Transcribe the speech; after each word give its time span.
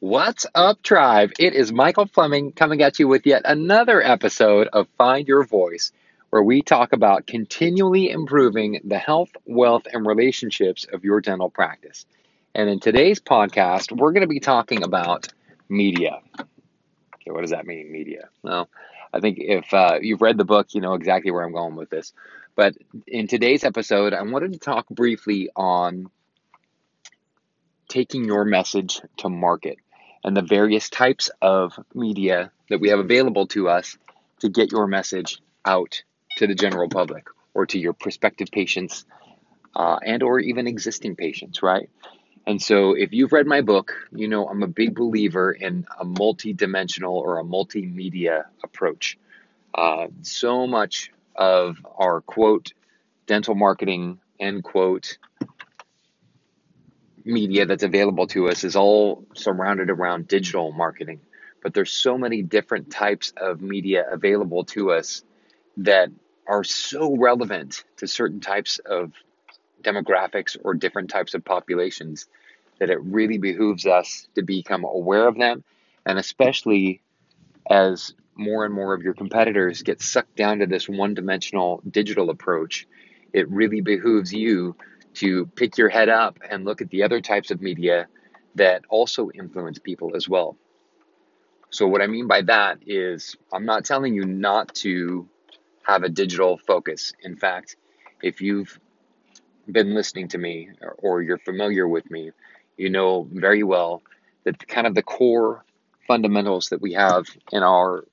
What's 0.00 0.46
up, 0.54 0.80
tribe? 0.84 1.32
It 1.40 1.54
is 1.54 1.72
Michael 1.72 2.06
Fleming 2.06 2.52
coming 2.52 2.82
at 2.82 3.00
you 3.00 3.08
with 3.08 3.26
yet 3.26 3.42
another 3.44 4.00
episode 4.00 4.68
of 4.72 4.86
Find 4.96 5.26
Your 5.26 5.42
Voice, 5.42 5.90
where 6.30 6.40
we 6.40 6.62
talk 6.62 6.92
about 6.92 7.26
continually 7.26 8.08
improving 8.08 8.80
the 8.84 8.96
health, 8.96 9.30
wealth, 9.44 9.88
and 9.92 10.06
relationships 10.06 10.86
of 10.92 11.02
your 11.02 11.20
dental 11.20 11.50
practice. 11.50 12.06
And 12.54 12.70
in 12.70 12.78
today's 12.78 13.18
podcast, 13.18 13.90
we're 13.90 14.12
going 14.12 14.20
to 14.20 14.28
be 14.28 14.38
talking 14.38 14.84
about 14.84 15.26
media. 15.68 16.20
Okay, 16.38 17.32
what 17.32 17.40
does 17.40 17.50
that 17.50 17.66
mean, 17.66 17.90
media? 17.90 18.28
Well, 18.44 18.68
I 19.12 19.18
think 19.18 19.38
if 19.40 19.74
uh, 19.74 19.98
you've 20.00 20.22
read 20.22 20.38
the 20.38 20.44
book, 20.44 20.74
you 20.74 20.80
know 20.80 20.94
exactly 20.94 21.32
where 21.32 21.42
I'm 21.42 21.50
going 21.50 21.74
with 21.74 21.90
this. 21.90 22.12
But 22.54 22.76
in 23.08 23.26
today's 23.26 23.64
episode, 23.64 24.14
I 24.14 24.22
wanted 24.22 24.52
to 24.52 24.60
talk 24.60 24.88
briefly 24.88 25.50
on 25.56 26.08
taking 27.88 28.26
your 28.26 28.44
message 28.44 29.00
to 29.16 29.28
market 29.28 29.78
and 30.24 30.36
the 30.36 30.42
various 30.42 30.88
types 30.90 31.30
of 31.40 31.72
media 31.94 32.50
that 32.68 32.80
we 32.80 32.88
have 32.88 32.98
available 32.98 33.46
to 33.48 33.68
us 33.68 33.96
to 34.40 34.48
get 34.48 34.72
your 34.72 34.86
message 34.86 35.40
out 35.64 36.02
to 36.36 36.46
the 36.46 36.54
general 36.54 36.88
public 36.88 37.26
or 37.54 37.66
to 37.66 37.78
your 37.78 37.92
prospective 37.92 38.48
patients 38.50 39.04
uh, 39.74 39.98
and 40.04 40.22
or 40.22 40.38
even 40.38 40.66
existing 40.66 41.16
patients 41.16 41.62
right? 41.62 41.90
And 42.46 42.62
so 42.62 42.94
if 42.94 43.12
you've 43.12 43.32
read 43.32 43.46
my 43.46 43.60
book 43.60 43.94
you 44.12 44.28
know 44.28 44.48
i'm 44.48 44.62
a 44.62 44.68
big 44.68 44.94
believer 44.94 45.52
in 45.52 45.86
a 46.00 46.04
multi-dimensional 46.04 47.14
or 47.14 47.38
a 47.38 47.44
multimedia 47.44 48.44
approach. 48.64 49.18
Uh, 49.74 50.08
so 50.22 50.66
much 50.66 51.12
of 51.36 51.76
our 51.96 52.20
quote 52.22 52.72
dental 53.26 53.54
marketing 53.54 54.18
end 54.40 54.64
quote 54.64 55.18
media 57.24 57.66
that's 57.66 57.82
available 57.82 58.26
to 58.28 58.48
us 58.48 58.64
is 58.64 58.76
all 58.76 59.24
surrounded 59.34 59.90
around 59.90 60.28
digital 60.28 60.72
marketing. 60.72 61.20
But 61.62 61.74
there's 61.74 61.92
so 61.92 62.16
many 62.16 62.42
different 62.42 62.90
types 62.90 63.32
of 63.36 63.60
media 63.60 64.04
available 64.10 64.64
to 64.66 64.92
us 64.92 65.22
that 65.78 66.10
are 66.46 66.64
so 66.64 67.16
relevant 67.16 67.84
to 67.98 68.06
certain 68.06 68.40
types 68.40 68.78
of 68.78 69.12
demographics 69.82 70.56
or 70.62 70.74
different 70.74 71.10
types 71.10 71.34
of 71.34 71.44
populations 71.44 72.26
that 72.78 72.90
it 72.90 73.02
really 73.02 73.38
behooves 73.38 73.86
us 73.86 74.28
to 74.34 74.42
become 74.42 74.84
aware 74.84 75.26
of 75.26 75.36
them. 75.36 75.64
And 76.06 76.18
especially 76.18 77.02
as 77.68 78.14
more 78.34 78.64
and 78.64 78.72
more 78.72 78.94
of 78.94 79.02
your 79.02 79.14
competitors 79.14 79.82
get 79.82 80.00
sucked 80.00 80.36
down 80.36 80.60
to 80.60 80.66
this 80.66 80.88
one 80.88 81.14
dimensional 81.14 81.82
digital 81.88 82.30
approach, 82.30 82.86
it 83.32 83.50
really 83.50 83.80
behooves 83.80 84.32
you 84.32 84.76
to 85.18 85.46
pick 85.46 85.78
your 85.78 85.88
head 85.88 86.08
up 86.08 86.38
and 86.48 86.64
look 86.64 86.80
at 86.80 86.90
the 86.90 87.02
other 87.02 87.20
types 87.20 87.50
of 87.50 87.60
media 87.60 88.06
that 88.54 88.82
also 88.88 89.30
influence 89.30 89.78
people 89.78 90.16
as 90.16 90.28
well. 90.28 90.56
So, 91.70 91.86
what 91.86 92.00
I 92.00 92.06
mean 92.06 92.26
by 92.26 92.42
that 92.42 92.78
is, 92.86 93.36
I'm 93.52 93.66
not 93.66 93.84
telling 93.84 94.14
you 94.14 94.24
not 94.24 94.74
to 94.76 95.28
have 95.82 96.02
a 96.02 96.08
digital 96.08 96.58
focus. 96.58 97.12
In 97.22 97.36
fact, 97.36 97.76
if 98.22 98.40
you've 98.40 98.78
been 99.70 99.94
listening 99.94 100.28
to 100.28 100.38
me 100.38 100.70
or, 100.98 101.22
you're 101.22 101.38
familiar 101.38 101.86
with 101.86 102.10
me, 102.10 102.30
you 102.76 102.90
know 102.90 103.28
very 103.30 103.62
well 103.62 104.02
that 104.44 104.66
kind 104.68 104.86
of 104.86 104.94
the 104.94 105.02
core 105.02 105.64
fundamentals 106.06 106.70
that 106.70 106.80
we 106.80 106.94
have 106.94 107.26
in 107.52 107.62
our 107.62 108.04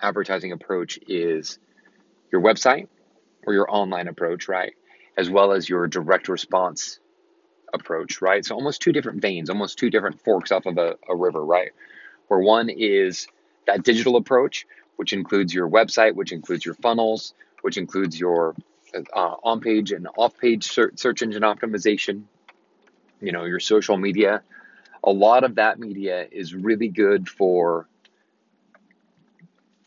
advertising 0.00 0.52
approach 0.52 0.98
is 1.06 1.58
your 2.32 2.40
website 2.40 2.88
or 3.46 3.52
your 3.54 3.70
online 3.70 4.08
approach, 4.08 4.48
right? 4.48 4.72
As 5.18 5.28
well 5.28 5.52
as 5.52 5.68
your 5.68 5.88
direct 5.88 6.28
response 6.28 7.00
approach, 7.74 8.22
right? 8.22 8.44
So 8.44 8.54
almost 8.54 8.80
two 8.80 8.92
different 8.92 9.20
veins, 9.20 9.50
almost 9.50 9.76
two 9.76 9.90
different 9.90 10.20
forks 10.20 10.52
off 10.52 10.64
of 10.64 10.78
a, 10.78 10.94
a 11.08 11.16
river, 11.16 11.44
right? 11.44 11.72
Where 12.28 12.38
one 12.38 12.70
is 12.70 13.26
that 13.66 13.82
digital 13.82 14.14
approach, 14.16 14.64
which 14.96 15.12
includes 15.12 15.52
your 15.52 15.68
website, 15.68 16.14
which 16.14 16.30
includes 16.30 16.64
your 16.64 16.74
funnels, 16.74 17.34
which 17.62 17.76
includes 17.76 18.18
your 18.18 18.54
uh, 18.94 19.34
on 19.42 19.60
page 19.60 19.90
and 19.90 20.06
off 20.16 20.38
page 20.38 20.64
search 20.64 21.22
engine 21.22 21.42
optimization, 21.42 22.22
you 23.20 23.32
know, 23.32 23.44
your 23.44 23.60
social 23.60 23.96
media. 23.96 24.42
A 25.02 25.10
lot 25.10 25.42
of 25.42 25.56
that 25.56 25.80
media 25.80 26.26
is 26.30 26.54
really 26.54 26.88
good 26.88 27.28
for 27.28 27.88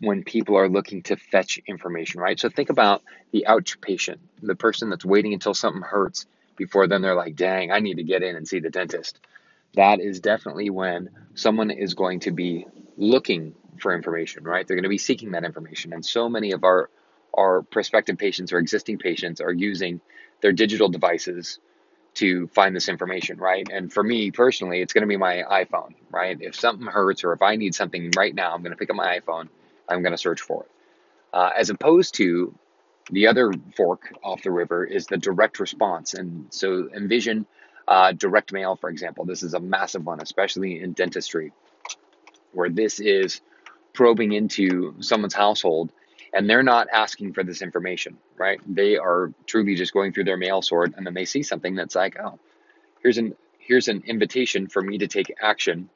when 0.02 0.24
people 0.24 0.58
are 0.58 0.68
looking 0.68 1.04
to 1.04 1.16
fetch 1.16 1.60
information, 1.68 2.20
right? 2.20 2.40
So 2.40 2.50
think 2.50 2.70
about 2.70 3.04
the 3.32 3.46
ouch 3.48 3.80
patient, 3.80 4.20
the 4.42 4.56
person 4.56 4.90
that's 4.90 5.06
waiting 5.06 5.34
until 5.34 5.54
something 5.54 5.84
hurts 5.84 6.26
before 6.58 6.88
then 6.88 7.02
they're 7.02 7.16
like, 7.16 7.36
dang, 7.36 7.72
I 7.72 7.80
need 7.80 7.96
to 7.96 8.04
get 8.04 8.24
in 8.24 8.36
and 8.36 8.48
see 8.48 8.60
the 8.60 8.70
dentist. 8.70 9.20
That 9.76 10.00
is 10.00 10.20
definitely 10.20 10.70
when 10.70 11.10
someone 11.36 11.72
is 11.72 11.94
going 11.94 12.22
to 12.22 12.32
be 12.32 12.66
looking 12.98 13.56
for 13.80 13.96
information, 13.96 14.44
right? 14.44 14.68
They're 14.68 14.76
going 14.76 14.84
to 14.84 14.90
be 14.90 14.98
seeking 14.98 15.32
that 15.32 15.46
information. 15.46 15.94
And 15.94 16.06
so 16.06 16.28
many 16.30 16.52
of 16.52 16.64
our 16.64 16.90
our 17.34 17.62
prospective 17.62 18.18
patients 18.18 18.52
or 18.52 18.58
existing 18.58 18.98
patients 18.98 19.40
are 19.40 19.54
using 19.54 20.02
their 20.42 20.52
digital 20.52 20.90
devices 20.90 21.60
to 22.16 22.48
find 22.48 22.76
this 22.76 22.90
information, 22.90 23.38
right? 23.38 23.66
And 23.72 23.92
for 23.92 24.04
me 24.04 24.32
personally, 24.32 24.82
it's 24.82 24.92
going 24.92 25.04
to 25.04 25.08
be 25.08 25.16
my 25.16 25.44
iPhone, 25.50 25.96
right? 26.10 26.38
If 26.42 26.56
something 26.56 26.88
hurts 26.88 27.24
or 27.24 27.32
if 27.32 27.42
I 27.42 27.56
need 27.56 27.74
something 27.74 28.12
right 28.18 28.36
now, 28.36 28.54
I'm 28.54 28.62
going 28.62 28.74
to 28.74 28.78
pick 28.78 28.90
up 28.90 28.98
my 28.98 29.20
iPhone 29.20 29.48
I'm 29.90 30.02
going 30.02 30.14
to 30.14 30.18
search 30.18 30.42
for 30.42 30.64
it. 30.64 30.72
Uh, 31.34 31.50
as 31.58 31.70
opposed 31.70 32.16
to 32.16 32.54
the 33.12 33.28
other 33.28 33.52
fork 33.76 34.14
off 34.24 34.44
the 34.44 34.52
river 34.52 34.86
is 34.86 35.06
the 35.08 35.18
direct 35.18 35.60
response. 35.60 36.14
And 36.14 36.48
so 36.50 36.90
envision 36.96 37.46
uh, 37.88 38.12
direct 38.14 38.54
mail, 38.54 38.76
for 38.76 38.90
example. 38.90 39.26
This 39.26 39.44
is 39.44 39.54
a 39.54 39.60
massive 39.60 40.06
one, 40.06 40.22
especially 40.22 40.82
in 40.82 40.94
dentistry, 40.94 41.52
where 42.54 42.70
this 42.70 43.00
is 43.00 43.42
probing 43.94 44.32
into 44.32 44.96
someone's 45.00 45.34
household 45.34 45.92
and 46.34 46.50
they're 46.50 46.64
not 46.64 46.88
asking 46.94 47.34
for 47.34 47.44
this 47.44 47.62
information, 47.62 48.18
right? 48.38 48.62
They 48.66 48.96
are 48.98 49.34
truly 49.46 49.76
just 49.76 49.94
going 49.94 50.14
through 50.14 50.24
their 50.26 50.38
mail 50.38 50.62
sort 50.62 50.94
and 50.96 51.06
then 51.06 51.14
they 51.14 51.26
see 51.26 51.44
something 51.44 51.76
that's 51.76 51.96
like, 51.96 52.18
oh, 52.20 52.40
here's 53.02 53.18
an 53.18 53.36
here's 53.60 53.88
an 53.88 54.04
invitation 54.06 54.68
for 54.68 54.82
me 54.82 54.98
to 55.00 55.08
take 55.08 55.34
action 55.42 55.90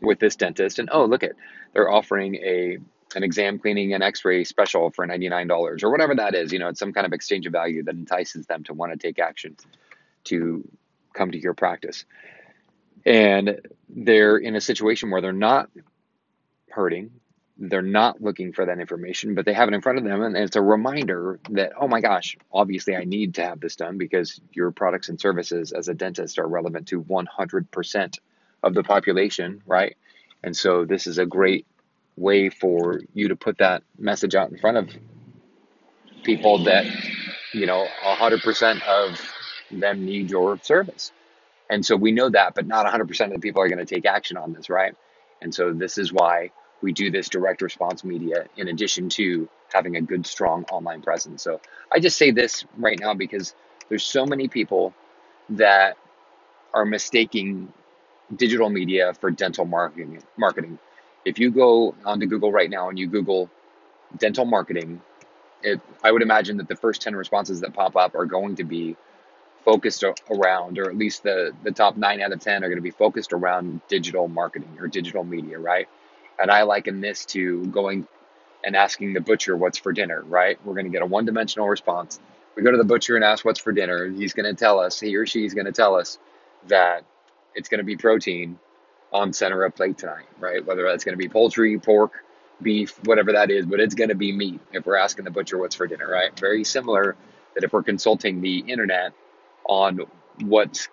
with 0.00 0.18
this 0.18 0.36
dentist 0.36 0.78
and 0.78 0.88
oh 0.92 1.04
look 1.04 1.22
at 1.22 1.32
they're 1.72 1.90
offering 1.90 2.34
a 2.36 2.78
an 3.16 3.24
exam 3.24 3.58
cleaning 3.58 3.92
and 3.92 4.02
x-ray 4.02 4.44
special 4.44 4.90
for 4.90 5.06
$99 5.06 5.82
or 5.82 5.90
whatever 5.90 6.14
that 6.14 6.34
is 6.34 6.52
you 6.52 6.58
know 6.58 6.68
it's 6.68 6.78
some 6.78 6.92
kind 6.92 7.06
of 7.06 7.12
exchange 7.12 7.46
of 7.46 7.52
value 7.52 7.82
that 7.82 7.94
entices 7.94 8.46
them 8.46 8.64
to 8.64 8.74
want 8.74 8.92
to 8.92 8.98
take 8.98 9.18
action 9.18 9.56
to 10.24 10.68
come 11.12 11.30
to 11.30 11.40
your 11.40 11.54
practice. 11.54 12.04
And 13.04 13.60
they're 13.88 14.36
in 14.36 14.56
a 14.56 14.60
situation 14.60 15.10
where 15.10 15.20
they're 15.20 15.32
not 15.32 15.70
hurting 16.70 17.10
they're 17.62 17.82
not 17.82 18.22
looking 18.22 18.52
for 18.54 18.64
that 18.64 18.78
information 18.78 19.34
but 19.34 19.44
they 19.44 19.52
have 19.52 19.68
it 19.68 19.74
in 19.74 19.82
front 19.82 19.98
of 19.98 20.04
them 20.04 20.22
and 20.22 20.36
it's 20.36 20.56
a 20.56 20.62
reminder 20.62 21.38
that 21.50 21.72
oh 21.78 21.88
my 21.88 22.00
gosh 22.00 22.36
obviously 22.50 22.96
i 22.96 23.04
need 23.04 23.34
to 23.34 23.42
have 23.42 23.60
this 23.60 23.76
done 23.76 23.98
because 23.98 24.40
your 24.52 24.70
products 24.70 25.10
and 25.10 25.20
services 25.20 25.72
as 25.72 25.88
a 25.88 25.94
dentist 25.94 26.38
are 26.38 26.46
relevant 26.46 26.88
to 26.88 27.02
100% 27.02 28.18
of 28.62 28.74
the 28.74 28.82
population, 28.84 29.62
right? 29.66 29.96
And 30.44 30.56
so 30.56 30.84
this 30.84 31.06
is 31.06 31.18
a 31.18 31.26
great 31.26 31.66
way 32.16 32.50
for 32.50 33.00
you 33.14 33.28
to 33.28 33.36
put 33.36 33.58
that 33.58 33.82
message 33.98 34.34
out 34.34 34.50
in 34.50 34.58
front 34.58 34.78
of 34.78 34.90
people 36.24 36.64
that, 36.64 36.86
you 37.54 37.66
know, 37.66 37.86
100% 38.04 38.82
of 38.88 39.20
them 39.70 40.04
need 40.04 40.30
your 40.30 40.58
service. 40.62 41.12
And 41.70 41.84
so 41.84 41.96
we 41.96 42.12
know 42.12 42.30
that, 42.30 42.54
but 42.54 42.66
not 42.66 42.86
100% 42.86 43.26
of 43.26 43.32
the 43.32 43.38
people 43.40 43.62
are 43.62 43.68
going 43.68 43.84
to 43.84 43.94
take 43.94 44.06
action 44.06 44.36
on 44.36 44.52
this, 44.52 44.70
right? 44.70 44.94
And 45.42 45.54
so 45.54 45.72
this 45.72 45.98
is 45.98 46.12
why 46.12 46.52
we 46.82 46.92
do 46.92 47.10
this 47.10 47.28
direct 47.28 47.62
response 47.62 48.04
media 48.04 48.46
in 48.56 48.68
addition 48.68 49.08
to 49.10 49.48
having 49.72 49.96
a 49.96 50.02
good, 50.02 50.26
strong 50.26 50.64
online 50.72 51.02
presence. 51.02 51.42
So 51.42 51.60
I 51.92 52.00
just 52.00 52.18
say 52.18 52.30
this 52.32 52.64
right 52.78 52.98
now 53.00 53.14
because 53.14 53.54
there's 53.88 54.04
so 54.04 54.26
many 54.26 54.48
people 54.48 54.94
that 55.50 55.96
are 56.74 56.84
mistaking 56.84 57.72
digital 58.34 58.70
media 58.70 59.14
for 59.14 59.30
dental 59.30 59.64
marketing. 59.64 60.22
Marketing. 60.36 60.78
If 61.24 61.38
you 61.38 61.50
go 61.50 61.94
onto 62.04 62.26
Google 62.26 62.52
right 62.52 62.70
now 62.70 62.88
and 62.88 62.98
you 62.98 63.06
Google 63.06 63.50
dental 64.18 64.44
marketing, 64.44 65.00
it, 65.62 65.80
I 66.02 66.10
would 66.10 66.22
imagine 66.22 66.56
that 66.58 66.68
the 66.68 66.76
first 66.76 67.02
10 67.02 67.14
responses 67.14 67.60
that 67.60 67.74
pop 67.74 67.96
up 67.96 68.14
are 68.14 68.24
going 68.24 68.56
to 68.56 68.64
be 68.64 68.96
focused 69.64 70.04
around, 70.30 70.78
or 70.78 70.88
at 70.88 70.96
least 70.96 71.22
the, 71.22 71.52
the 71.64 71.70
top 71.70 71.96
nine 71.96 72.22
out 72.22 72.32
of 72.32 72.40
10 72.40 72.64
are 72.64 72.68
going 72.68 72.78
to 72.78 72.82
be 72.82 72.90
focused 72.90 73.32
around 73.32 73.80
digital 73.88 74.26
marketing 74.26 74.76
or 74.80 74.88
digital 74.88 75.22
media, 75.22 75.58
right? 75.58 75.88
And 76.40 76.50
I 76.50 76.62
liken 76.62 77.00
this 77.00 77.26
to 77.26 77.66
going 77.66 78.06
and 78.64 78.76
asking 78.76 79.12
the 79.12 79.20
butcher 79.20 79.56
what's 79.56 79.78
for 79.78 79.92
dinner, 79.92 80.22
right? 80.22 80.58
We're 80.64 80.74
going 80.74 80.86
to 80.86 80.90
get 80.90 81.02
a 81.02 81.06
one 81.06 81.26
dimensional 81.26 81.68
response. 81.68 82.20
We 82.56 82.62
go 82.62 82.70
to 82.70 82.76
the 82.76 82.84
butcher 82.84 83.16
and 83.16 83.24
ask 83.24 83.44
what's 83.44 83.60
for 83.60 83.72
dinner. 83.72 84.08
He's 84.08 84.32
going 84.32 84.46
to 84.46 84.58
tell 84.58 84.80
us, 84.80 84.98
he 84.98 85.14
or 85.16 85.26
she 85.26 85.44
is 85.44 85.54
going 85.54 85.66
to 85.66 85.72
tell 85.72 85.94
us 85.94 86.18
that 86.68 87.04
it's 87.54 87.68
going 87.68 87.78
to 87.78 87.84
be 87.84 87.96
protein 87.96 88.58
on 89.12 89.32
center 89.32 89.64
of 89.64 89.74
plate 89.74 89.98
tonight, 89.98 90.26
right? 90.38 90.64
Whether 90.64 90.84
that's 90.84 91.04
going 91.04 91.14
to 91.14 91.18
be 91.18 91.28
poultry, 91.28 91.78
pork, 91.78 92.12
beef, 92.62 92.98
whatever 93.04 93.32
that 93.32 93.50
is, 93.50 93.66
but 93.66 93.80
it's 93.80 93.94
going 93.94 94.10
to 94.10 94.14
be 94.14 94.32
meat 94.32 94.60
if 94.72 94.86
we're 94.86 94.96
asking 94.96 95.24
the 95.24 95.30
butcher 95.30 95.58
what's 95.58 95.74
for 95.74 95.86
dinner, 95.86 96.08
right? 96.08 96.38
Very 96.38 96.64
similar 96.64 97.16
that 97.54 97.64
if 97.64 97.72
we're 97.72 97.82
consulting 97.82 98.40
the 98.40 98.58
internet 98.58 99.12
on 99.64 100.00
what's 100.42 100.88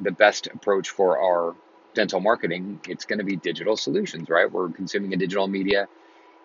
the 0.00 0.10
best 0.10 0.48
approach 0.48 0.90
for 0.90 1.18
our 1.18 1.54
dental 1.94 2.20
marketing, 2.20 2.80
it's 2.88 3.04
going 3.04 3.18
to 3.18 3.24
be 3.24 3.36
digital 3.36 3.76
solutions, 3.76 4.28
right? 4.28 4.50
We're 4.50 4.70
consuming 4.70 5.14
a 5.14 5.16
digital 5.16 5.46
media, 5.46 5.88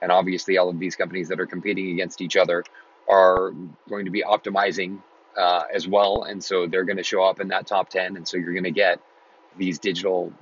and 0.01 0.11
obviously, 0.11 0.57
all 0.57 0.69
of 0.69 0.79
these 0.79 0.95
companies 0.95 1.27
that 1.29 1.39
are 1.39 1.47
competing 1.47 1.91
against 1.91 2.21
each 2.21 2.37
other 2.37 2.63
are 3.09 3.51
going 3.89 4.05
to 4.05 4.11
be 4.11 4.23
optimizing 4.23 5.01
uh, 5.35 5.63
as 5.73 5.87
well, 5.87 6.23
and 6.23 6.43
so 6.43 6.67
they're 6.67 6.85
going 6.85 6.97
to 6.97 7.03
show 7.03 7.23
up 7.23 7.39
in 7.39 7.49
that 7.49 7.67
top 7.67 7.89
ten, 7.89 8.15
and 8.15 8.27
so 8.27 8.37
you're 8.37 8.53
going 8.53 8.63
to 8.63 8.71
get 8.71 9.01
these 9.59 9.79
digital 9.79 10.33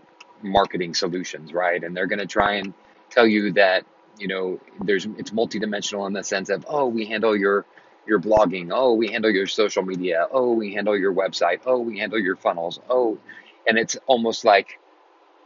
marketing 0.44 0.96
solutions, 0.96 1.54
right? 1.54 1.84
And 1.84 1.98
they're 1.98 2.08
going 2.08 2.19
to 2.19 2.28
try 2.28 2.54
and 2.56 2.74
tell 3.10 3.28
you 3.28 3.54
that 3.54 3.86
you 4.19 4.30
know 4.30 4.62
there's 4.81 5.06
it's 5.18 5.31
multidimensional 5.31 6.08
in 6.08 6.14
the 6.14 6.24
sense 6.24 6.50
of 6.50 6.66
oh 6.69 6.88
we 6.88 7.06
handle 7.06 7.38
your 7.38 7.66
your 8.08 8.19
blogging 8.19 8.69
oh 8.74 8.94
we 8.94 9.12
handle 9.12 9.31
your 9.31 9.48
social 9.48 9.84
media 9.84 10.28
oh 10.31 10.54
we 10.54 10.74
handle 10.74 10.98
your 10.98 11.14
website 11.14 11.60
oh 11.68 11.80
we 11.80 12.00
handle 12.00 12.19
your 12.19 12.36
funnels 12.36 12.80
oh 12.90 13.19
and 13.68 13.78
it's 13.78 13.98
almost 14.08 14.46
like 14.46 14.80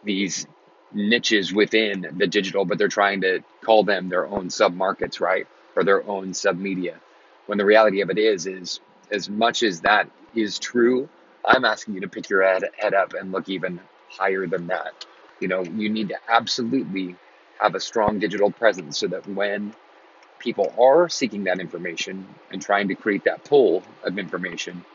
these 0.06 0.48
niches 0.94 1.54
within 1.54 2.08
the 2.18 2.28
digital, 2.28 2.66
but 2.66 2.78
they're 2.78 2.88
trying 2.88 3.22
to 3.22 3.42
call 3.64 3.84
them 3.84 4.10
their 4.10 4.28
own 4.28 4.50
sub 4.50 4.74
markets, 4.74 5.22
right? 5.22 5.48
Or 5.76 5.84
their 5.84 6.08
own 6.08 6.34
sub 6.34 6.58
media. 6.58 7.00
When 7.48 7.58
the 7.58 7.66
reality 7.66 8.02
of 8.02 8.10
it 8.10 8.18
is, 8.18 8.48
is 8.48 8.80
as 9.12 9.30
much 9.30 9.64
as 9.64 9.82
that 9.82 10.10
is 10.36 10.60
true, 10.60 11.10
I'm 11.46 11.66
asking 11.66 11.96
you 11.96 12.02
to 12.02 12.10
pick 12.10 12.30
your 12.30 12.44
head, 12.44 12.64
head 12.78 12.94
up 12.94 13.14
and 13.14 13.32
look 13.32 13.50
even 13.50 13.82
higher 14.10 14.48
than 14.48 14.68
that. 14.68 14.94
You 15.40 15.48
know, 15.48 15.64
you 15.64 15.90
need 15.90 16.10
to 16.10 16.18
absolutely 16.28 17.18
have 17.60 17.76
a 17.76 17.80
strong 17.80 18.20
digital 18.20 18.52
presence 18.52 19.00
so 19.00 19.08
that 19.08 19.28
when 19.28 19.76
people 20.40 20.76
are 20.80 21.10
seeking 21.10 21.46
that 21.46 21.60
information 21.60 22.36
and 22.52 22.62
trying 22.62 22.88
to 22.90 22.96
create 22.96 23.24
that 23.26 23.44
pool 23.46 23.84
of 24.04 24.18
information, 24.20 24.86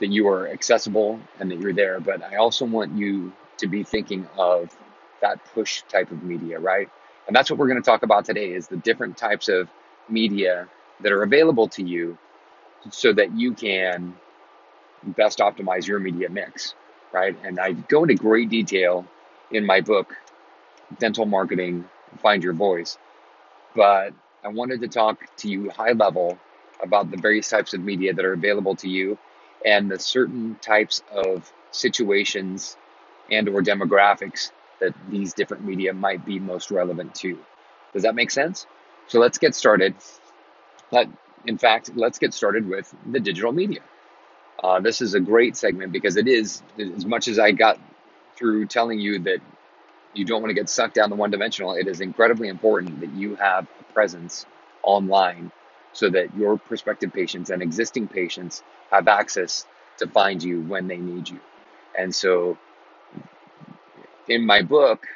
that 0.00 0.08
you 0.08 0.28
are 0.28 0.48
accessible 0.48 1.20
and 1.40 1.50
that 1.50 1.58
you're 1.58 1.74
there. 1.74 2.00
But 2.00 2.22
I 2.24 2.36
also 2.36 2.66
want 2.66 2.96
you 2.96 3.34
to 3.58 3.68
be 3.68 3.84
thinking 3.84 4.26
of 4.38 4.70
that 5.22 5.44
push 5.54 5.84
type 5.84 6.12
of 6.12 6.22
media, 6.22 6.60
right? 6.60 6.90
And 7.26 7.36
that's 7.36 7.50
what 7.50 7.58
we're 7.58 7.68
going 7.68 7.82
to 7.82 7.86
talk 7.90 8.04
about 8.04 8.26
today 8.26 8.52
is 8.52 8.68
the 8.68 8.76
different 8.76 9.16
types 9.16 9.48
of 9.48 9.70
media 10.08 10.68
that 11.00 11.12
are 11.12 11.24
available 11.24 11.68
to 11.70 11.84
you 11.84 12.18
so 12.90 13.12
that 13.12 13.32
you 13.32 13.54
can 13.54 14.14
best 15.06 15.38
optimize 15.38 15.86
your 15.86 15.98
media 15.98 16.28
mix, 16.28 16.74
right? 17.12 17.36
And 17.44 17.58
I 17.60 17.72
go 17.72 18.02
into 18.02 18.14
great 18.14 18.48
detail 18.50 19.06
in 19.50 19.64
my 19.64 19.80
book, 19.80 20.14
Dental 20.98 21.26
Marketing 21.26 21.88
Find 22.22 22.42
Your 22.42 22.52
Voice. 22.54 22.98
But 23.74 24.12
I 24.44 24.48
wanted 24.48 24.80
to 24.82 24.88
talk 24.88 25.24
to 25.38 25.48
you 25.48 25.70
high 25.70 25.92
level 25.92 26.38
about 26.82 27.10
the 27.10 27.16
various 27.16 27.48
types 27.48 27.74
of 27.74 27.80
media 27.80 28.12
that 28.14 28.24
are 28.24 28.32
available 28.32 28.76
to 28.76 28.88
you 28.88 29.18
and 29.64 29.90
the 29.90 29.98
certain 29.98 30.56
types 30.60 31.02
of 31.12 31.50
situations 31.70 32.76
and 33.30 33.48
or 33.48 33.62
demographics 33.62 34.50
that 34.80 34.94
these 35.08 35.32
different 35.32 35.64
media 35.64 35.92
might 35.92 36.24
be 36.24 36.38
most 36.38 36.70
relevant 36.70 37.14
to. 37.14 37.38
Does 37.92 38.02
that 38.02 38.14
make 38.14 38.30
sense? 38.30 38.66
So 39.06 39.18
let's 39.18 39.38
get 39.38 39.54
started. 39.54 39.94
Let, 40.90 41.08
in 41.46 41.58
fact, 41.58 41.90
let's 41.94 42.18
get 42.18 42.34
started 42.34 42.68
with 42.68 42.92
the 43.10 43.20
digital 43.20 43.52
media. 43.52 43.80
Uh, 44.62 44.80
this 44.80 45.00
is 45.00 45.14
a 45.14 45.20
great 45.20 45.56
segment 45.56 45.92
because 45.92 46.16
it 46.16 46.28
is, 46.28 46.62
as 46.78 47.04
much 47.04 47.28
as 47.28 47.38
I 47.38 47.52
got 47.52 47.78
through 48.36 48.66
telling 48.66 48.98
you 48.98 49.18
that 49.20 49.38
you 50.14 50.24
don't 50.24 50.42
want 50.42 50.50
to 50.50 50.54
get 50.54 50.68
sucked 50.68 50.94
down 50.94 51.10
the 51.10 51.16
one 51.16 51.30
dimensional, 51.30 51.74
it 51.74 51.88
is 51.88 52.00
incredibly 52.00 52.48
important 52.48 53.00
that 53.00 53.12
you 53.12 53.36
have 53.36 53.66
a 53.80 53.92
presence 53.92 54.46
online 54.82 55.50
so 55.92 56.10
that 56.10 56.34
your 56.36 56.58
prospective 56.58 57.12
patients 57.12 57.50
and 57.50 57.62
existing 57.62 58.08
patients 58.08 58.62
have 58.90 59.08
access 59.08 59.66
to 59.98 60.06
find 60.08 60.42
you 60.42 60.60
when 60.62 60.88
they 60.88 60.96
need 60.96 61.28
you. 61.28 61.40
And 61.96 62.14
so 62.14 62.56
in 64.28 64.46
my 64.46 64.62
book, 64.62 65.06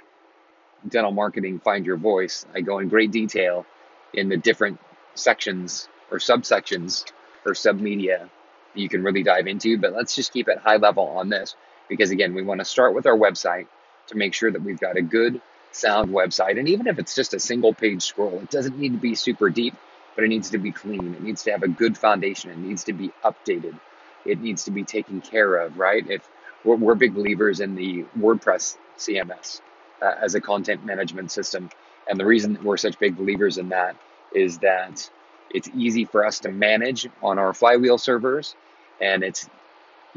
Dental 0.88 1.12
Marketing 1.12 1.58
Find 1.60 1.84
Your 1.86 1.96
Voice, 1.96 2.46
I 2.54 2.60
go 2.60 2.78
in 2.78 2.88
great 2.88 3.10
detail 3.10 3.66
in 4.14 4.28
the 4.28 4.36
different 4.36 4.78
sections 5.14 5.88
or 6.10 6.18
subsections 6.18 7.04
or 7.44 7.52
submedia 7.52 8.28
you 8.78 8.88
can 8.88 9.02
really 9.02 9.22
dive 9.22 9.46
into. 9.46 9.78
But 9.78 9.92
let's 9.92 10.14
just 10.14 10.32
keep 10.32 10.48
it 10.48 10.58
high 10.58 10.76
level 10.76 11.08
on 11.08 11.28
this 11.28 11.56
because, 11.88 12.10
again, 12.10 12.34
we 12.34 12.42
want 12.42 12.60
to 12.60 12.64
start 12.64 12.94
with 12.94 13.06
our 13.06 13.16
website 13.16 13.66
to 14.08 14.16
make 14.16 14.34
sure 14.34 14.50
that 14.50 14.62
we've 14.62 14.80
got 14.80 14.96
a 14.96 15.02
good, 15.02 15.40
sound 15.72 16.10
website. 16.10 16.58
And 16.58 16.68
even 16.68 16.86
if 16.86 16.98
it's 16.98 17.14
just 17.14 17.34
a 17.34 17.40
single 17.40 17.74
page 17.74 18.02
scroll, 18.02 18.38
it 18.40 18.50
doesn't 18.50 18.78
need 18.78 18.92
to 18.92 18.98
be 18.98 19.14
super 19.14 19.50
deep, 19.50 19.74
but 20.14 20.24
it 20.24 20.28
needs 20.28 20.50
to 20.50 20.58
be 20.58 20.72
clean. 20.72 21.14
It 21.14 21.22
needs 21.22 21.42
to 21.44 21.52
have 21.52 21.62
a 21.62 21.68
good 21.68 21.96
foundation. 21.96 22.50
It 22.50 22.58
needs 22.58 22.84
to 22.84 22.92
be 22.92 23.10
updated. 23.24 23.78
It 24.24 24.40
needs 24.40 24.64
to 24.64 24.70
be 24.70 24.84
taken 24.84 25.20
care 25.20 25.56
of, 25.56 25.78
right? 25.78 26.08
If 26.08 26.28
we're, 26.64 26.76
we're 26.76 26.94
big 26.94 27.14
believers 27.14 27.60
in 27.60 27.74
the 27.74 28.04
WordPress 28.18 28.76
CMS 28.98 29.60
uh, 30.02 30.14
as 30.20 30.34
a 30.34 30.40
content 30.40 30.84
management 30.84 31.30
system. 31.30 31.70
And 32.08 32.18
the 32.18 32.26
reason 32.26 32.58
we're 32.62 32.76
such 32.76 32.98
big 32.98 33.16
believers 33.16 33.58
in 33.58 33.68
that 33.70 33.96
is 34.34 34.58
that 34.58 35.08
it's 35.50 35.68
easy 35.74 36.04
for 36.04 36.24
us 36.24 36.40
to 36.40 36.50
manage 36.50 37.08
on 37.22 37.38
our 37.38 37.54
flywheel 37.54 37.98
servers. 37.98 38.54
And 39.00 39.22
it's 39.24 39.48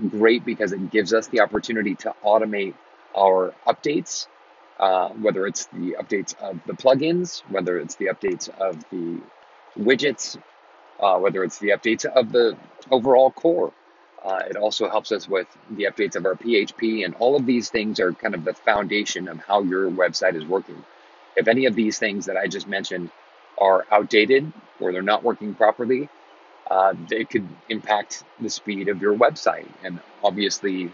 great 0.10 0.46
because 0.46 0.72
it 0.74 0.92
gives 0.92 1.14
us 1.14 1.28
the 1.28 1.42
opportunity 1.42 1.96
to 1.96 2.14
automate 2.24 2.76
our 3.18 3.54
updates, 3.68 4.28
uh, 4.80 5.10
whether 5.10 5.48
it's 5.48 5.68
the 5.68 5.96
updates 6.00 6.36
of 6.40 6.60
the 6.66 6.74
plugins, 6.74 7.42
whether 7.50 7.78
it's 7.80 7.96
the 7.96 8.08
updates 8.08 8.50
of 8.60 8.84
the 8.92 9.22
widgets, 9.80 10.38
uh, 11.00 11.18
whether 11.20 11.44
it's 11.44 11.60
the 11.60 11.70
updates 11.70 12.06
of 12.06 12.32
the 12.32 12.58
overall 12.92 13.32
core. 13.32 13.74
Uh, 14.24 14.42
it 14.50 14.58
also 14.58 14.90
helps 14.90 15.12
us 15.12 15.30
with 15.30 15.48
the 15.72 15.86
updates 15.86 16.16
of 16.16 16.26
our 16.26 16.36
PHP, 16.36 17.06
and 17.06 17.16
all 17.16 17.36
of 17.36 17.46
these 17.46 17.70
things 17.70 18.00
are 18.00 18.14
kind 18.14 18.36
of 18.36 18.46
the 18.46 18.54
foundation 18.54 19.28
of 19.28 19.40
how 19.40 19.64
your 19.64 19.90
website 19.92 20.36
is 20.36 20.46
working. 20.46 20.84
If 21.36 21.48
any 21.48 21.66
of 21.66 21.76
these 21.76 22.00
things 22.00 22.26
that 22.28 22.38
I 22.38 22.48
just 22.48 22.68
mentioned 22.68 23.12
are 23.60 23.86
outdated 23.92 24.52
or 24.80 24.92
they're 24.92 25.02
not 25.04 25.24
working 25.24 25.56
properly, 25.56 26.10
uh, 26.72 26.94
they 27.10 27.26
could 27.26 27.46
impact 27.68 28.24
the 28.40 28.50
speed 28.50 28.88
of 28.88 29.02
your 29.02 29.14
website. 29.14 29.68
And 29.84 30.00
obviously, 30.24 30.90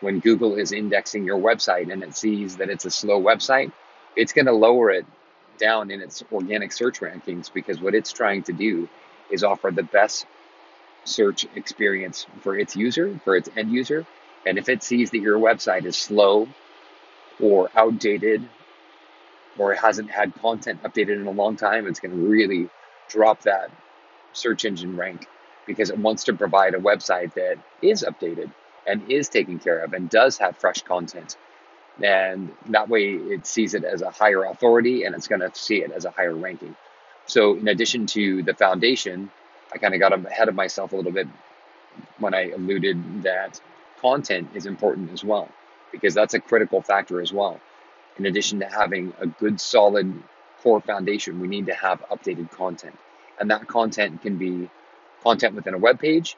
when 0.00 0.18
Google 0.18 0.56
is 0.56 0.72
indexing 0.72 1.24
your 1.24 1.38
website 1.38 1.92
and 1.92 2.02
it 2.02 2.16
sees 2.16 2.56
that 2.56 2.68
it's 2.68 2.84
a 2.84 2.90
slow 2.90 3.22
website, 3.22 3.70
it's 4.16 4.32
going 4.32 4.46
to 4.46 4.52
lower 4.52 4.90
it 4.90 5.06
down 5.56 5.92
in 5.92 6.00
its 6.00 6.24
organic 6.32 6.72
search 6.72 6.98
rankings 6.98 7.52
because 7.52 7.80
what 7.80 7.94
it's 7.94 8.12
trying 8.12 8.42
to 8.42 8.52
do 8.52 8.88
is 9.30 9.44
offer 9.44 9.70
the 9.70 9.84
best 9.84 10.26
search 11.04 11.46
experience 11.54 12.26
for 12.40 12.58
its 12.58 12.74
user, 12.74 13.16
for 13.22 13.36
its 13.36 13.48
end 13.56 13.70
user. 13.70 14.04
And 14.44 14.58
if 14.58 14.68
it 14.68 14.82
sees 14.82 15.12
that 15.12 15.20
your 15.20 15.38
website 15.38 15.84
is 15.84 15.96
slow 15.96 16.48
or 17.40 17.70
outdated 17.76 18.42
or 19.56 19.74
hasn't 19.74 20.10
had 20.10 20.34
content 20.40 20.82
updated 20.82 21.20
in 21.20 21.26
a 21.28 21.30
long 21.30 21.54
time, 21.54 21.86
it's 21.86 22.00
going 22.00 22.16
to 22.16 22.28
really 22.28 22.68
drop 23.08 23.42
that 23.42 23.70
search 24.32 24.64
engine 24.64 24.96
rank 24.96 25.26
because 25.66 25.90
it 25.90 25.98
wants 25.98 26.24
to 26.24 26.32
provide 26.34 26.74
a 26.74 26.78
website 26.78 27.34
that 27.34 27.58
is 27.82 28.04
updated 28.04 28.50
and 28.86 29.10
is 29.10 29.28
taken 29.28 29.58
care 29.58 29.78
of 29.80 29.92
and 29.92 30.10
does 30.10 30.38
have 30.38 30.56
fresh 30.56 30.82
content. 30.82 31.36
And 32.02 32.50
that 32.70 32.88
way 32.88 33.10
it 33.12 33.46
sees 33.46 33.74
it 33.74 33.84
as 33.84 34.02
a 34.02 34.10
higher 34.10 34.44
authority 34.44 35.04
and 35.04 35.14
it's 35.14 35.28
going 35.28 35.40
to 35.40 35.50
see 35.54 35.82
it 35.82 35.92
as 35.92 36.04
a 36.04 36.10
higher 36.10 36.34
ranking. 36.34 36.74
So, 37.26 37.54
in 37.56 37.68
addition 37.68 38.06
to 38.06 38.42
the 38.42 38.54
foundation, 38.54 39.30
I 39.72 39.78
kind 39.78 39.94
of 39.94 40.00
got 40.00 40.12
ahead 40.12 40.48
of 40.48 40.54
myself 40.54 40.92
a 40.92 40.96
little 40.96 41.12
bit 41.12 41.28
when 42.18 42.34
I 42.34 42.50
alluded 42.50 43.22
that 43.22 43.60
content 44.00 44.48
is 44.54 44.66
important 44.66 45.12
as 45.12 45.22
well, 45.22 45.48
because 45.92 46.14
that's 46.14 46.34
a 46.34 46.40
critical 46.40 46.80
factor 46.80 47.20
as 47.20 47.32
well. 47.32 47.60
In 48.18 48.26
addition 48.26 48.60
to 48.60 48.66
having 48.66 49.12
a 49.20 49.26
good, 49.26 49.60
solid 49.60 50.12
core 50.62 50.80
foundation, 50.80 51.40
we 51.40 51.48
need 51.48 51.66
to 51.66 51.74
have 51.74 52.02
updated 52.10 52.50
content. 52.50 52.98
And 53.40 53.50
that 53.50 53.66
content 53.66 54.22
can 54.22 54.36
be 54.36 54.68
content 55.22 55.54
within 55.54 55.74
a 55.74 55.78
web 55.78 55.98
page, 55.98 56.36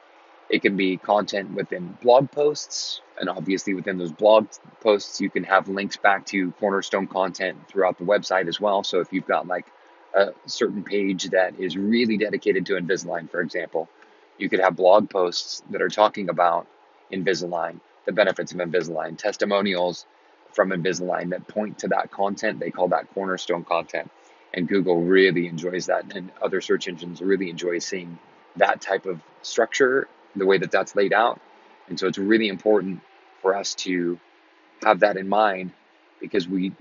it 0.49 0.61
can 0.61 0.75
be 0.75 0.97
content 0.97 1.51
within 1.51 1.97
blog 2.01 2.31
posts, 2.31 3.01
and 3.19 3.29
obviously 3.29 3.73
within 3.73 3.97
those 3.97 4.11
blog 4.11 4.47
posts, 4.81 5.21
you 5.21 5.29
can 5.29 5.43
have 5.43 5.67
links 5.67 5.97
back 5.97 6.25
to 6.27 6.51
cornerstone 6.53 7.07
content 7.07 7.57
throughout 7.67 7.97
the 7.97 8.03
website 8.03 8.47
as 8.47 8.59
well. 8.59 8.83
So 8.83 8.99
if 8.99 9.11
you've 9.13 9.27
got 9.27 9.47
like 9.47 9.65
a 10.13 10.33
certain 10.45 10.83
page 10.83 11.29
that 11.31 11.59
is 11.59 11.77
really 11.77 12.17
dedicated 12.17 12.65
to 12.67 12.73
Invisalign, 12.73 13.29
for 13.29 13.41
example, 13.41 13.89
you 14.37 14.49
could 14.49 14.59
have 14.59 14.75
blog 14.75 15.09
posts 15.09 15.63
that 15.69 15.81
are 15.81 15.89
talking 15.89 16.29
about 16.29 16.67
Invisalign, 17.11 17.79
the 18.05 18.11
benefits 18.11 18.51
of 18.51 18.59
Invisalign, 18.59 19.17
testimonials 19.17 20.05
from 20.51 20.69
Invisalign 20.69 21.29
that 21.31 21.47
point 21.47 21.79
to 21.79 21.87
that 21.89 22.11
content. 22.11 22.59
They 22.59 22.71
call 22.71 22.89
that 22.89 23.11
cornerstone 23.13 23.63
content. 23.63 24.09
And 24.53 24.67
Google 24.67 25.01
really 25.01 25.47
enjoys 25.47 25.87
that, 25.87 26.15
and 26.15 26.31
other 26.41 26.61
search 26.61 26.87
engines 26.87 27.21
really 27.21 27.49
enjoy 27.49 27.79
seeing 27.79 28.19
that 28.57 28.81
type 28.81 29.05
of 29.07 29.19
structure, 29.41 30.07
the 30.35 30.45
way 30.45 30.59
that 30.59 30.71
that's 30.71 30.95
laid 30.95 31.11
out. 31.11 31.41
And 31.89 31.99
so 31.99 32.07
it's 32.07 32.19
really 32.19 32.47
important 32.47 33.01
for 33.41 33.55
us 33.55 33.73
to 33.75 34.19
have 34.83 34.99
that 34.99 35.17
in 35.17 35.27
mind 35.27 35.71
because 36.21 36.47
we 36.47 36.71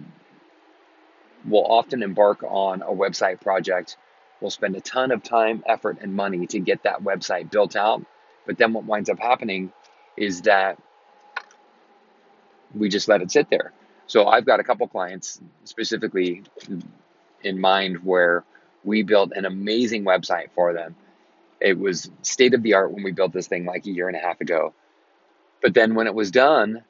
will 1.47 1.65
often 1.65 2.03
embark 2.03 2.43
on 2.43 2.83
a 2.83 2.91
website 2.91 3.41
project. 3.41 3.97
We'll 4.41 4.51
spend 4.51 4.77
a 4.77 4.81
ton 4.81 5.11
of 5.11 5.23
time, 5.23 5.63
effort, 5.67 5.99
and 6.01 6.15
money 6.15 6.47
to 6.49 6.59
get 6.59 6.83
that 6.83 7.03
website 7.03 7.51
built 7.51 7.75
out. 7.75 8.05
But 8.47 8.59
then 8.59 8.73
what 8.73 8.85
winds 8.85 9.09
up 9.09 9.19
happening 9.19 9.73
is 10.17 10.43
that 10.43 10.79
we 12.75 12.89
just 12.89 13.09
let 13.09 13.23
it 13.23 13.31
sit 13.31 13.49
there. 13.51 13.73
So 14.07 14.27
I've 14.27 14.45
got 14.45 14.61
a 14.61 14.65
couple 14.65 14.87
clients 14.89 15.41
specifically 15.65 16.43
in 17.45 17.61
mind 17.61 18.05
where 18.05 18.45
we 18.85 19.03
built 19.03 19.33
an 19.33 19.45
amazing 19.45 20.05
website 20.05 20.51
for 20.55 20.73
them. 20.73 20.97
It 21.61 21.79
was 21.79 22.11
state 22.23 22.55
of 22.55 22.63
the 22.63 22.75
art 22.75 22.93
when 22.93 23.05
we 23.05 23.13
built 23.13 23.33
this 23.33 23.47
thing 23.47 23.65
like 23.65 23.87
a 23.87 23.91
year 23.91 24.09
and 24.09 24.17
a 24.17 24.21
half 24.21 24.41
ago. 24.41 24.75
But 25.61 25.75
then 25.75 25.95
when 25.95 26.09
it 26.09 26.15
was 26.15 26.31
done, 26.31 26.83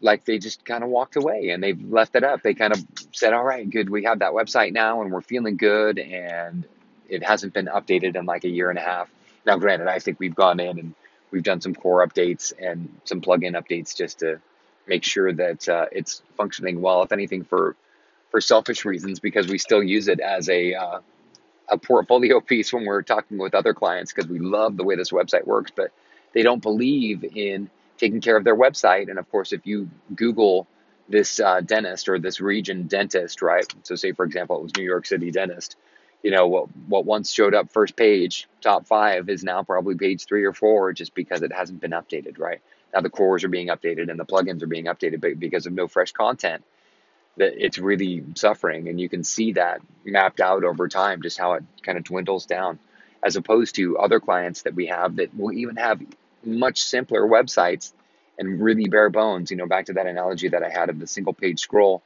like 0.00 0.24
they 0.26 0.38
just 0.38 0.64
kind 0.64 0.84
of 0.84 0.90
walked 0.90 1.16
away 1.16 1.48
and 1.48 1.62
they've 1.62 1.82
left 1.90 2.14
it 2.14 2.24
up. 2.24 2.42
They 2.42 2.52
kind 2.52 2.74
of 2.74 2.84
said, 3.12 3.32
"All 3.32 3.44
right, 3.44 3.68
good. 3.68 3.88
We 3.88 4.04
have 4.04 4.18
that 4.18 4.32
website 4.32 4.72
now, 4.72 5.00
and 5.00 5.10
we're 5.10 5.22
feeling 5.22 5.56
good." 5.56 5.98
And 5.98 6.66
it 7.08 7.22
hasn't 7.22 7.54
been 7.54 7.66
updated 7.66 8.16
in 8.16 8.26
like 8.26 8.44
a 8.44 8.48
year 8.48 8.68
and 8.68 8.78
a 8.78 8.82
half. 8.82 9.10
Now, 9.46 9.56
granted, 9.56 9.88
I 9.88 9.98
think 9.98 10.18
we've 10.18 10.34
gone 10.34 10.60
in 10.60 10.78
and 10.78 10.94
we've 11.30 11.42
done 11.42 11.60
some 11.60 11.74
core 11.74 12.06
updates 12.06 12.52
and 12.58 13.00
some 13.04 13.20
plugin 13.20 13.60
updates 13.60 13.96
just 13.96 14.20
to 14.20 14.40
make 14.86 15.04
sure 15.04 15.32
that 15.32 15.68
uh, 15.68 15.86
it's 15.92 16.22
functioning 16.36 16.80
well. 16.80 17.02
If 17.02 17.12
anything, 17.12 17.44
for 17.44 17.76
for 18.36 18.40
selfish 18.42 18.84
reasons, 18.84 19.18
because 19.18 19.48
we 19.48 19.56
still 19.56 19.82
use 19.82 20.08
it 20.08 20.20
as 20.20 20.50
a 20.50 20.74
uh, 20.74 21.00
a 21.70 21.78
portfolio 21.78 22.38
piece 22.38 22.70
when 22.70 22.84
we're 22.84 23.00
talking 23.00 23.38
with 23.38 23.54
other 23.54 23.72
clients 23.72 24.12
because 24.12 24.28
we 24.28 24.38
love 24.38 24.76
the 24.76 24.84
way 24.84 24.94
this 24.94 25.10
website 25.10 25.46
works, 25.46 25.72
but 25.74 25.90
they 26.34 26.42
don't 26.42 26.60
believe 26.60 27.24
in 27.24 27.70
taking 27.96 28.20
care 28.20 28.36
of 28.36 28.44
their 28.44 28.54
website. 28.54 29.08
And 29.08 29.18
of 29.18 29.26
course, 29.30 29.54
if 29.54 29.66
you 29.66 29.88
Google 30.14 30.66
this 31.08 31.40
uh, 31.40 31.62
dentist 31.62 32.10
or 32.10 32.18
this 32.18 32.38
region 32.38 32.88
dentist, 32.88 33.40
right? 33.40 33.64
So, 33.84 33.94
say 33.94 34.12
for 34.12 34.26
example, 34.26 34.58
it 34.58 34.64
was 34.64 34.76
New 34.76 34.84
York 34.84 35.06
City 35.06 35.30
dentist. 35.30 35.76
You 36.22 36.30
know 36.30 36.46
what? 36.46 36.68
What 36.88 37.06
once 37.06 37.32
showed 37.32 37.54
up 37.54 37.72
first 37.72 37.96
page, 37.96 38.48
top 38.60 38.86
five, 38.86 39.30
is 39.30 39.44
now 39.44 39.62
probably 39.62 39.94
page 39.94 40.26
three 40.26 40.44
or 40.44 40.52
four, 40.52 40.92
just 40.92 41.14
because 41.14 41.40
it 41.40 41.54
hasn't 41.54 41.80
been 41.80 41.92
updated, 41.92 42.38
right? 42.38 42.60
Now 42.92 43.00
the 43.00 43.08
cores 43.08 43.44
are 43.44 43.48
being 43.48 43.68
updated 43.68 44.10
and 44.10 44.20
the 44.20 44.26
plugins 44.26 44.62
are 44.62 44.66
being 44.66 44.84
updated, 44.84 45.22
but 45.22 45.40
because 45.40 45.64
of 45.64 45.72
no 45.72 45.88
fresh 45.88 46.12
content, 46.12 46.62
that 47.36 47.64
it's 47.64 47.78
really 47.78 48.24
suffering, 48.34 48.88
and 48.88 49.00
you 49.00 49.08
can 49.08 49.24
see 49.24 49.52
that 49.52 49.80
mapped 50.04 50.40
out 50.40 50.64
over 50.64 50.88
time, 50.88 51.22
just 51.22 51.38
how 51.38 51.54
it 51.54 51.64
kind 51.82 51.98
of 51.98 52.04
dwindles 52.04 52.46
down, 52.46 52.78
as 53.22 53.36
opposed 53.36 53.74
to 53.76 53.98
other 53.98 54.20
clients 54.20 54.62
that 54.62 54.74
we 54.74 54.86
have 54.86 55.16
that 55.16 55.36
will 55.36 55.52
even 55.52 55.76
have 55.76 56.00
much 56.44 56.82
simpler 56.82 57.22
websites 57.22 57.92
and 58.38 58.60
really 58.60 58.88
bare 58.88 59.10
bones. 59.10 59.50
You 59.50 59.56
know, 59.56 59.66
back 59.66 59.86
to 59.86 59.94
that 59.94 60.06
analogy 60.06 60.48
that 60.48 60.62
I 60.62 60.70
had 60.70 60.88
of 60.88 60.98
the 60.98 61.06
single 61.06 61.34
page 61.34 61.60
scroll, 61.60 62.02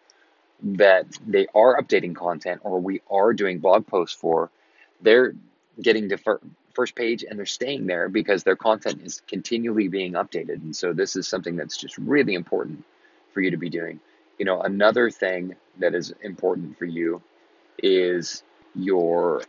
that 0.62 1.06
they 1.26 1.46
are 1.54 1.80
updating 1.80 2.14
content 2.14 2.60
or 2.64 2.80
we 2.80 3.00
are 3.10 3.32
doing 3.32 3.58
blog 3.58 3.86
posts 3.86 4.16
for, 4.18 4.50
they're 5.00 5.34
getting 5.80 6.10
to 6.10 6.16
fir- 6.16 6.40
first 6.74 6.94
page 6.94 7.24
and 7.28 7.38
they're 7.38 7.46
staying 7.46 7.86
there 7.86 8.08
because 8.08 8.42
their 8.42 8.56
content 8.56 9.00
is 9.04 9.22
continually 9.26 9.88
being 9.88 10.12
updated. 10.12 10.62
And 10.62 10.74
so 10.74 10.92
this 10.92 11.16
is 11.16 11.26
something 11.26 11.56
that's 11.56 11.76
just 11.76 11.96
really 11.98 12.34
important 12.34 12.84
for 13.32 13.40
you 13.40 13.50
to 13.52 13.56
be 13.56 13.70
doing. 13.70 14.00
You 14.40 14.46
know, 14.46 14.62
another 14.62 15.10
thing 15.10 15.54
that 15.80 15.94
is 15.94 16.14
important 16.22 16.78
for 16.78 16.86
you 16.86 17.20
is 17.76 18.42
your 18.74 19.42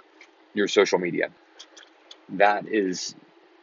your 0.53 0.67
social 0.67 0.99
media. 0.99 1.29
That 2.27 2.67
is 2.67 3.15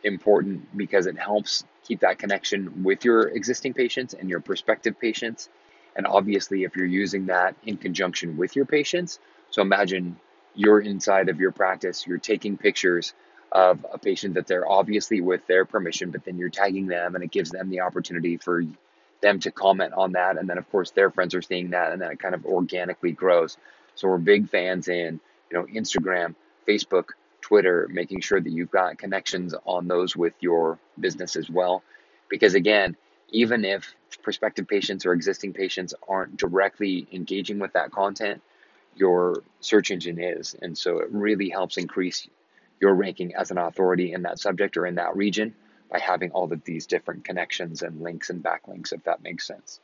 important 0.02 0.74
because 0.74 1.04
it 1.04 1.18
helps 1.18 1.64
keep 1.84 2.00
that 2.00 2.18
connection 2.18 2.82
with 2.82 3.04
your 3.04 3.28
existing 3.28 3.74
patients 3.74 4.14
and 4.14 4.30
your 4.30 4.40
prospective 4.40 4.98
patients. 4.98 5.50
And 5.96 6.06
obviously, 6.06 6.64
if 6.64 6.76
you're 6.76 6.86
using 6.86 7.26
that 7.26 7.56
in 7.62 7.76
conjunction 7.76 8.38
with 8.38 8.56
your 8.56 8.64
patients, 8.64 9.18
so 9.50 9.60
imagine 9.60 10.18
you're 10.54 10.80
inside 10.80 11.28
of 11.28 11.40
your 11.40 11.52
practice, 11.52 12.06
you're 12.06 12.16
taking 12.16 12.56
pictures 12.56 13.12
of 13.52 13.84
a 13.92 13.98
patient 13.98 14.32
that 14.32 14.46
they're 14.46 14.66
obviously 14.66 15.20
with 15.20 15.46
their 15.46 15.66
permission, 15.66 16.10
but 16.10 16.24
then 16.24 16.38
you're 16.38 16.48
tagging 16.48 16.86
them 16.86 17.14
and 17.14 17.22
it 17.22 17.30
gives 17.30 17.50
them 17.50 17.68
the 17.68 17.80
opportunity 17.80 18.38
for 18.38 18.62
them 19.20 19.40
to 19.40 19.50
comment 19.50 19.94
on 19.94 20.12
that. 20.12 20.38
And 20.38 20.48
then, 20.48 20.58
of 20.58 20.70
course, 20.70 20.90
their 20.90 21.10
friends 21.10 21.34
are 21.34 21.42
seeing 21.42 21.70
that 21.70 21.92
and 21.92 22.00
then 22.00 22.10
it 22.10 22.20
kind 22.20 22.34
of 22.34 22.44
organically 22.46 23.12
grows. 23.12 23.56
So 23.94 24.08
we're 24.08 24.18
big 24.18 24.48
fans 24.48 24.88
in, 24.88 25.20
you 25.50 25.58
know, 25.58 25.64
Instagram, 25.64 26.34
Facebook, 26.66 27.10
Twitter, 27.40 27.88
making 27.90 28.20
sure 28.20 28.40
that 28.40 28.50
you've 28.50 28.70
got 28.70 28.98
connections 28.98 29.54
on 29.64 29.88
those 29.88 30.16
with 30.16 30.34
your 30.40 30.78
business 30.98 31.36
as 31.36 31.50
well. 31.50 31.82
Because 32.28 32.54
again, 32.54 32.96
even 33.30 33.64
if 33.64 33.94
prospective 34.22 34.68
patients 34.68 35.04
or 35.04 35.12
existing 35.12 35.52
patients 35.52 35.94
aren't 36.08 36.36
directly 36.36 37.06
engaging 37.12 37.58
with 37.58 37.72
that 37.72 37.90
content, 37.90 38.42
your 38.94 39.42
search 39.60 39.90
engine 39.90 40.18
is. 40.20 40.54
And 40.60 40.76
so 40.76 40.98
it 40.98 41.08
really 41.10 41.48
helps 41.48 41.76
increase 41.76 42.28
your 42.80 42.94
ranking 42.94 43.34
as 43.34 43.50
an 43.50 43.58
authority 43.58 44.12
in 44.12 44.22
that 44.22 44.38
subject 44.38 44.76
or 44.76 44.86
in 44.86 44.96
that 44.96 45.16
region 45.16 45.54
by 45.90 45.98
having 45.98 46.30
all 46.32 46.52
of 46.52 46.64
these 46.64 46.86
different 46.86 47.24
connections 47.24 47.82
and 47.82 48.02
links 48.02 48.30
and 48.30 48.42
backlinks, 48.42 48.92
if 48.92 49.02
that 49.04 49.22
makes 49.22 49.46
sense. 49.46 49.80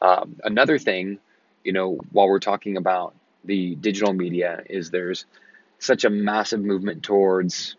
Um, 0.00 0.36
another 0.44 0.78
thing, 0.78 1.18
you 1.64 1.72
know, 1.72 1.98
while 2.12 2.28
we're 2.28 2.38
talking 2.38 2.76
about 2.76 3.14
the 3.44 3.74
digital 3.74 4.12
media, 4.12 4.62
is 4.68 4.90
there's 4.90 5.26
such 5.78 6.04
a 6.04 6.10
massive 6.10 6.60
movement 6.60 7.02
towards 7.02 7.76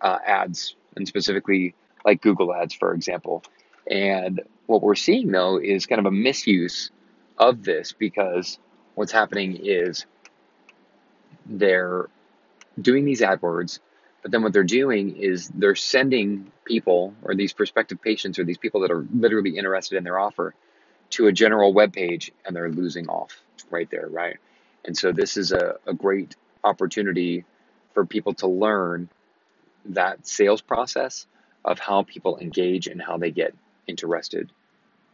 uh, 0.00 0.18
ads 0.24 0.76
and 0.96 1.08
specifically 1.08 1.74
like 2.04 2.20
Google 2.20 2.54
ads, 2.54 2.74
for 2.74 2.94
example. 2.94 3.42
And 3.90 4.42
what 4.66 4.82
we're 4.82 4.94
seeing 4.94 5.30
though 5.30 5.58
is 5.58 5.86
kind 5.86 5.98
of 5.98 6.06
a 6.06 6.10
misuse 6.10 6.90
of 7.38 7.64
this 7.64 7.92
because 7.92 8.58
what's 8.94 9.12
happening 9.12 9.58
is 9.62 10.06
they're 11.46 12.08
doing 12.80 13.04
these 13.04 13.20
AdWords, 13.20 13.80
but 14.24 14.30
then 14.30 14.42
what 14.42 14.54
they're 14.54 14.64
doing 14.64 15.18
is 15.18 15.50
they're 15.50 15.74
sending 15.74 16.50
people 16.64 17.14
or 17.22 17.34
these 17.34 17.52
prospective 17.52 18.00
patients 18.00 18.38
or 18.38 18.44
these 18.44 18.56
people 18.56 18.80
that 18.80 18.90
are 18.90 19.06
literally 19.14 19.58
interested 19.58 19.98
in 19.98 20.04
their 20.04 20.18
offer 20.18 20.54
to 21.10 21.26
a 21.26 21.32
general 21.32 21.74
web 21.74 21.92
page 21.92 22.32
and 22.46 22.56
they're 22.56 22.70
losing 22.70 23.06
off 23.10 23.38
right 23.70 23.90
there, 23.90 24.08
right? 24.08 24.38
And 24.86 24.96
so 24.96 25.12
this 25.12 25.36
is 25.36 25.52
a, 25.52 25.74
a 25.86 25.92
great 25.92 26.36
opportunity 26.64 27.44
for 27.92 28.06
people 28.06 28.32
to 28.36 28.46
learn 28.46 29.10
that 29.84 30.26
sales 30.26 30.62
process 30.62 31.26
of 31.62 31.78
how 31.78 32.02
people 32.02 32.38
engage 32.38 32.86
and 32.86 33.02
how 33.02 33.18
they 33.18 33.30
get 33.30 33.54
interested 33.86 34.50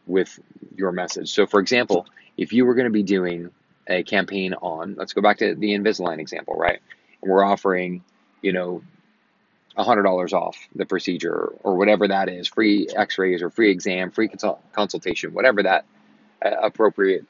with 0.07 0.39
your 0.77 0.93
message. 0.93 1.31
So, 1.31 1.45
for 1.45 1.59
example, 1.59 2.07
if 2.37 2.53
you 2.53 2.65
were 2.65 2.75
going 2.75 2.85
to 2.85 2.91
be 2.91 3.03
doing 3.03 3.49
a 3.87 4.03
campaign 4.03 4.53
on, 4.53 4.95
let's 4.95 5.11
go 5.11 5.21
back 5.21 5.39
to 5.39 5.53
the 5.53 5.75
Invisalign 5.75 6.19
example, 6.19 6.55
right? 6.55 6.79
And 7.21 7.29
we're 7.29 7.43
offering, 7.43 8.05
you 8.41 8.53
know, 8.53 8.81
$100 9.77 10.33
off 10.33 10.57
the 10.75 10.85
procedure 10.85 11.53
or 11.63 11.77
whatever 11.77 12.07
that 12.07 12.29
is 12.29 12.47
free 12.47 12.87
x 12.95 13.17
rays 13.17 13.41
or 13.41 13.49
free 13.49 13.71
exam, 13.71 14.11
free 14.11 14.27
consult- 14.27 14.61
consultation, 14.73 15.33
whatever 15.33 15.63
that 15.63 15.85
uh, 16.45 16.51
appropriate 16.61 17.25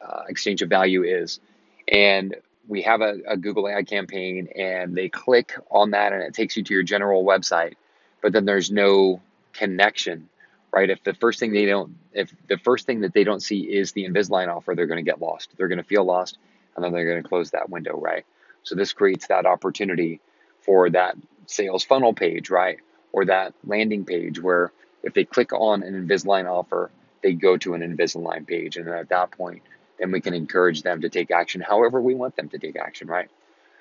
uh, 0.00 0.22
exchange 0.28 0.62
of 0.62 0.68
value 0.68 1.04
is. 1.04 1.40
And 1.88 2.36
we 2.68 2.82
have 2.82 3.00
a, 3.00 3.18
a 3.28 3.36
Google 3.36 3.68
ad 3.68 3.86
campaign 3.86 4.48
and 4.56 4.96
they 4.96 5.08
click 5.08 5.54
on 5.70 5.90
that 5.92 6.12
and 6.12 6.22
it 6.22 6.34
takes 6.34 6.56
you 6.56 6.62
to 6.64 6.74
your 6.74 6.82
general 6.82 7.24
website, 7.24 7.74
but 8.22 8.32
then 8.32 8.44
there's 8.44 8.70
no 8.70 9.20
connection, 9.52 10.28
right? 10.72 10.88
If 10.88 11.04
the 11.04 11.14
first 11.14 11.40
thing 11.40 11.52
they 11.52 11.66
don't, 11.66 11.96
if 12.12 12.32
the 12.48 12.58
first 12.58 12.86
thing 12.86 13.00
that 13.00 13.12
they 13.12 13.24
don't 13.24 13.42
see 13.42 13.60
is 13.60 13.92
the 13.92 14.04
Invisalign 14.04 14.54
offer, 14.54 14.74
they're 14.74 14.86
going 14.86 15.04
to 15.04 15.10
get 15.10 15.20
lost. 15.20 15.50
They're 15.56 15.68
going 15.68 15.78
to 15.78 15.84
feel 15.84 16.04
lost 16.04 16.38
and 16.76 16.84
then 16.84 16.92
they're 16.92 17.08
going 17.10 17.22
to 17.22 17.28
close 17.28 17.50
that 17.50 17.68
window, 17.68 17.98
right? 17.98 18.24
So 18.62 18.74
this 18.74 18.92
creates 18.92 19.26
that 19.26 19.44
opportunity 19.44 20.20
for 20.60 20.88
that 20.90 21.16
sales 21.52 21.84
funnel 21.84 22.12
page, 22.12 22.50
right? 22.50 22.78
Or 23.12 23.26
that 23.26 23.54
landing 23.64 24.04
page 24.04 24.40
where 24.40 24.72
if 25.02 25.14
they 25.14 25.24
click 25.24 25.52
on 25.52 25.82
an 25.82 26.06
Invisalign 26.06 26.50
offer, 26.50 26.90
they 27.22 27.34
go 27.34 27.56
to 27.58 27.74
an 27.74 27.80
Invisalign 27.82 28.46
page. 28.46 28.76
And 28.76 28.88
at 28.88 29.08
that 29.10 29.32
point, 29.32 29.62
then 29.98 30.10
we 30.10 30.20
can 30.20 30.34
encourage 30.34 30.82
them 30.82 31.02
to 31.02 31.08
take 31.08 31.30
action 31.30 31.60
however 31.60 32.00
we 32.00 32.14
want 32.14 32.36
them 32.36 32.48
to 32.50 32.58
take 32.58 32.76
action, 32.76 33.08
right? 33.08 33.28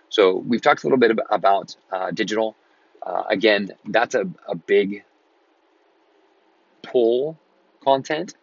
So 0.10 0.36
we've 0.36 0.62
talked 0.62 0.84
a 0.84 0.88
little 0.88 1.00
bit 1.00 1.18
about 1.30 1.76
uh, 1.92 2.12
digital. 2.12 2.56
Uh, 3.02 3.24
again, 3.30 3.72
that's 3.86 4.14
a, 4.14 4.30
a 4.48 4.56
big 4.56 5.04
pull 6.84 7.40
content. 7.84 8.36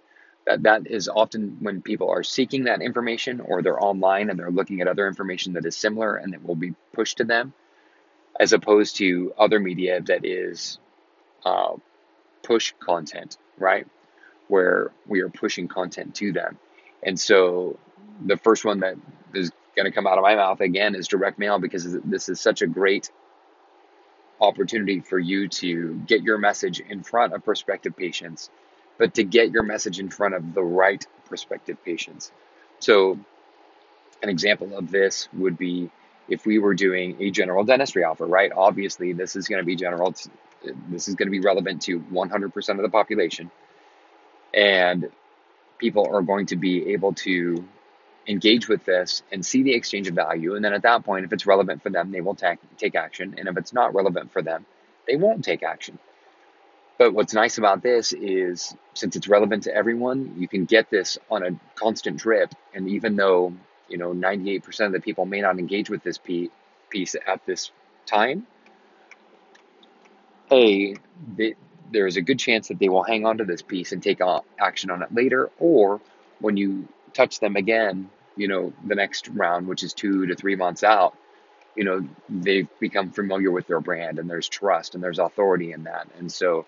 That, 0.47 0.63
that 0.63 0.87
is 0.87 1.09
often 1.09 1.59
when 1.61 1.83
people 1.83 2.09
are 2.11 2.23
seeking 2.23 2.65
that 2.65 2.81
information 2.81 3.41
or 3.41 3.61
they're 3.61 3.83
online 3.83 4.31
and 4.31 4.39
they're 4.39 4.51
looking 4.51 4.81
at 4.81 4.89
other 4.89 5.07
information 5.07 5.53
that 5.53 5.67
is 5.67 5.77
similar 5.77 6.17
and 6.17 6.33
that 6.33 6.43
will 6.43 6.57
be 6.57 6.75
pushed 6.95 7.19
to 7.19 7.25
them, 7.25 7.53
as 8.39 8.53
opposed 8.53 8.97
to 8.97 9.33
other 9.39 9.59
media 9.59 10.01
that 10.01 10.25
is 10.25 10.79
uh, 11.45 11.75
push 12.43 12.73
content, 12.79 13.37
right? 13.59 13.87
Where 14.49 14.93
we 15.07 15.21
are 15.21 15.29
pushing 15.29 15.69
content 15.69 16.15
to 16.17 16.33
them. 16.33 16.59
And 17.03 17.19
so 17.19 17.79
the 18.25 18.37
first 18.37 18.65
one 18.65 18.81
that 18.81 18.97
is 19.35 19.51
going 19.77 19.87
to 19.87 19.93
come 19.93 20.07
out 20.07 20.19
of 20.19 20.23
my 20.23 20.35
mouth 20.35 20.61
again 20.61 20.95
is 20.95 21.09
direct 21.09 21.39
mail 21.39 21.59
because 21.59 21.97
this 22.05 22.29
is 22.29 22.41
such 22.41 22.63
a 22.63 22.67
great 22.67 23.11
opportunity 24.41 25.01
for 25.01 25.19
you 25.19 25.49
to 25.49 25.95
get 26.07 26.23
your 26.23 26.39
message 26.39 26.81
in 26.81 27.03
front 27.03 27.33
of 27.33 27.45
prospective 27.45 27.97
patients, 27.97 28.51
but 28.99 29.15
to 29.15 29.25
get 29.25 29.51
your 29.51 29.63
message 29.63 29.99
in 29.99 30.09
front 30.09 30.35
of 30.35 30.55
the 30.55 30.63
right 30.63 31.05
prospective 31.27 31.83
patients. 31.85 32.33
So, 32.81 33.19
an 34.23 34.29
example 34.29 34.77
of 34.77 34.91
this 34.91 35.29
would 35.33 35.57
be 35.59 35.91
if 36.29 36.47
we 36.47 36.59
were 36.59 36.75
doing 36.75 37.17
a 37.21 37.31
general 37.31 37.65
dentistry 37.65 38.05
offer, 38.05 38.27
right? 38.27 38.53
Obviously, 38.55 39.13
this 39.13 39.37
is 39.37 39.49
going 39.49 39.61
to 39.61 39.67
be 39.67 39.77
general, 39.77 40.15
this 40.89 41.09
is 41.09 41.15
going 41.15 41.27
to 41.27 41.31
be 41.31 41.41
relevant 41.41 41.83
to 41.83 42.01
100% 42.01 42.69
of 42.71 42.83
the 42.83 42.89
population. 42.89 43.51
And 44.53 45.11
people 45.79 46.09
are 46.13 46.23
going 46.23 46.47
to 46.47 46.57
be 46.57 46.93
able 46.93 47.15
to 47.15 47.67
engage 48.27 48.69
with 48.69 48.85
this 48.85 49.23
and 49.33 49.45
see 49.45 49.63
the 49.63 49.73
exchange 49.73 50.09
of 50.09 50.15
value. 50.15 50.55
And 50.55 50.65
then 50.65 50.75
at 50.75 50.83
that 50.83 51.05
point, 51.05 51.25
if 51.25 51.33
it's 51.33 51.47
relevant 51.47 51.83
for 51.83 51.91
them, 51.91 52.11
they 52.11 52.21
will 52.21 52.35
take, 52.35 52.59
take 52.77 52.95
action. 52.95 53.35
And 53.39 53.49
if 53.49 53.57
it's 53.57 53.73
not 53.73 53.95
relevant 53.95 54.33
for 54.33 54.43
them, 54.43 54.67
they 55.07 55.17
won't 55.17 55.45
take 55.45 55.63
action. 55.63 55.99
But 56.99 57.15
what's 57.15 57.33
nice 57.33 57.59
about 57.59 57.83
this 57.83 58.13
is 58.13 58.75
since 58.93 59.17
it's 59.17 59.29
relevant 59.29 59.63
to 59.63 59.75
everyone, 59.75 60.35
you 60.37 60.49
can 60.49 60.65
get 60.65 60.91
this 60.91 61.17
on 61.31 61.43
a 61.45 61.51
constant 61.77 62.19
drip. 62.19 62.55
And 62.75 62.89
even 62.89 63.17
though, 63.17 63.55
you 63.89 63.99
know, 63.99 64.13
98% 64.13 64.87
of 64.87 64.93
the 64.93 65.01
people 65.01 65.27
may 65.27 65.41
not 65.41 65.59
engage 65.59 65.91
with 65.91 66.03
this 66.03 66.19
piece 66.19 67.17
at 67.27 67.45
this 67.47 67.71
time, 68.07 68.47
A, 70.51 70.97
there's 71.91 72.17
a 72.17 72.23
good 72.23 72.39
chance 72.39 72.69
that 72.69 72.79
they 72.79 72.89
will 72.89 73.03
hang 73.03 73.27
on 73.27 73.39
to 73.39 73.45
this 73.45 73.63
piece 73.63 73.93
and 73.93 74.03
take 74.03 74.21
action 74.59 74.91
on 74.91 75.03
it 75.03 75.15
later. 75.15 75.51
Or 75.59 76.01
when 76.41 76.57
you 76.57 76.89
touch 77.13 77.41
them 77.41 77.57
again, 77.57 78.11
you 78.37 78.49
know, 78.49 78.73
the 78.87 78.95
next 78.95 79.29
round, 79.29 79.67
which 79.67 79.83
is 79.83 79.93
two 79.93 80.27
to 80.27 80.35
three 80.35 80.57
months 80.57 80.85
out, 80.85 81.17
you 81.75 81.85
know, 81.85 82.07
they've 82.29 82.69
become 82.81 83.11
familiar 83.11 83.51
with 83.51 83.67
their 83.67 83.81
brand 83.81 84.19
and 84.19 84.29
there's 84.29 84.49
trust 84.49 84.95
and 84.95 85.03
there's 85.03 85.19
authority 85.19 85.73
in 85.73 85.85
that. 85.85 86.09
And 86.19 86.31
so, 86.31 86.67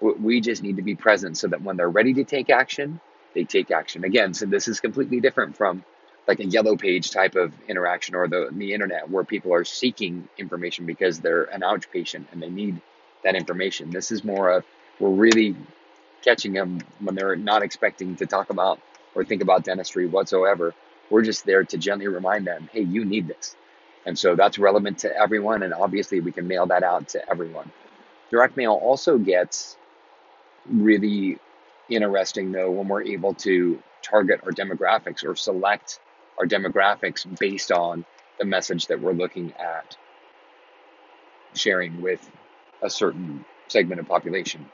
we 0.00 0.42
just 0.42 0.62
need 0.62 0.76
to 0.76 0.82
be 0.82 0.94
present 0.94 1.38
so 1.38 1.48
that 1.48 1.62
when 1.62 1.78
they're 1.78 1.88
ready 1.88 2.12
to 2.14 2.24
take 2.24 2.50
action, 2.50 3.00
they 3.34 3.44
take 3.44 3.70
action. 3.70 4.04
Again, 4.04 4.34
so 4.34 4.44
this 4.44 4.68
is 4.68 4.78
completely 4.78 5.20
different 5.20 5.56
from 5.56 5.84
like 6.26 6.40
a 6.40 6.44
yellow 6.44 6.76
page 6.76 7.10
type 7.10 7.36
of 7.36 7.52
interaction 7.68 8.14
or 8.14 8.28
the, 8.28 8.48
the 8.52 8.72
internet 8.72 9.08
where 9.08 9.24
people 9.24 9.52
are 9.54 9.64
seeking 9.64 10.28
information 10.38 10.86
because 10.86 11.20
they're 11.20 11.44
an 11.44 11.62
ouch 11.62 11.90
patient 11.90 12.28
and 12.32 12.42
they 12.42 12.50
need 12.50 12.80
that 13.22 13.36
information. 13.36 13.90
This 13.90 14.10
is 14.10 14.24
more 14.24 14.50
of 14.50 14.64
we're 14.98 15.10
really 15.10 15.54
catching 16.22 16.52
them 16.52 16.80
when 17.00 17.14
they're 17.14 17.36
not 17.36 17.62
expecting 17.62 18.16
to 18.16 18.26
talk 18.26 18.50
about 18.50 18.80
or 19.14 19.24
think 19.24 19.42
about 19.42 19.64
dentistry 19.64 20.06
whatsoever. 20.06 20.74
We're 21.10 21.22
just 21.22 21.46
there 21.46 21.64
to 21.64 21.78
gently 21.78 22.08
remind 22.08 22.46
them, 22.46 22.68
hey, 22.72 22.82
you 22.82 23.04
need 23.04 23.28
this. 23.28 23.54
And 24.04 24.18
so 24.18 24.34
that's 24.34 24.58
relevant 24.58 24.98
to 25.00 25.16
everyone. 25.16 25.62
And 25.62 25.72
obviously, 25.74 26.20
we 26.20 26.32
can 26.32 26.48
mail 26.48 26.66
that 26.66 26.82
out 26.82 27.08
to 27.10 27.30
everyone. 27.30 27.70
Direct 28.30 28.56
mail 28.56 28.72
also 28.72 29.18
gets 29.18 29.76
really 30.68 31.38
interesting 31.88 32.50
though 32.52 32.70
when 32.70 32.88
we're 32.88 33.02
able 33.02 33.34
to 33.34 33.80
target 34.02 34.40
our 34.44 34.50
demographics 34.50 35.24
or 35.24 35.36
select 35.36 36.00
our 36.38 36.46
demographics 36.46 37.26
based 37.38 37.72
on 37.72 38.04
the 38.38 38.44
message 38.44 38.86
that 38.86 39.00
we're 39.00 39.12
looking 39.12 39.52
at 39.58 39.96
sharing 41.54 42.02
with 42.02 42.30
a 42.82 42.90
certain 42.90 43.44
segment 43.68 44.00
of 44.00 44.06
population. 44.06 44.68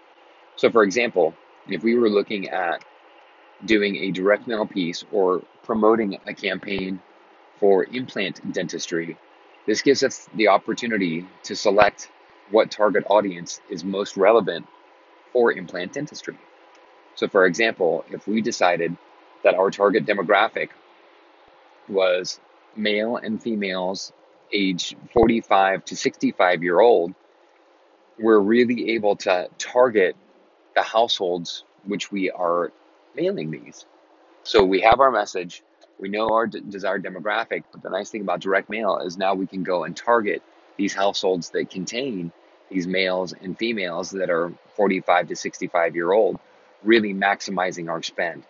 So, 0.57 0.71
for 0.71 0.83
example, 0.83 1.35
if 1.69 1.83
we 1.83 1.95
were 1.95 2.11
looking 2.11 2.49
at 2.49 2.85
doing 3.65 3.97
a 3.97 4.11
direct 4.11 4.47
mail 4.47 4.67
piece 4.67 5.05
or 5.13 5.43
promoting 5.63 6.19
a 6.27 6.35
campaign 6.35 7.01
for 7.61 7.85
implant 7.85 8.53
dentistry, 8.53 9.17
this 9.67 9.83
gives 9.83 10.03
us 10.03 10.29
the 10.35 10.49
opportunity 10.49 11.27
to 11.45 11.55
select 11.55 12.11
what 12.51 12.71
target 12.71 13.05
audience 13.09 13.61
is 13.71 13.85
most 13.85 14.17
relevant 14.17 14.67
for 15.33 15.53
implant 15.53 15.93
dentistry. 15.93 16.37
So, 17.15 17.29
for 17.29 17.47
example, 17.47 18.05
if 18.11 18.27
we 18.27 18.41
decided 18.41 18.97
that 19.45 19.55
our 19.55 19.71
target 19.71 20.05
demographic 20.05 20.71
was 21.93 22.41
male 22.77 23.17
and 23.17 23.43
females 23.43 24.13
age 24.53 24.97
45 25.13 25.85
to 25.87 25.97
65 25.97 26.63
year 26.63 26.81
old, 26.81 27.15
we're 28.19 28.39
really 28.39 28.91
able 28.91 29.17
to 29.17 29.49
target 29.59 30.17
the 30.75 30.83
households 30.83 31.65
which 31.85 32.13
we 32.13 32.31
are 32.31 32.73
mailing 33.15 33.51
these. 33.51 33.87
So 34.45 34.65
we 34.65 34.81
have 34.81 35.01
our 35.01 35.11
message, 35.11 35.63
we 35.99 36.09
know 36.09 36.29
our 36.29 36.47
d- 36.47 36.63
desired 36.69 37.05
demographic, 37.05 37.65
but 37.73 37.83
the 37.83 37.91
nice 37.91 38.11
thing 38.11 38.23
about 38.23 38.41
direct 38.41 38.69
mail 38.71 38.99
is 38.99 39.17
now 39.17 39.35
we 39.35 39.47
can 39.47 39.63
go 39.63 39.85
and 39.85 39.97
target 39.97 40.43
these 40.77 40.95
households 40.95 41.51
that 41.51 41.71
contain 41.71 42.33
these 42.71 42.87
males 42.87 43.35
and 43.35 43.57
females 43.59 44.11
that 44.11 44.31
are 44.31 44.53
45 44.77 45.29
to 45.29 45.37
65 45.37 45.95
year 45.95 46.13
old, 46.13 46.39
really 46.83 47.15
maximizing 47.15 47.89
our 47.89 48.03
spend. 48.03 48.45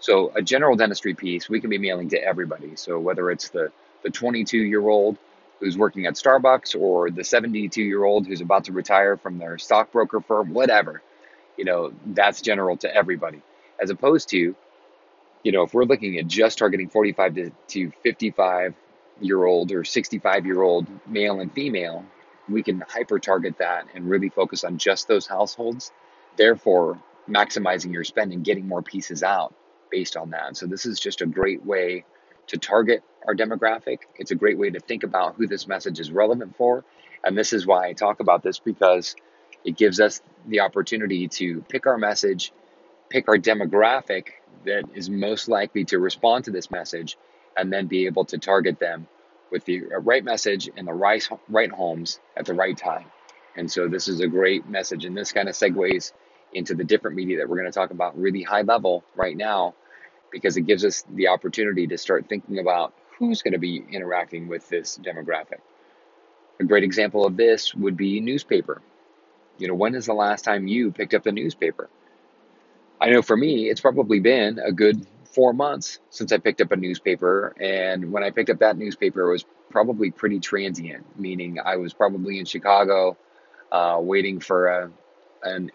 So 0.00 0.32
a 0.34 0.42
general 0.42 0.76
dentistry 0.76 1.14
piece 1.14 1.48
we 1.48 1.60
can 1.60 1.70
be 1.70 1.78
mailing 1.78 2.08
to 2.10 2.22
everybody. 2.22 2.76
So 2.76 2.98
whether 2.98 3.30
it's 3.30 3.48
the 3.48 3.72
the 4.02 4.10
22 4.10 4.58
year 4.58 4.86
old 4.86 5.18
who's 5.60 5.76
working 5.76 6.06
at 6.06 6.14
Starbucks 6.14 6.80
or 6.80 7.10
the 7.10 7.24
72 7.24 7.82
year 7.82 8.04
old 8.04 8.26
who's 8.26 8.40
about 8.40 8.64
to 8.64 8.72
retire 8.72 9.16
from 9.16 9.38
their 9.38 9.58
stockbroker 9.58 10.20
firm, 10.20 10.52
whatever, 10.54 11.02
you 11.56 11.64
know, 11.64 11.92
that's 12.06 12.42
general 12.42 12.76
to 12.76 12.94
everybody. 12.94 13.42
As 13.80 13.90
opposed 13.90 14.28
to, 14.30 14.54
you 15.42 15.52
know, 15.52 15.62
if 15.62 15.74
we're 15.74 15.84
looking 15.84 16.18
at 16.18 16.28
just 16.28 16.58
targeting 16.58 16.88
45 16.88 17.34
to, 17.34 17.50
to 17.68 17.90
55 18.04 18.74
year 19.20 19.44
old 19.44 19.72
or 19.72 19.82
65 19.82 20.46
year 20.46 20.62
old 20.62 20.86
male 21.08 21.40
and 21.40 21.52
female, 21.52 22.04
we 22.48 22.62
can 22.62 22.82
hyper 22.88 23.18
target 23.18 23.58
that 23.58 23.86
and 23.94 24.08
really 24.08 24.28
focus 24.28 24.62
on 24.62 24.78
just 24.78 25.08
those 25.08 25.26
households, 25.26 25.90
therefore 26.36 26.98
maximizing 27.28 27.92
your 27.92 28.04
spend 28.04 28.32
and 28.32 28.44
getting 28.44 28.66
more 28.66 28.80
pieces 28.80 29.24
out 29.24 29.52
based 29.90 30.16
on 30.16 30.30
that. 30.30 30.56
So 30.56 30.66
this 30.66 30.86
is 30.86 30.98
just 30.98 31.20
a 31.20 31.26
great 31.26 31.64
way 31.64 32.04
to 32.48 32.56
target 32.56 33.02
our 33.26 33.34
demographic. 33.34 34.00
It's 34.16 34.30
a 34.30 34.34
great 34.34 34.58
way 34.58 34.70
to 34.70 34.80
think 34.80 35.02
about 35.02 35.36
who 35.36 35.46
this 35.46 35.66
message 35.66 36.00
is 36.00 36.10
relevant 36.10 36.56
for. 36.56 36.84
And 37.24 37.36
this 37.36 37.52
is 37.52 37.66
why 37.66 37.88
I 37.88 37.92
talk 37.92 38.20
about 38.20 38.42
this 38.42 38.58
because 38.58 39.14
it 39.64 39.76
gives 39.76 40.00
us 40.00 40.20
the 40.46 40.60
opportunity 40.60 41.28
to 41.28 41.60
pick 41.68 41.86
our 41.86 41.98
message, 41.98 42.52
pick 43.10 43.28
our 43.28 43.36
demographic 43.36 44.28
that 44.64 44.84
is 44.94 45.10
most 45.10 45.48
likely 45.48 45.84
to 45.86 45.98
respond 45.98 46.44
to 46.44 46.50
this 46.50 46.70
message, 46.70 47.16
and 47.56 47.72
then 47.72 47.86
be 47.86 48.06
able 48.06 48.24
to 48.26 48.38
target 48.38 48.78
them 48.78 49.06
with 49.50 49.64
the 49.64 49.82
right 50.00 50.24
message 50.24 50.68
in 50.68 50.84
the 50.84 50.92
right, 50.92 51.26
right 51.48 51.70
homes 51.70 52.20
at 52.36 52.46
the 52.46 52.54
right 52.54 52.76
time. 52.76 53.06
And 53.56 53.70
so 53.70 53.88
this 53.88 54.08
is 54.08 54.20
a 54.20 54.28
great 54.28 54.68
message. 54.68 55.04
And 55.04 55.16
this 55.16 55.32
kind 55.32 55.48
of 55.48 55.54
segues 55.54 56.12
into 56.52 56.74
the 56.74 56.84
different 56.84 57.16
media 57.16 57.38
that 57.38 57.48
we're 57.48 57.56
going 57.56 57.70
to 57.70 57.78
talk 57.78 57.90
about 57.90 58.18
really 58.18 58.42
high 58.42 58.62
level 58.62 59.04
right 59.14 59.36
now 59.36 59.74
because 60.30 60.56
it 60.56 60.62
gives 60.62 60.84
us 60.84 61.04
the 61.14 61.28
opportunity 61.28 61.86
to 61.86 61.98
start 61.98 62.28
thinking 62.28 62.58
about 62.58 62.94
who's 63.18 63.42
going 63.42 63.52
to 63.52 63.58
be 63.58 63.84
interacting 63.90 64.48
with 64.48 64.68
this 64.68 64.98
demographic. 65.02 65.60
A 66.60 66.64
great 66.64 66.84
example 66.84 67.26
of 67.26 67.36
this 67.36 67.74
would 67.74 67.96
be 67.96 68.20
newspaper. 68.20 68.80
You 69.58 69.68
know, 69.68 69.74
when 69.74 69.94
is 69.94 70.06
the 70.06 70.14
last 70.14 70.44
time 70.44 70.68
you 70.68 70.92
picked 70.92 71.14
up 71.14 71.24
the 71.24 71.32
newspaper? 71.32 71.88
I 73.00 73.10
know 73.10 73.22
for 73.22 73.36
me, 73.36 73.68
it's 73.68 73.80
probably 73.80 74.20
been 74.20 74.58
a 74.58 74.72
good 74.72 75.06
four 75.24 75.52
months 75.52 76.00
since 76.10 76.32
I 76.32 76.38
picked 76.38 76.60
up 76.60 76.72
a 76.72 76.76
newspaper. 76.76 77.54
And 77.60 78.12
when 78.12 78.24
I 78.24 78.30
picked 78.30 78.50
up 78.50 78.58
that 78.60 78.76
newspaper, 78.76 79.28
it 79.28 79.32
was 79.32 79.44
probably 79.70 80.10
pretty 80.10 80.40
transient, 80.40 81.04
meaning 81.18 81.58
I 81.64 81.76
was 81.76 81.92
probably 81.92 82.38
in 82.38 82.44
Chicago 82.44 83.16
uh, 83.70 83.98
waiting 84.00 84.40
for 84.40 84.66
a, 84.66 84.90
an 85.42 85.70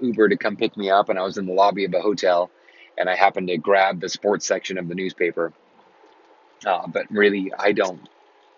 Uber 0.00 0.28
to 0.28 0.36
come 0.36 0.56
pick 0.56 0.76
me 0.76 0.90
up, 0.90 1.08
and 1.08 1.18
I 1.18 1.22
was 1.22 1.38
in 1.38 1.46
the 1.46 1.52
lobby 1.52 1.84
of 1.84 1.94
a 1.94 2.00
hotel, 2.00 2.50
and 2.98 3.08
I 3.08 3.14
happened 3.14 3.48
to 3.48 3.58
grab 3.58 4.00
the 4.00 4.08
sports 4.08 4.46
section 4.46 4.78
of 4.78 4.88
the 4.88 4.94
newspaper. 4.94 5.52
Uh, 6.64 6.86
but 6.86 7.10
really, 7.10 7.52
I 7.58 7.72
don't 7.72 8.08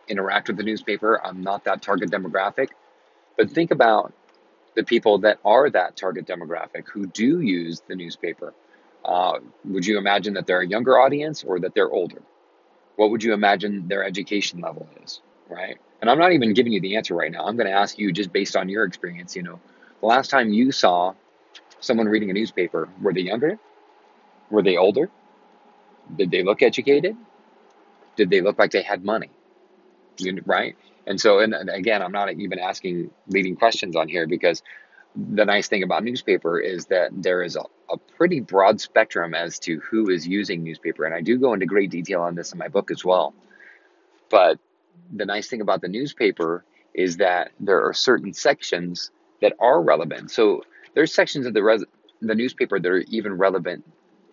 interact 0.08 0.48
with 0.48 0.56
the 0.56 0.62
newspaper. 0.62 1.20
I'm 1.24 1.42
not 1.42 1.64
that 1.64 1.82
target 1.82 2.10
demographic. 2.10 2.68
But 3.36 3.50
think 3.50 3.70
about 3.70 4.12
the 4.74 4.84
people 4.84 5.18
that 5.18 5.38
are 5.44 5.68
that 5.70 5.96
target 5.96 6.26
demographic 6.26 6.88
who 6.88 7.06
do 7.06 7.40
use 7.40 7.82
the 7.88 7.94
newspaper. 7.94 8.54
Uh, 9.04 9.38
would 9.64 9.86
you 9.86 9.98
imagine 9.98 10.34
that 10.34 10.46
they're 10.46 10.60
a 10.60 10.66
younger 10.66 10.98
audience 10.98 11.44
or 11.44 11.60
that 11.60 11.74
they're 11.74 11.90
older? 11.90 12.22
What 12.96 13.10
would 13.10 13.22
you 13.22 13.32
imagine 13.32 13.88
their 13.88 14.04
education 14.04 14.60
level 14.60 14.88
is, 15.04 15.20
right? 15.48 15.78
And 16.00 16.10
I'm 16.10 16.18
not 16.18 16.32
even 16.32 16.52
giving 16.52 16.72
you 16.72 16.80
the 16.80 16.96
answer 16.96 17.14
right 17.14 17.30
now. 17.30 17.46
I'm 17.46 17.56
going 17.56 17.68
to 17.68 17.72
ask 17.72 17.98
you 17.98 18.12
just 18.12 18.32
based 18.32 18.56
on 18.56 18.68
your 18.68 18.84
experience. 18.84 19.36
You 19.36 19.44
know, 19.44 19.60
the 20.00 20.06
last 20.06 20.30
time 20.30 20.52
you 20.52 20.72
saw 20.72 21.14
someone 21.80 22.06
reading 22.06 22.30
a 22.30 22.32
newspaper, 22.32 22.88
were 23.00 23.12
they 23.12 23.22
younger? 23.22 23.58
Were 24.50 24.62
they 24.62 24.76
older? 24.76 25.10
Did 26.16 26.30
they 26.30 26.42
look 26.42 26.62
educated? 26.62 27.16
Did 28.16 28.30
they 28.30 28.40
look 28.40 28.58
like 28.58 28.70
they 28.70 28.82
had 28.82 29.04
money? 29.04 29.30
Right? 30.46 30.76
And 31.06 31.20
so, 31.20 31.38
and 31.38 31.54
again, 31.70 32.02
I'm 32.02 32.12
not 32.12 32.32
even 32.32 32.58
asking 32.58 33.10
leading 33.28 33.56
questions 33.56 33.96
on 33.96 34.08
here 34.08 34.26
because 34.26 34.62
the 35.16 35.44
nice 35.44 35.68
thing 35.68 35.82
about 35.82 36.04
newspaper 36.04 36.60
is 36.60 36.86
that 36.86 37.10
there 37.12 37.42
is 37.42 37.56
a, 37.56 37.62
a 37.90 37.96
pretty 38.16 38.40
broad 38.40 38.80
spectrum 38.80 39.34
as 39.34 39.58
to 39.60 39.80
who 39.80 40.10
is 40.10 40.26
using 40.26 40.62
newspaper. 40.62 41.04
And 41.04 41.14
I 41.14 41.20
do 41.22 41.38
go 41.38 41.54
into 41.54 41.66
great 41.66 41.90
detail 41.90 42.22
on 42.22 42.34
this 42.34 42.52
in 42.52 42.58
my 42.58 42.68
book 42.68 42.90
as 42.90 43.04
well. 43.04 43.34
But 44.28 44.58
the 45.14 45.24
nice 45.24 45.48
thing 45.48 45.60
about 45.60 45.80
the 45.80 45.88
newspaper 45.88 46.64
is 46.92 47.16
that 47.18 47.52
there 47.58 47.86
are 47.86 47.94
certain 47.94 48.34
sections 48.34 49.10
that 49.40 49.54
are 49.58 49.80
relevant. 49.80 50.30
So 50.30 50.62
there's 50.98 51.14
sections 51.14 51.46
of 51.46 51.54
the 51.54 51.62
res- 51.62 51.84
the 52.20 52.34
newspaper 52.34 52.80
that 52.80 52.88
are 52.88 53.04
even 53.18 53.32
relevant 53.38 53.84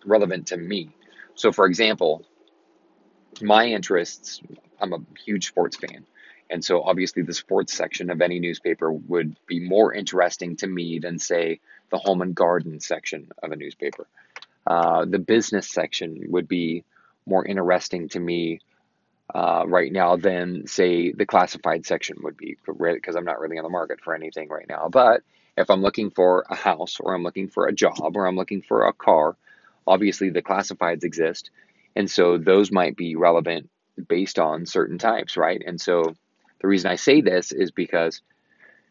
relevant 0.04 0.48
to 0.48 0.56
me. 0.56 0.90
So 1.36 1.52
for 1.52 1.64
example, 1.64 2.24
my 3.40 3.66
interests, 3.66 4.40
I'm 4.80 4.92
a 4.92 4.98
huge 5.24 5.46
sports 5.46 5.76
fan. 5.76 6.04
And 6.50 6.64
so 6.64 6.82
obviously 6.82 7.22
the 7.22 7.34
sports 7.34 7.72
section 7.72 8.10
of 8.10 8.20
any 8.20 8.40
newspaper 8.40 8.90
would 8.90 9.36
be 9.46 9.60
more 9.60 9.94
interesting 9.94 10.56
to 10.56 10.66
me 10.66 10.98
than 10.98 11.20
say 11.20 11.60
the 11.92 11.98
home 11.98 12.20
and 12.20 12.34
garden 12.34 12.80
section 12.80 13.30
of 13.44 13.52
a 13.52 13.56
newspaper. 13.56 14.08
Uh, 14.66 15.04
the 15.04 15.20
business 15.20 15.70
section 15.70 16.24
would 16.30 16.48
be 16.48 16.82
more 17.26 17.46
interesting 17.46 18.08
to 18.08 18.18
me 18.18 18.58
uh, 19.32 19.62
right 19.68 19.92
now 19.92 20.16
than, 20.16 20.66
say, 20.66 21.12
the 21.12 21.26
classified 21.26 21.86
section 21.86 22.16
would 22.22 22.36
be, 22.36 22.56
because 22.66 23.14
I'm 23.14 23.24
not 23.24 23.38
really 23.38 23.56
on 23.56 23.62
the 23.62 23.70
market 23.70 24.00
for 24.00 24.16
anything 24.16 24.48
right 24.48 24.68
now. 24.68 24.88
But 24.88 25.22
if 25.56 25.70
I'm 25.70 25.82
looking 25.82 26.10
for 26.10 26.44
a 26.50 26.54
house, 26.54 26.98
or 27.00 27.14
I'm 27.14 27.22
looking 27.22 27.48
for 27.48 27.66
a 27.66 27.72
job, 27.72 28.16
or 28.16 28.26
I'm 28.26 28.36
looking 28.36 28.62
for 28.62 28.86
a 28.86 28.92
car, 28.92 29.36
obviously 29.86 30.30
the 30.30 30.42
classifieds 30.42 31.04
exist. 31.04 31.50
And 31.94 32.10
so 32.10 32.38
those 32.38 32.70
might 32.70 32.96
be 32.96 33.16
relevant 33.16 33.70
based 34.08 34.38
on 34.38 34.66
certain 34.66 34.98
types, 34.98 35.36
right? 35.36 35.62
And 35.66 35.80
so 35.80 36.14
the 36.60 36.68
reason 36.68 36.90
I 36.90 36.96
say 36.96 37.20
this 37.20 37.52
is 37.52 37.70
because 37.70 38.20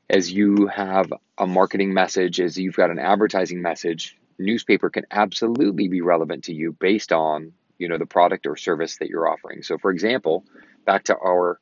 as 0.10 0.32
you 0.32 0.68
have 0.68 1.12
a 1.38 1.48
marketing 1.48 1.94
message, 1.94 2.40
as 2.40 2.58
you've 2.58 2.76
got 2.76 2.92
an 2.92 3.00
advertising 3.00 3.62
message, 3.62 4.18
newspaper 4.38 4.90
can 4.90 5.06
absolutely 5.12 5.88
be 5.88 6.02
relevant 6.02 6.46
to 6.46 6.54
you 6.54 6.74
based 6.74 7.12
on 7.12 7.54
you 7.78 7.88
know 7.90 7.98
the 7.98 8.06
product 8.06 8.48
or 8.48 8.56
service 8.56 8.98
that 8.98 9.10
you're 9.10 9.28
offering. 9.28 9.64
So, 9.64 9.78
for 9.78 9.92
example, 9.92 10.46
back 10.86 11.06
to 11.06 11.18
our 11.18 11.60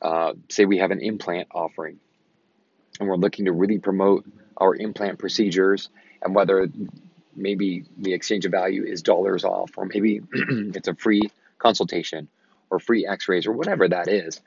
uh, 0.00 0.32
say 0.48 0.64
we 0.64 0.78
have 0.78 0.90
an 0.90 1.00
implant 1.00 1.48
offering, 1.52 1.98
and 2.98 3.08
we're 3.08 3.16
looking 3.16 3.46
to 3.46 3.52
really 3.52 3.78
promote 3.78 4.24
our 4.56 4.74
implant 4.74 5.18
procedures 5.18 5.88
and 6.22 6.34
whether 6.34 6.68
maybe 7.34 7.84
the 7.96 8.12
exchange 8.12 8.44
of 8.44 8.52
value 8.52 8.84
is 8.84 9.02
dollars 9.02 9.44
off, 9.44 9.70
or 9.76 9.86
maybe 9.86 10.20
it's 10.32 10.88
a 10.88 10.94
free 10.94 11.30
consultation 11.58 12.28
or 12.70 12.80
free 12.80 13.06
X-rays 13.06 13.46
or 13.46 13.52
whatever 13.52 13.88
that 13.88 14.08
is 14.08 14.40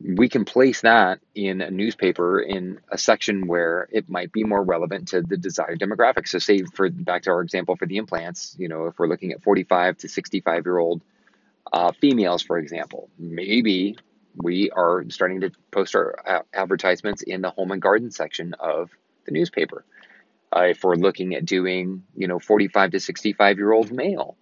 we 0.00 0.28
can 0.28 0.44
place 0.44 0.82
that 0.82 1.20
in 1.34 1.60
a 1.60 1.70
newspaper 1.70 2.40
in 2.40 2.78
a 2.90 2.96
section 2.96 3.46
where 3.46 3.88
it 3.90 4.08
might 4.08 4.32
be 4.32 4.44
more 4.44 4.62
relevant 4.62 5.08
to 5.08 5.22
the 5.22 5.36
desired 5.36 5.80
demographic. 5.80 6.28
So, 6.28 6.38
say 6.38 6.62
for 6.62 6.88
back 6.88 7.22
to 7.22 7.30
our 7.30 7.42
example 7.42 7.76
for 7.76 7.86
the 7.86 7.96
implants, 7.96 8.54
you 8.58 8.68
know, 8.68 8.86
if 8.86 8.98
we're 8.98 9.08
looking 9.08 9.32
at 9.32 9.42
45 9.42 9.98
to 9.98 10.08
65 10.08 10.64
year 10.64 10.78
old 10.78 11.02
uh, 11.72 11.92
females, 11.92 12.42
for 12.42 12.58
example, 12.58 13.10
maybe 13.18 13.98
we 14.42 14.70
are 14.70 15.04
starting 15.08 15.40
to 15.42 15.52
post 15.70 15.94
our 15.94 16.44
advertisements 16.52 17.22
in 17.22 17.42
the 17.42 17.50
home 17.50 17.70
and 17.70 17.82
garden 17.82 18.10
section 18.10 18.54
of 18.58 18.90
the 19.24 19.32
newspaper. 19.32 19.84
Uh, 20.54 20.66
if 20.70 20.82
we're 20.82 20.94
looking 20.94 21.34
at 21.34 21.44
doing, 21.44 22.04
you 22.16 22.26
know, 22.26 22.38
45 22.38 22.92
to 22.92 23.00
65 23.00 23.58
year 23.58 23.72
old 23.72 23.92
male, 23.92 24.36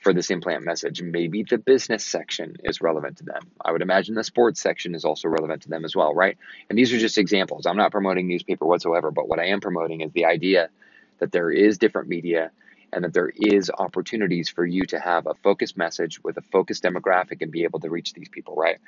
for 0.00 0.12
this 0.12 0.30
implant 0.30 0.64
message. 0.64 1.02
Maybe 1.02 1.42
the 1.42 1.58
business 1.58 2.04
section 2.04 2.56
is 2.64 2.80
relevant 2.80 3.18
to 3.18 3.24
them. 3.24 3.42
I 3.62 3.70
would 3.70 3.82
imagine 3.82 4.14
the 4.14 4.24
sports 4.24 4.60
section 4.60 4.94
is 4.94 5.04
also 5.04 5.28
relevant 5.28 5.62
to 5.62 5.68
them 5.68 5.84
as 5.84 5.94
well, 5.94 6.14
right? 6.14 6.38
And 6.68 6.78
these 6.78 6.92
are 6.92 6.98
just 6.98 7.18
examples. 7.18 7.66
I'm 7.66 7.76
not 7.76 7.92
promoting 7.92 8.26
newspaper 8.26 8.64
whatsoever, 8.64 9.10
but 9.10 9.28
what 9.28 9.38
I 9.38 9.48
am 9.48 9.60
promoting 9.60 10.00
is 10.00 10.10
the 10.12 10.24
idea 10.24 10.70
that 11.18 11.32
there 11.32 11.50
is 11.50 11.78
different 11.78 12.08
media 12.08 12.50
and 12.92 13.04
that 13.04 13.12
there 13.12 13.30
is 13.34 13.70
opportunities 13.70 14.48
for 14.48 14.64
you 14.64 14.82
to 14.86 14.98
have 14.98 15.26
a 15.26 15.34
focused 15.34 15.76
message 15.76 16.22
with 16.24 16.38
a 16.38 16.42
focused 16.50 16.82
demographic 16.82 17.42
and 17.42 17.52
be 17.52 17.64
able 17.64 17.80
to 17.80 17.90
reach 17.90 18.14
these 18.14 18.28
people, 18.28 18.56
right? 18.56 18.78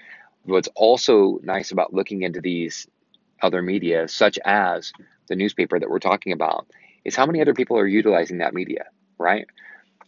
What's 0.44 0.68
also 0.74 1.38
nice 1.42 1.70
about 1.70 1.94
looking 1.94 2.22
into 2.22 2.40
these 2.40 2.87
other 3.42 3.62
media, 3.62 4.09
such 4.09 4.38
as 4.44 4.92
the 5.28 5.37
newspaper 5.37 5.78
that 5.78 5.88
we're 5.88 5.98
talking 5.98 6.33
about, 6.33 6.66
is 7.05 7.16
how 7.16 7.26
many 7.26 7.40
other 7.40 7.55
people 7.55 7.78
are 7.78 7.87
utilizing 7.87 8.38
that 8.38 8.55
media, 8.55 8.87
right? 9.18 9.46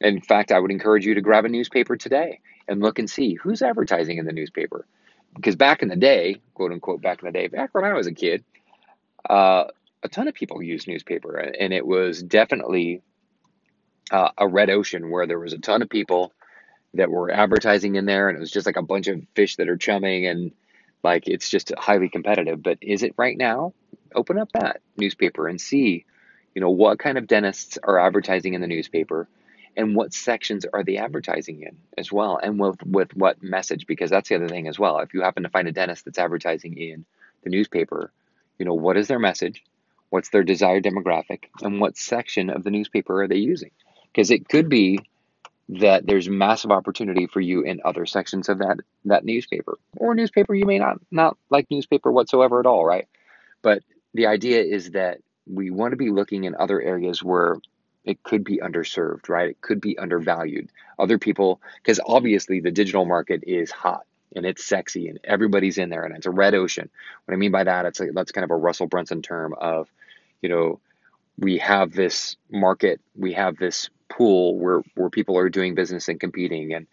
In 0.00 0.20
fact, 0.20 0.52
I 0.52 0.58
would 0.58 0.70
encourage 0.70 1.06
you 1.06 1.14
to 1.14 1.20
grab 1.20 1.44
a 1.44 1.48
newspaper 1.48 1.96
today 1.96 2.40
and 2.68 2.80
look 2.80 2.98
and 2.98 3.08
see 3.08 3.34
who's 3.34 3.62
advertising 3.62 4.18
in 4.18 4.26
the 4.26 4.32
newspaper. 4.32 4.86
Because 5.34 5.56
back 5.56 5.82
in 5.82 5.88
the 5.88 5.96
day, 5.96 6.40
quote 6.54 6.72
unquote, 6.72 7.02
back 7.02 7.22
in 7.22 7.26
the 7.26 7.32
day, 7.32 7.48
back 7.48 7.74
when 7.74 7.84
I 7.84 7.92
was 7.92 8.06
a 8.06 8.12
kid, 8.12 8.44
uh, 9.28 9.64
a 10.02 10.08
ton 10.08 10.28
of 10.28 10.34
people 10.34 10.62
used 10.62 10.86
newspaper, 10.86 11.36
and 11.36 11.72
it 11.72 11.86
was 11.86 12.22
definitely 12.22 13.02
uh, 14.10 14.30
a 14.36 14.46
red 14.46 14.70
ocean 14.70 15.10
where 15.10 15.26
there 15.26 15.38
was 15.38 15.52
a 15.52 15.58
ton 15.58 15.82
of 15.82 15.88
people 15.88 16.32
that 16.94 17.10
were 17.10 17.30
advertising 17.30 17.96
in 17.96 18.06
there, 18.06 18.28
and 18.28 18.36
it 18.36 18.40
was 18.40 18.50
just 18.50 18.66
like 18.66 18.76
a 18.76 18.82
bunch 18.82 19.08
of 19.08 19.22
fish 19.34 19.56
that 19.56 19.68
are 19.68 19.76
chumming, 19.76 20.26
and 20.26 20.52
like 21.02 21.28
it's 21.28 21.48
just 21.50 21.72
highly 21.76 22.08
competitive. 22.08 22.62
But 22.62 22.78
is 22.80 23.02
it 23.02 23.14
right 23.16 23.36
now? 23.36 23.74
Open 24.14 24.38
up 24.38 24.52
that 24.52 24.80
newspaper 24.96 25.48
and 25.48 25.60
see, 25.60 26.04
you 26.54 26.60
know, 26.60 26.70
what 26.70 26.98
kind 26.98 27.18
of 27.18 27.26
dentists 27.26 27.78
are 27.82 27.98
advertising 27.98 28.54
in 28.54 28.60
the 28.60 28.66
newspaper 28.66 29.28
and 29.76 29.96
what 29.96 30.14
sections 30.14 30.64
are 30.72 30.84
they 30.84 30.98
advertising 30.98 31.62
in 31.62 31.76
as 31.98 32.12
well 32.12 32.38
and 32.40 32.60
with 32.60 32.80
with 32.84 33.14
what 33.16 33.42
message? 33.42 33.86
Because 33.88 34.10
that's 34.10 34.28
the 34.28 34.36
other 34.36 34.48
thing 34.48 34.68
as 34.68 34.78
well. 34.78 34.98
If 35.00 35.14
you 35.14 35.22
happen 35.22 35.42
to 35.42 35.48
find 35.48 35.66
a 35.66 35.72
dentist 35.72 36.04
that's 36.04 36.18
advertising 36.18 36.78
in 36.78 37.04
the 37.42 37.50
newspaper 37.50 38.12
you 38.58 38.64
know 38.64 38.74
what 38.74 38.96
is 38.96 39.08
their 39.08 39.18
message? 39.18 39.62
What's 40.10 40.28
their 40.28 40.44
desired 40.44 40.84
demographic? 40.84 41.44
And 41.62 41.80
what 41.80 41.96
section 41.96 42.50
of 42.50 42.62
the 42.62 42.70
newspaper 42.70 43.22
are 43.22 43.28
they 43.28 43.36
using? 43.36 43.70
Because 44.12 44.30
it 44.30 44.48
could 44.48 44.68
be 44.68 45.00
that 45.70 46.06
there's 46.06 46.28
massive 46.28 46.70
opportunity 46.70 47.26
for 47.26 47.40
you 47.40 47.62
in 47.62 47.80
other 47.84 48.04
sections 48.04 48.48
of 48.48 48.58
that 48.58 48.78
that 49.06 49.24
newspaper 49.24 49.78
or 49.96 50.14
newspaper 50.14 50.54
you 50.54 50.66
may 50.66 50.78
not 50.78 50.98
not 51.10 51.36
like 51.48 51.66
newspaper 51.70 52.12
whatsoever 52.12 52.60
at 52.60 52.66
all 52.66 52.84
right 52.84 53.08
but 53.62 53.82
the 54.12 54.26
idea 54.26 54.62
is 54.62 54.90
that 54.90 55.18
we 55.46 55.70
want 55.70 55.92
to 55.92 55.96
be 55.96 56.10
looking 56.10 56.44
in 56.44 56.54
other 56.54 56.80
areas 56.80 57.22
where 57.22 57.56
it 58.04 58.22
could 58.22 58.44
be 58.44 58.58
underserved, 58.58 59.28
right? 59.28 59.50
It 59.50 59.60
could 59.60 59.80
be 59.80 59.98
undervalued. 59.98 60.70
Other 60.98 61.18
people, 61.18 61.60
because 61.76 62.00
obviously 62.04 62.60
the 62.60 62.70
digital 62.70 63.04
market 63.04 63.44
is 63.46 63.70
hot 63.70 64.04
and 64.36 64.44
it's 64.44 64.64
sexy 64.64 65.08
and 65.08 65.18
everybody's 65.24 65.78
in 65.78 65.88
there 65.88 66.04
and 66.04 66.14
it's 66.16 66.26
a 66.26 66.30
red 66.30 66.54
ocean. 66.54 66.90
What 67.24 67.34
I 67.34 67.36
mean 67.36 67.50
by 67.50 67.64
that, 67.64 67.86
it's 67.86 68.00
like, 68.00 68.10
that's 68.14 68.32
kind 68.32 68.44
of 68.44 68.50
a 68.50 68.56
Russell 68.56 68.86
Brunson 68.86 69.22
term 69.22 69.54
of, 69.54 69.88
you 70.42 70.48
know, 70.48 70.80
we 71.38 71.58
have 71.58 71.92
this 71.92 72.36
market, 72.50 73.00
we 73.16 73.32
have 73.32 73.56
this 73.56 73.88
pool 74.08 74.58
where, 74.58 74.82
where 74.94 75.10
people 75.10 75.38
are 75.38 75.48
doing 75.48 75.74
business 75.74 76.08
and 76.08 76.20
competing. 76.20 76.74
And, 76.74 76.86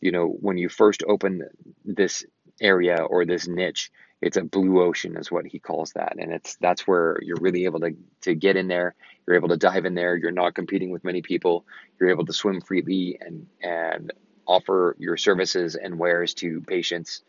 you 0.00 0.12
know, 0.12 0.28
when 0.28 0.58
you 0.58 0.68
first 0.68 1.02
open 1.06 1.42
this 1.84 2.24
area 2.60 3.02
or 3.02 3.24
this 3.24 3.46
niche, 3.48 3.90
it's 4.22 4.36
a 4.36 4.42
blue 4.42 4.82
ocean 4.82 5.16
is 5.16 5.30
what 5.30 5.46
he 5.46 5.58
calls 5.58 5.92
that. 5.92 6.14
And 6.18 6.32
it's 6.32 6.56
that's 6.56 6.86
where 6.86 7.18
you're 7.22 7.40
really 7.40 7.64
able 7.64 7.80
to 7.80 7.94
to 8.22 8.34
get 8.34 8.56
in 8.56 8.68
there. 8.68 8.94
You're 9.26 9.36
able 9.36 9.48
to 9.48 9.56
dive 9.56 9.84
in 9.84 9.94
there. 9.94 10.16
You're 10.16 10.32
not 10.32 10.54
competing 10.54 10.90
with 10.90 11.04
many 11.04 11.22
people. 11.22 11.66
You're 12.00 12.10
able 12.10 12.24
to 12.26 12.32
swim 12.32 12.60
freely 12.60 13.18
and 13.20 13.46
and 13.62 14.12
offer 14.46 14.96
your 14.98 15.16
services 15.16 15.74
and 15.74 15.98
wares 15.98 16.34
to 16.34 16.60
patients 16.62 17.22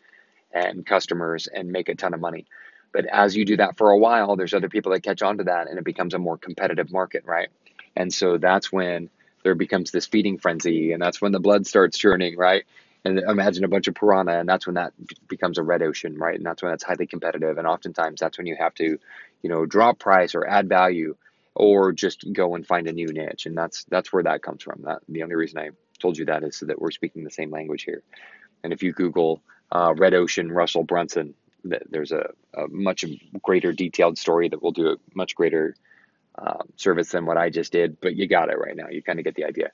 and 0.52 0.86
customers 0.86 1.46
and 1.46 1.70
make 1.70 1.88
a 1.88 1.94
ton 1.94 2.14
of 2.14 2.20
money. 2.20 2.46
But 2.92 3.04
as 3.06 3.36
you 3.36 3.44
do 3.44 3.56
that 3.58 3.76
for 3.76 3.90
a 3.90 3.98
while 3.98 4.36
there's 4.36 4.54
other 4.54 4.68
people 4.68 4.92
that 4.92 5.02
catch 5.02 5.20
on 5.20 5.38
to 5.38 5.44
that 5.44 5.68
and 5.68 5.78
it 5.78 5.84
becomes 5.84 6.14
a 6.14 6.18
more 6.18 6.38
competitive 6.38 6.90
market 6.90 7.24
right? 7.26 7.48
And 7.96 8.12
so 8.12 8.38
that's 8.38 8.72
when 8.72 9.10
there 9.48 9.54
becomes 9.54 9.90
this 9.90 10.04
feeding 10.04 10.36
frenzy 10.36 10.92
and 10.92 11.00
that's 11.00 11.22
when 11.22 11.32
the 11.32 11.40
blood 11.40 11.66
starts 11.66 11.96
churning 11.96 12.36
right? 12.36 12.64
And 13.02 13.18
imagine 13.20 13.64
a 13.64 13.68
bunch 13.68 13.88
of 13.88 13.94
piranha 13.94 14.38
and 14.38 14.46
that's 14.46 14.66
when 14.66 14.74
that 14.74 14.92
becomes 15.26 15.56
a 15.56 15.62
red 15.62 15.80
ocean 15.80 16.18
right? 16.18 16.34
And 16.34 16.44
that's 16.44 16.62
when 16.62 16.74
it's 16.74 16.84
highly 16.84 17.06
competitive 17.06 17.56
and 17.56 17.66
oftentimes 17.66 18.20
that's 18.20 18.36
when 18.36 18.46
you 18.46 18.56
have 18.56 18.74
to 18.74 18.98
you 19.42 19.48
know 19.48 19.64
drop 19.64 19.98
price 19.98 20.34
or 20.34 20.46
add 20.46 20.68
value 20.68 21.16
or 21.54 21.92
just 21.92 22.30
go 22.30 22.56
and 22.56 22.66
find 22.66 22.88
a 22.88 22.92
new 22.92 23.10
niche. 23.10 23.46
And 23.46 23.56
that's 23.56 23.84
that's 23.84 24.12
where 24.12 24.24
that 24.24 24.42
comes 24.42 24.62
from. 24.62 24.82
That 24.82 25.00
the 25.08 25.22
only 25.22 25.34
reason 25.34 25.58
i 25.58 25.70
told 25.98 26.18
you 26.18 26.26
that 26.26 26.44
is 26.44 26.56
so 26.56 26.66
that 26.66 26.78
we're 26.78 26.90
speaking 26.90 27.24
the 27.24 27.30
same 27.30 27.50
language 27.50 27.84
here. 27.84 28.02
And 28.62 28.74
if 28.74 28.82
you 28.82 28.92
google 28.92 29.40
uh, 29.72 29.94
red 29.96 30.12
ocean 30.12 30.52
russell 30.52 30.84
brunson 30.84 31.34
there's 31.64 32.12
a, 32.12 32.30
a, 32.54 32.68
much 32.68 33.04
greater 33.42 33.72
detailed 33.72 34.16
story 34.16 34.48
that 34.48 34.62
will 34.62 34.72
do 34.72 34.88
a 34.88 34.96
much 35.14 35.34
greater 35.34 35.74
uh, 36.38 36.62
service 36.76 37.10
than 37.10 37.26
what 37.26 37.36
i 37.36 37.50
just 37.50 37.72
did 37.72 38.00
but 38.00 38.16
you 38.16 38.26
got 38.26 38.50
it 38.50 38.58
right 38.58 38.76
now. 38.76 38.88
You 38.88 39.02
kind 39.02 39.18
of 39.18 39.24
get 39.24 39.34
the 39.34 39.44
idea. 39.44 39.70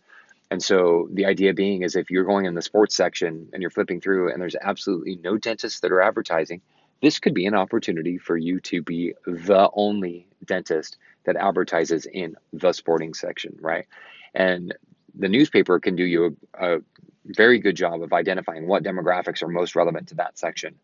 And 0.50 0.62
so 0.62 1.08
the 1.12 1.26
idea 1.26 1.54
being 1.54 1.82
is 1.82 1.96
if 1.96 2.10
you're 2.10 2.24
going 2.24 2.46
in 2.46 2.54
the 2.54 2.62
sports 2.62 2.94
section 2.94 3.48
and 3.52 3.62
you're 3.62 3.70
flipping 3.70 4.00
through 4.00 4.32
and 4.32 4.40
there's 4.40 4.56
absolutely 4.60 5.16
no 5.16 5.36
dentists 5.36 5.80
that 5.80 5.92
are 5.92 6.00
advertising, 6.00 6.60
this 7.02 7.18
could 7.18 7.34
be 7.34 7.46
an 7.46 7.54
opportunity 7.54 8.18
for 8.18 8.36
you 8.36 8.60
to 8.60 8.82
be 8.82 9.14
the 9.26 9.68
only 9.74 10.28
dentist 10.44 10.96
that 11.24 11.36
advertises 11.36 12.06
in 12.06 12.36
the 12.52 12.72
sporting 12.72 13.14
section, 13.14 13.56
right? 13.60 13.86
And 14.34 14.74
the 15.14 15.28
newspaper 15.28 15.80
can 15.80 15.96
do 15.96 16.04
you 16.04 16.36
a, 16.54 16.76
a 16.76 16.80
very 17.24 17.58
good 17.58 17.76
job 17.76 18.02
of 18.02 18.12
identifying 18.12 18.66
what 18.66 18.82
demographics 18.82 19.42
are 19.42 19.48
most 19.48 19.74
relevant 19.74 20.08
to 20.08 20.14
that 20.16 20.38
section 20.38 20.74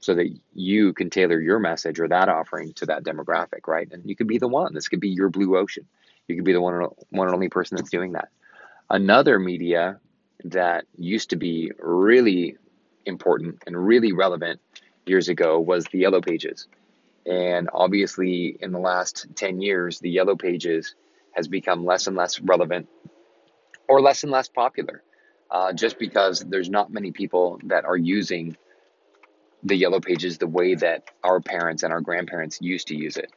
so 0.00 0.14
that 0.14 0.28
you 0.54 0.92
can 0.92 1.10
tailor 1.10 1.40
your 1.40 1.58
message 1.58 1.98
or 1.98 2.08
that 2.08 2.28
offering 2.28 2.72
to 2.74 2.86
that 2.86 3.04
demographic, 3.04 3.66
right? 3.66 3.88
And 3.90 4.08
you 4.08 4.14
could 4.14 4.28
be 4.28 4.38
the 4.38 4.48
one. 4.48 4.74
This 4.74 4.88
could 4.88 5.00
be 5.00 5.08
your 5.08 5.30
blue 5.30 5.56
ocean. 5.56 5.86
You 6.28 6.36
could 6.36 6.44
be 6.44 6.52
the 6.52 6.60
one, 6.60 6.88
one 7.10 7.28
and 7.28 7.34
only 7.34 7.48
person 7.48 7.76
that's 7.76 7.90
doing 7.90 8.12
that. 8.12 8.28
Another 8.90 9.38
media 9.38 9.98
that 10.44 10.84
used 10.96 11.30
to 11.30 11.36
be 11.36 11.72
really 11.78 12.56
important 13.04 13.62
and 13.66 13.86
really 13.86 14.12
relevant 14.12 14.60
years 15.06 15.28
ago 15.28 15.58
was 15.58 15.84
the 15.86 15.98
Yellow 15.98 16.20
Pages. 16.20 16.66
And 17.24 17.68
obviously, 17.72 18.56
in 18.60 18.72
the 18.72 18.78
last 18.78 19.26
10 19.34 19.60
years, 19.60 19.98
the 19.98 20.10
Yellow 20.10 20.36
Pages 20.36 20.94
has 21.32 21.48
become 21.48 21.84
less 21.84 22.06
and 22.06 22.16
less 22.16 22.40
relevant 22.40 22.88
or 23.88 24.00
less 24.00 24.22
and 24.22 24.32
less 24.32 24.48
popular 24.48 25.02
uh, 25.50 25.72
just 25.72 25.98
because 25.98 26.40
there's 26.40 26.70
not 26.70 26.92
many 26.92 27.12
people 27.12 27.60
that 27.64 27.84
are 27.84 27.96
using 27.96 28.56
the 29.62 29.76
Yellow 29.76 30.00
Pages 30.00 30.38
the 30.38 30.46
way 30.46 30.74
that 30.74 31.10
our 31.24 31.40
parents 31.40 31.82
and 31.82 31.92
our 31.92 32.00
grandparents 32.00 32.58
used 32.60 32.88
to 32.88 32.96
use 32.96 33.16
it. 33.16 33.32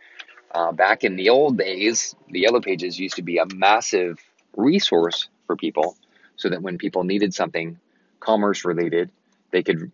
Uh, 0.53 0.71
back 0.71 1.03
in 1.03 1.15
the 1.15 1.29
old 1.29 1.57
days, 1.57 2.15
the 2.29 2.39
Yellow 2.39 2.61
Pages 2.61 2.99
used 2.99 3.15
to 3.15 3.21
be 3.21 3.37
a 3.37 3.45
massive 3.53 4.19
resource 4.55 5.29
for 5.47 5.55
people 5.55 5.95
so 6.35 6.49
that 6.49 6.61
when 6.61 6.77
people 6.77 7.03
needed 7.03 7.33
something 7.33 7.79
commerce 8.19 8.65
related, 8.65 9.11
they 9.51 9.63
could 9.63 9.91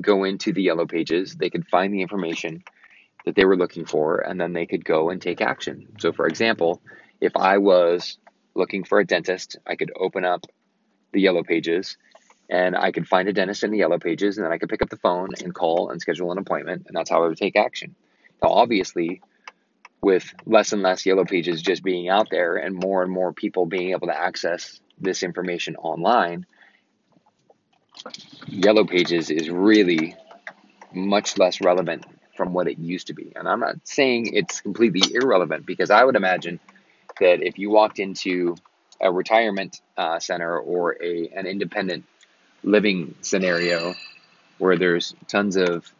go 0.00 0.24
into 0.24 0.52
the 0.52 0.62
yellow 0.62 0.86
pages, 0.86 1.34
they 1.34 1.50
could 1.50 1.66
find 1.68 1.92
the 1.92 2.02
information 2.02 2.62
that 3.24 3.34
they 3.34 3.44
were 3.44 3.56
looking 3.56 3.86
for, 3.86 4.18
and 4.18 4.40
then 4.40 4.52
they 4.52 4.66
could 4.66 4.84
go 4.84 5.10
and 5.10 5.20
take 5.20 5.40
action. 5.40 5.88
So, 5.98 6.12
for 6.12 6.26
example, 6.26 6.80
if 7.20 7.36
I 7.36 7.58
was 7.58 8.18
looking 8.54 8.84
for 8.84 9.00
a 9.00 9.06
dentist, 9.06 9.56
I 9.66 9.76
could 9.76 9.92
open 9.96 10.24
up 10.24 10.46
the 11.12 11.20
yellow 11.20 11.42
pages 11.42 11.96
and 12.48 12.76
I 12.76 12.92
could 12.92 13.08
find 13.08 13.28
a 13.28 13.32
dentist 13.32 13.64
in 13.64 13.70
the 13.70 13.78
yellow 13.78 13.98
pages, 13.98 14.36
and 14.36 14.44
then 14.44 14.52
I 14.52 14.58
could 14.58 14.68
pick 14.68 14.82
up 14.82 14.90
the 14.90 14.96
phone 14.96 15.30
and 15.42 15.54
call 15.54 15.90
and 15.90 16.00
schedule 16.00 16.32
an 16.32 16.38
appointment, 16.38 16.84
and 16.86 16.96
that's 16.96 17.10
how 17.10 17.24
I 17.24 17.28
would 17.28 17.38
take 17.38 17.56
action. 17.56 17.94
Now, 18.42 18.50
obviously, 18.50 19.20
with 20.00 20.32
less 20.44 20.72
and 20.72 20.82
less 20.82 21.04
yellow 21.04 21.24
pages 21.24 21.62
just 21.62 21.82
being 21.82 22.08
out 22.08 22.28
there 22.30 22.56
and 22.56 22.74
more 22.74 23.02
and 23.02 23.10
more 23.10 23.32
people 23.32 23.66
being 23.66 23.90
able 23.90 24.06
to 24.06 24.16
access 24.16 24.80
this 25.00 25.22
information 25.22 25.76
online, 25.76 26.46
yellow 28.46 28.84
pages 28.84 29.30
is 29.30 29.50
really 29.50 30.14
much 30.92 31.38
less 31.38 31.60
relevant 31.60 32.04
from 32.36 32.52
what 32.52 32.68
it 32.68 32.78
used 32.78 33.08
to 33.08 33.14
be. 33.14 33.32
And 33.34 33.48
I'm 33.48 33.60
not 33.60 33.76
saying 33.84 34.34
it's 34.34 34.60
completely 34.60 35.14
irrelevant 35.14 35.66
because 35.66 35.90
I 35.90 36.04
would 36.04 36.16
imagine 36.16 36.60
that 37.18 37.42
if 37.42 37.58
you 37.58 37.70
walked 37.70 37.98
into 37.98 38.56
a 39.00 39.10
retirement 39.10 39.80
uh, 39.96 40.18
center 40.18 40.58
or 40.58 40.96
a 41.02 41.28
an 41.34 41.46
independent 41.46 42.04
living 42.66 43.14
scenario 43.22 43.94
where 44.58 44.76
there's 44.76 45.14
tons 45.28 45.56
of 45.56 45.90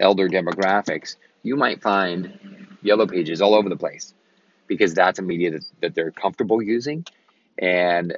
elder 0.00 0.28
demographics, 0.28 1.16
you 1.42 1.54
might 1.54 1.82
find 1.82 2.66
yellow 2.82 3.06
pages 3.06 3.40
all 3.40 3.54
over 3.54 3.68
the 3.68 3.76
place 3.76 4.14
because 4.66 4.94
that's 4.94 5.18
a 5.18 5.22
media 5.22 5.52
that, 5.52 5.64
that 5.80 5.94
they're 5.94 6.10
comfortable 6.10 6.62
using. 6.62 7.04
And 7.58 8.16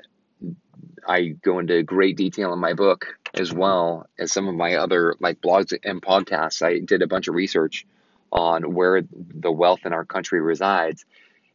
I 1.07 1.35
go 1.43 1.59
into 1.59 1.83
great 1.83 2.17
detail 2.17 2.53
in 2.53 2.59
my 2.61 2.75
book 2.75 3.07
as 3.35 3.53
well 3.53 4.07
as 4.19 4.33
some 4.33 4.47
of 4.47 4.55
my 4.55 4.77
other 4.77 5.17
like 5.19 5.41
blogs 5.41 5.77
and 5.83 6.01
podcasts. 6.01 6.63
I 6.63 6.79
did 6.79 7.03
a 7.03 7.07
bunch 7.09 7.29
of 7.29 7.35
research 7.35 7.87
on 8.33 8.75
where 8.75 9.03
the 9.03 9.51
wealth 9.51 9.81
in 9.85 9.93
our 9.93 10.05
country 10.05 10.41
resides. 10.41 11.05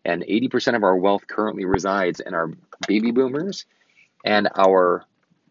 And 0.03 0.23
80% 0.23 0.75
of 0.75 0.83
our 0.83 0.95
wealth 0.95 1.27
currently 1.27 1.65
resides 1.65 2.19
in 2.19 2.33
our 2.33 2.51
baby 2.87 3.11
boomers 3.11 3.65
and 4.25 4.49
our 4.55 5.05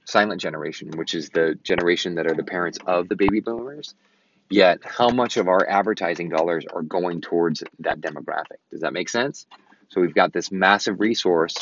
silent 0.09 0.41
generation, 0.41 0.91
which 0.97 1.15
is 1.15 1.29
the 1.29 1.55
generation 1.63 2.15
that 2.15 2.27
are 2.27 2.35
the 2.35 2.43
parents 2.43 2.79
of 2.87 3.09
the 3.09 3.17
baby 3.17 3.41
boomers. 3.41 3.95
Yet, 4.51 4.79
how 4.83 5.11
much 5.11 5.37
of 5.37 5.49
our 5.49 5.69
advertising 5.69 6.31
dollars 6.31 6.65
are 6.73 6.81
going 6.81 7.21
towards 7.21 7.63
that 7.81 8.01
demographic? 8.01 8.57
Does 8.71 8.81
that 8.81 8.95
make 8.95 9.11
sense? 9.11 9.47
So, 9.91 10.01
we've 10.01 10.15
got 10.15 10.33
this 10.33 10.51
massive 10.51 10.99
resource. 11.01 11.55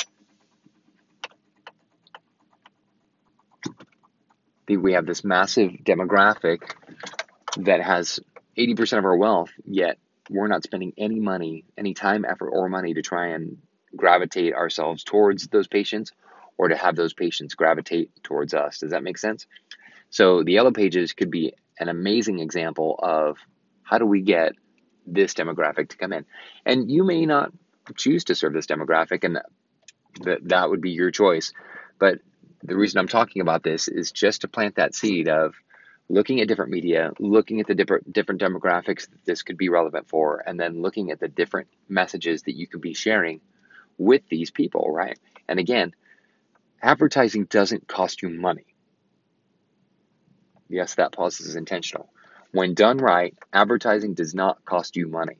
We 4.69 4.93
have 4.93 5.05
this 5.05 5.23
massive 5.23 5.71
demographic 5.83 6.59
that 7.57 7.81
has 7.81 8.19
80% 8.57 8.97
of 8.97 9.05
our 9.05 9.15
wealth, 9.15 9.49
yet 9.65 9.97
we're 10.29 10.47
not 10.47 10.63
spending 10.63 10.93
any 10.97 11.19
money, 11.19 11.65
any 11.77 11.93
time, 11.93 12.25
effort, 12.25 12.49
or 12.49 12.69
money 12.69 12.93
to 12.93 13.01
try 13.01 13.27
and 13.27 13.57
gravitate 13.95 14.53
ourselves 14.53 15.03
towards 15.03 15.47
those 15.47 15.67
patients 15.67 16.11
or 16.57 16.69
to 16.69 16.75
have 16.75 16.95
those 16.95 17.13
patients 17.13 17.55
gravitate 17.55 18.11
towards 18.23 18.53
us. 18.53 18.79
Does 18.79 18.91
that 18.91 19.03
make 19.03 19.17
sense? 19.17 19.47
So 20.09 20.43
the 20.43 20.53
yellow 20.53 20.71
pages 20.71 21.13
could 21.13 21.31
be 21.31 21.53
an 21.79 21.89
amazing 21.89 22.39
example 22.39 22.99
of 23.01 23.37
how 23.83 23.97
do 23.97 24.05
we 24.05 24.21
get 24.21 24.53
this 25.05 25.33
demographic 25.33 25.89
to 25.89 25.97
come 25.97 26.13
in. 26.13 26.25
And 26.65 26.91
you 26.91 27.03
may 27.03 27.25
not 27.25 27.51
choose 27.95 28.25
to 28.25 28.35
serve 28.35 28.53
this 28.53 28.67
demographic 28.67 29.23
and 29.23 29.39
that 30.21 30.39
that 30.47 30.69
would 30.69 30.81
be 30.81 30.91
your 30.91 31.11
choice. 31.11 31.53
But 31.99 32.19
the 32.63 32.75
reason 32.75 32.99
I'm 32.99 33.07
talking 33.07 33.41
about 33.41 33.63
this 33.63 33.87
is 33.87 34.11
just 34.11 34.41
to 34.41 34.47
plant 34.47 34.75
that 34.75 34.95
seed 34.95 35.29
of 35.29 35.55
looking 36.09 36.41
at 36.41 36.47
different 36.47 36.71
media, 36.71 37.11
looking 37.19 37.59
at 37.59 37.67
the 37.67 37.75
different 37.75 38.11
different 38.11 38.41
demographics 38.41 39.09
that 39.09 39.25
this 39.25 39.43
could 39.43 39.57
be 39.57 39.69
relevant 39.69 40.09
for, 40.09 40.43
and 40.45 40.59
then 40.59 40.81
looking 40.81 41.11
at 41.11 41.19
the 41.19 41.27
different 41.27 41.67
messages 41.87 42.43
that 42.43 42.55
you 42.55 42.67
could 42.67 42.81
be 42.81 42.93
sharing 42.93 43.41
with 43.97 44.21
these 44.29 44.51
people, 44.51 44.89
right? 44.91 45.19
And 45.47 45.59
again, 45.59 45.93
advertising 46.81 47.45
doesn't 47.45 47.87
cost 47.87 48.21
you 48.21 48.29
money. 48.29 48.65
Yes, 50.69 50.95
that 50.95 51.13
pause 51.13 51.39
is 51.39 51.55
intentional. 51.55 52.09
When 52.51 52.73
done 52.73 52.97
right, 52.97 53.35
advertising 53.53 54.13
does 54.13 54.33
not 54.33 54.63
cost 54.65 54.95
you 54.95 55.07
money. 55.07 55.37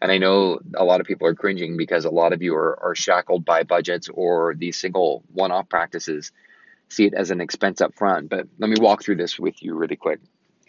And 0.00 0.12
I 0.12 0.18
know 0.18 0.58
a 0.74 0.84
lot 0.84 1.00
of 1.00 1.06
people 1.06 1.26
are 1.26 1.34
cringing 1.34 1.76
because 1.76 2.04
a 2.04 2.10
lot 2.10 2.32
of 2.32 2.42
you 2.42 2.54
are, 2.54 2.78
are 2.82 2.94
shackled 2.94 3.44
by 3.44 3.62
budgets 3.62 4.08
or 4.08 4.54
these 4.54 4.76
single 4.76 5.22
one 5.32 5.52
off 5.52 5.68
practices 5.68 6.32
see 6.88 7.06
it 7.06 7.14
as 7.14 7.30
an 7.30 7.40
expense 7.40 7.80
up 7.80 7.94
front. 7.94 8.28
But 8.28 8.46
let 8.58 8.70
me 8.70 8.76
walk 8.78 9.02
through 9.02 9.16
this 9.16 9.38
with 9.38 9.62
you 9.62 9.74
really 9.74 9.96
quick. 9.96 10.20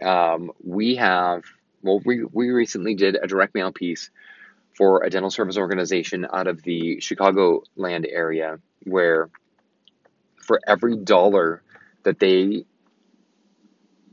Um, 0.02 0.52
we 0.64 0.96
have, 0.96 1.44
well, 1.82 2.00
we, 2.04 2.24
we 2.24 2.50
recently 2.50 2.96
did 2.96 3.18
a 3.22 3.28
direct 3.28 3.54
mail 3.54 3.72
piece 3.72 4.10
for 4.76 5.04
a 5.04 5.10
dental 5.10 5.32
service 5.32 5.58
organization 5.58 6.26
out 6.32 6.48
of 6.48 6.62
the 6.64 7.00
Chicago 7.02 7.64
land 7.76 8.08
area 8.10 8.60
where 8.84 9.30
for 10.48 10.60
every 10.66 10.96
dollar 10.96 11.62
that 12.04 12.20
they 12.20 12.66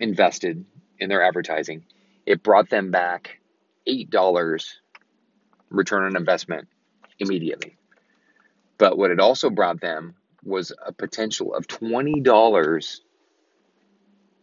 invested 0.01 0.67
in 0.99 1.09
their 1.09 1.23
advertising, 1.23 1.85
it 2.27 2.43
brought 2.43 2.69
them 2.69 2.91
back 2.91 3.41
$8 3.89 4.65
return 5.71 6.05
on 6.05 6.17
investment 6.17 6.69
immediately. 7.19 7.77
But 8.79 8.99
what 8.99 9.11
it 9.11 9.21
also 9.21 9.51
brought 9.51 9.81
them 9.81 10.15
was 10.43 10.73
a 10.85 10.93
potential 10.93 11.55
of 11.55 11.67
$20 11.67 13.01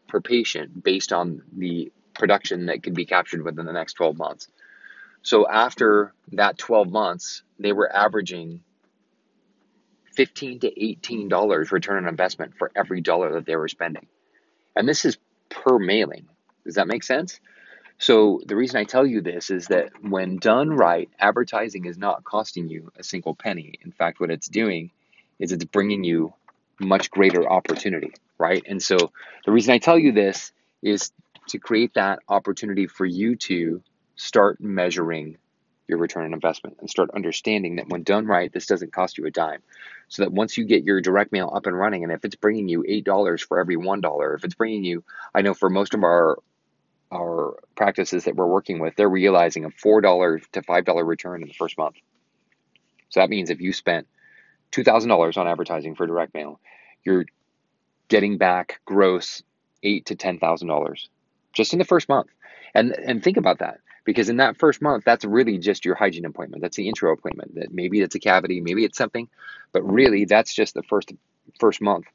per 0.07 0.21
patient 0.21 0.83
based 0.83 1.13
on 1.13 1.43
the 1.55 1.91
production 2.13 2.67
that 2.67 2.83
could 2.83 2.93
be 2.93 3.05
captured 3.05 3.43
within 3.43 3.65
the 3.65 3.73
next 3.73 3.93
12 3.93 4.17
months. 4.17 4.47
So 5.21 5.47
after 5.47 6.13
that 6.33 6.57
12 6.57 6.89
months, 6.89 7.43
they 7.59 7.73
were 7.73 7.93
averaging 7.93 8.63
15 10.15 10.61
to 10.61 10.83
18 10.85 11.29
dollars 11.29 11.71
return 11.71 12.03
on 12.03 12.09
investment 12.09 12.53
for 12.57 12.71
every 12.75 13.01
dollar 13.01 13.33
that 13.33 13.45
they 13.45 13.55
were 13.55 13.67
spending. 13.67 14.07
And 14.75 14.87
this 14.87 15.05
is 15.05 15.17
per 15.49 15.79
mailing. 15.79 16.27
Does 16.65 16.75
that 16.75 16.87
make 16.87 17.03
sense? 17.03 17.39
So 17.97 18.41
the 18.45 18.55
reason 18.55 18.79
I 18.79 18.83
tell 18.83 19.05
you 19.05 19.21
this 19.21 19.51
is 19.51 19.67
that 19.67 19.91
when 20.01 20.37
done 20.37 20.71
right, 20.71 21.09
advertising 21.19 21.85
is 21.85 21.97
not 21.97 22.23
costing 22.23 22.67
you 22.67 22.91
a 22.97 23.03
single 23.03 23.35
penny. 23.35 23.75
In 23.85 23.91
fact, 23.91 24.19
what 24.19 24.31
it's 24.31 24.47
doing 24.47 24.91
is 25.39 25.51
it's 25.51 25.65
bringing 25.65 26.03
you 26.03 26.33
much 26.79 27.11
greater 27.11 27.47
opportunity, 27.47 28.11
right? 28.39 28.63
And 28.67 28.81
so 28.81 28.97
the 29.45 29.51
reason 29.51 29.73
I 29.73 29.77
tell 29.77 29.99
you 29.99 30.11
this 30.13 30.51
is 30.81 31.11
to 31.49 31.59
create 31.59 31.93
that 31.93 32.19
opportunity 32.27 32.87
for 32.87 33.05
you 33.05 33.35
to 33.35 33.83
start 34.15 34.59
measuring 34.59 35.37
your 35.87 35.97
return 35.97 36.25
on 36.25 36.33
investment 36.33 36.77
and 36.79 36.89
start 36.89 37.11
understanding 37.13 37.75
that 37.75 37.89
when 37.89 38.03
done 38.03 38.25
right, 38.25 38.51
this 38.51 38.65
doesn't 38.65 38.93
cost 38.93 39.17
you 39.17 39.25
a 39.25 39.31
dime. 39.31 39.61
So 40.07 40.23
that 40.23 40.31
once 40.31 40.57
you 40.57 40.65
get 40.65 40.83
your 40.83 41.01
direct 41.01 41.31
mail 41.31 41.51
up 41.53 41.65
and 41.65 41.77
running, 41.77 42.03
and 42.03 42.11
if 42.11 42.23
it's 42.25 42.35
bringing 42.35 42.67
you 42.67 42.83
$8 42.83 43.41
for 43.41 43.59
every 43.59 43.77
$1, 43.77 44.35
if 44.35 44.43
it's 44.43 44.55
bringing 44.55 44.83
you, 44.83 45.03
I 45.33 45.41
know 45.41 45.53
for 45.53 45.69
most 45.69 45.93
of 45.93 46.03
our 46.03 46.37
our 47.11 47.57
practices 47.75 48.23
that 48.23 48.37
we're 48.37 48.47
working 48.47 48.79
with, 48.79 48.95
they're 48.95 49.09
realizing 49.09 49.65
a 49.65 49.69
$4 49.69 50.41
to 50.53 50.61
$5 50.61 51.05
return 51.05 51.41
in 51.41 51.49
the 51.49 51.53
first 51.53 51.77
month. 51.77 51.97
So 53.09 53.19
that 53.19 53.29
means 53.29 53.49
if 53.49 53.59
you 53.59 53.73
spent 53.73 54.07
$2,000 54.71 55.37
on 55.37 55.47
advertising 55.47 55.95
for 55.95 56.07
direct 56.07 56.33
mail, 56.33 56.61
you're 57.03 57.25
getting 58.07 58.37
back 58.37 58.79
gross 58.85 59.43
eight 59.83 60.05
to 60.05 60.15
$10,000 60.15 61.07
just 61.51 61.73
in 61.73 61.79
the 61.79 61.85
first 61.85 62.07
month. 62.07 62.29
And, 62.73 62.93
and 62.93 63.21
think 63.21 63.35
about 63.35 63.59
that 63.59 63.81
because 64.03 64.29
in 64.29 64.37
that 64.37 64.57
first 64.57 64.81
month 64.81 65.03
that's 65.05 65.25
really 65.25 65.57
just 65.57 65.85
your 65.85 65.95
hygiene 65.95 66.25
appointment. 66.25 66.61
That's 66.61 66.77
the 66.77 66.87
intro 66.87 67.13
appointment. 67.13 67.55
That 67.55 67.73
maybe 67.73 68.01
it's 68.01 68.15
a 68.15 68.19
cavity 68.19 68.61
maybe 68.61 68.83
it's 68.85 68.97
something 68.97 69.27
but 69.71 69.83
really 69.83 70.25
that's 70.25 70.53
just 70.53 70.73
the 70.73 70.83
first 70.83 71.11
first 71.59 71.81
month 71.81 72.05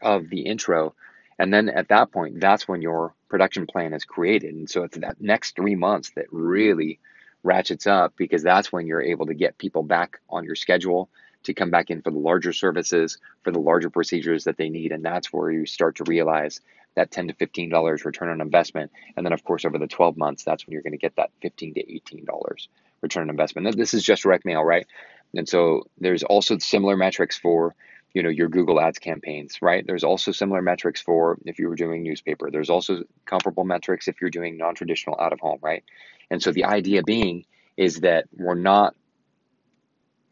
of 0.00 0.28
the 0.28 0.40
intro. 0.42 0.94
And 1.38 1.52
then 1.52 1.68
at 1.68 1.88
that 1.88 2.12
point 2.12 2.40
that's 2.40 2.68
when 2.68 2.82
your 2.82 3.14
production 3.28 3.66
plan 3.66 3.94
is 3.94 4.04
created. 4.04 4.54
And 4.54 4.68
so 4.68 4.84
it's 4.84 4.98
that 4.98 5.20
next 5.20 5.56
three 5.56 5.74
months 5.74 6.10
that 6.16 6.26
really 6.30 6.98
ratchets 7.42 7.86
up 7.86 8.14
because 8.16 8.42
that's 8.42 8.72
when 8.72 8.86
you're 8.86 9.02
able 9.02 9.26
to 9.26 9.34
get 9.34 9.58
people 9.58 9.82
back 9.82 10.20
on 10.28 10.44
your 10.44 10.54
schedule 10.54 11.08
to 11.44 11.54
come 11.54 11.70
back 11.70 11.90
in 11.90 12.02
for 12.02 12.10
the 12.10 12.18
larger 12.18 12.52
services 12.52 13.18
for 13.42 13.50
the 13.50 13.58
larger 13.58 13.90
procedures 13.90 14.44
that 14.44 14.56
they 14.56 14.68
need. 14.68 14.92
And 14.92 15.04
that's 15.04 15.32
where 15.32 15.50
you 15.50 15.66
start 15.66 15.96
to 15.96 16.04
realize 16.04 16.60
that 16.94 17.10
10 17.10 17.28
to 17.28 17.34
15 17.34 17.70
dollars 17.70 18.04
return 18.04 18.28
on 18.28 18.40
investment. 18.40 18.90
And 19.16 19.24
then 19.24 19.32
of 19.32 19.44
course 19.44 19.64
over 19.64 19.78
the 19.78 19.86
12 19.86 20.16
months 20.16 20.44
that's 20.44 20.66
when 20.66 20.72
you're 20.72 20.82
going 20.82 20.92
to 20.92 20.98
get 20.98 21.16
that 21.16 21.30
15 21.42 21.74
to 21.74 21.94
18 21.94 22.24
dollars 22.24 22.68
return 23.00 23.24
on 23.24 23.30
investment. 23.30 23.76
This 23.76 23.94
is 23.94 24.02
just 24.02 24.22
direct 24.22 24.44
mail 24.44 24.62
right? 24.62 24.86
And 25.34 25.48
so 25.48 25.84
there's 25.98 26.22
also 26.22 26.58
similar 26.58 26.96
metrics 26.96 27.38
for 27.38 27.74
you 28.14 28.22
know 28.22 28.28
your 28.28 28.48
google 28.48 28.80
ads 28.80 28.98
campaigns 28.98 29.60
right? 29.62 29.86
There's 29.86 30.04
also 30.04 30.32
similar 30.32 30.62
metrics 30.62 31.00
for 31.00 31.38
if 31.44 31.58
you 31.58 31.68
were 31.68 31.76
doing 31.76 32.02
newspaper. 32.02 32.50
There's 32.50 32.70
also 32.70 33.02
comparable 33.24 33.64
metrics 33.64 34.08
if 34.08 34.20
you're 34.20 34.30
doing 34.30 34.56
non-traditional 34.56 35.18
out 35.20 35.32
of 35.32 35.40
home 35.40 35.58
right? 35.62 35.84
And 36.30 36.42
so 36.42 36.52
the 36.52 36.64
idea 36.64 37.02
being 37.02 37.44
is 37.76 38.00
that 38.00 38.26
we're 38.36 38.54
not 38.54 38.94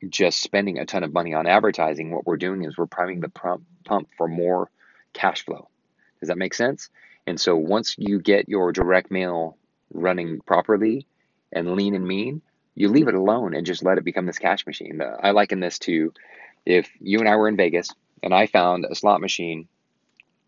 just 0.09 0.41
spending 0.43 0.79
a 0.79 0.87
ton 0.87 1.05
of 1.05 1.13
money 1.13 1.35
on 1.35 1.47
advertising. 1.47 2.11
What 2.11 2.27
we're 2.27 2.37
doing 2.37 2.65
is 2.65 2.77
we're 2.77 2.87
priming 2.87 3.21
the 3.21 3.29
pump 3.29 4.09
for 4.17 4.29
more 4.29 4.71
cash 5.13 5.45
flow. 5.45 5.70
Does 6.21 6.29
that 6.29 6.39
make 6.39 6.55
sense? 6.55 6.91
And 7.27 7.41
so 7.41 7.57
once 7.57 7.97
you 7.99 8.21
get 8.21 8.49
your 8.49 8.73
direct 8.73 9.11
mail 9.11 9.57
running 9.93 10.41
properly 10.41 11.07
and 11.53 11.75
lean 11.75 11.95
and 11.95 12.07
mean, 12.07 12.43
you 12.75 12.89
leave 12.89 13.09
it 13.09 13.15
alone 13.15 13.55
and 13.55 13.67
just 13.67 13.85
let 13.85 13.99
it 13.99 14.05
become 14.05 14.27
this 14.27 14.39
cash 14.39 14.67
machine. 14.67 15.01
I 15.23 15.33
liken 15.33 15.61
this 15.61 15.79
to 15.81 16.13
if 16.65 16.89
you 17.01 17.19
and 17.19 17.29
I 17.29 17.37
were 17.37 17.49
in 17.49 17.57
Vegas 17.57 17.91
and 18.23 18.35
I 18.35 18.47
found 18.47 18.87
a 18.89 18.95
slot 18.95 19.21
machine 19.21 19.69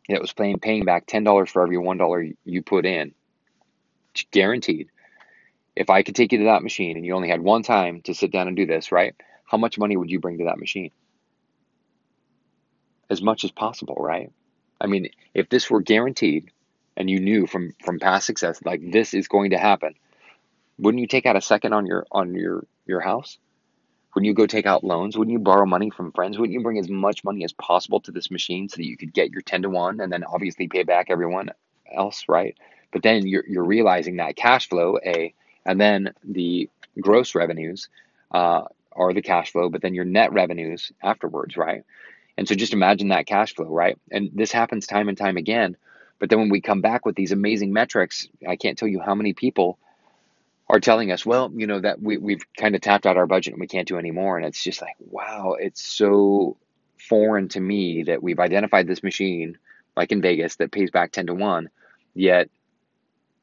that 0.09 0.21
was 0.21 0.33
paying 0.33 0.59
paying 0.59 0.85
back 0.85 1.07
ten 1.07 1.25
dollars 1.25 1.51
for 1.51 1.63
every 1.63 1.79
one 1.79 1.99
dollar 1.99 2.27
you 2.45 2.63
put 2.63 2.87
in, 2.87 3.15
guaranteed. 4.31 4.89
If 5.75 5.89
I 5.89 6.03
could 6.03 6.15
take 6.15 6.33
you 6.33 6.39
to 6.39 6.45
that 6.45 6.63
machine 6.63 6.97
and 6.97 7.07
you 7.07 7.15
only 7.15 7.29
had 7.31 7.41
one 7.41 7.63
time 7.63 8.03
to 8.03 8.15
sit 8.15 8.31
down 8.31 8.47
and 8.47 8.57
do 8.57 8.67
this, 8.67 8.93
right? 8.93 9.15
How 9.45 9.57
much 9.57 9.79
money 9.79 9.97
would 9.97 10.11
you 10.11 10.21
bring 10.21 10.39
to 10.39 10.45
that 10.45 10.59
machine? 10.59 10.91
As 13.09 13.23
much 13.23 13.45
as 13.45 13.51
possible, 13.51 13.97
right? 13.99 14.31
I 14.83 14.87
mean, 14.87 15.11
if 15.33 15.49
this 15.49 15.71
were 15.71 15.81
guaranteed 15.81 16.51
and 16.97 17.09
you 17.09 17.21
knew 17.21 17.47
from 17.47 17.73
from 17.85 18.01
past 18.01 18.27
success 18.27 18.61
like 18.64 18.81
this 18.90 19.14
is 19.14 19.29
going 19.29 19.51
to 19.51 19.59
happen, 19.59 19.95
wouldn't 20.79 21.01
you 21.01 21.07
take 21.07 21.25
out 21.25 21.37
a 21.37 21.40
second 21.40 21.73
on 21.73 21.87
your 21.87 22.05
on 22.11 22.35
your 22.35 22.66
your 22.85 23.01
house? 23.01 23.38
Wouldn't 24.14 24.27
you 24.27 24.35
go 24.35 24.47
take 24.47 24.66
out 24.66 24.85
loans? 24.85 25.16
Wouldn't 25.16 25.33
you 25.33 25.38
borrow 25.38 25.64
money 25.64 25.88
from 25.90 26.12
friends? 26.12 26.37
Wouldn't 26.37 26.53
you 26.53 26.62
bring 26.62 26.79
as 26.79 26.90
much 26.90 27.25
money 27.25 27.45
as 27.45 27.53
possible 27.53 28.01
to 28.01 28.11
this 28.11 28.31
machine 28.31 28.68
so 28.68 28.77
that 28.77 28.87
you 28.87 28.97
could 28.97 29.14
get 29.14 29.31
your 29.31 29.40
10 29.40 29.62
to 29.62 29.71
1 29.71 30.01
and 30.01 30.12
then 30.12 30.25
obviously 30.25 30.68
pay 30.68 30.83
back 30.83 31.07
everyone 31.09 31.49
else, 31.90 32.25
right? 32.29 32.55
But 32.92 33.03
then 33.03 33.27
you're, 33.27 33.45
you're 33.49 33.64
realizing 33.64 34.16
that 34.16 34.37
cash 34.37 34.68
flow, 34.68 34.99
A, 35.03 35.33
and 35.64 35.81
then 35.81 36.12
the 36.25 36.68
gross 37.01 37.35
revenues 37.35 37.88
uh, 38.33 38.64
are 38.95 39.14
the 39.14 39.23
cash 39.23 39.53
flow, 39.53 39.71
but 39.71 39.81
then 39.81 39.95
your 39.95 40.05
net 40.05 40.33
revenues 40.33 40.92
afterwards, 41.03 41.57
right? 41.57 41.85
And 42.37 42.49
so 42.49 42.55
just 42.55 42.73
imagine 42.73 43.09
that 43.09 43.27
cash 43.27 43.55
flow, 43.55 43.66
right? 43.66 43.99
And 44.11 44.31
this 44.35 44.53
happens 44.53 44.87
time 44.87 45.09
and 45.09 45.18
time 45.18 45.37
again. 45.37 45.77
But 46.18 46.31
then 46.31 46.38
when 46.38 46.51
we 46.51 46.61
come 46.61 46.81
back 46.81 47.05
with 47.05 47.16
these 47.16 47.33
amazing 47.33 47.73
metrics, 47.73 48.29
I 48.47 48.57
can't 48.57 48.79
tell 48.79 48.88
you 48.88 49.01
how 49.01 49.14
many 49.14 49.33
people 49.33 49.79
are 50.68 50.81
telling 50.81 51.12
us, 51.12 51.27
well, 51.27 51.51
you 51.55 51.66
know, 51.66 51.81
that 51.81 52.01
we, 52.01 52.16
we've 52.16 52.45
kind 52.57 52.75
of 52.75 52.81
tapped 52.81 53.07
out 53.07 53.16
our 53.16 53.27
budget 53.27 53.53
and 53.53 53.61
we 53.61 53.66
can't 53.66 53.88
do 53.88 53.99
any 53.99 54.11
more. 54.11 54.37
And 54.37 54.47
it's 54.47 54.62
just 54.62 54.81
like, 54.81 54.97
wow, 55.01 55.57
it's 55.59 55.85
so 55.85 56.57
foreign 57.09 57.49
to 57.49 57.61
me 57.61 58.05
that 58.05 58.23
we've 58.23 58.38
identified 58.38 58.87
this 58.87 59.03
machine, 59.03 59.59
like 59.97 60.12
in 60.12 60.23
Vegas, 60.23 60.57
that 60.57 60.73
pays 60.73 60.90
back 60.90 61.12
10 61.12 61.27
to 61.27 61.35
1, 61.35 61.68
yet 62.14 62.49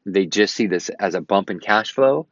they 0.06 0.26
just 0.26 0.56
see 0.56 0.68
this 0.68 0.90
as 0.90 1.14
a 1.14 1.22
bump 1.22 1.50
in 1.50 1.60
cash 1.60 1.92
flow 1.92 2.28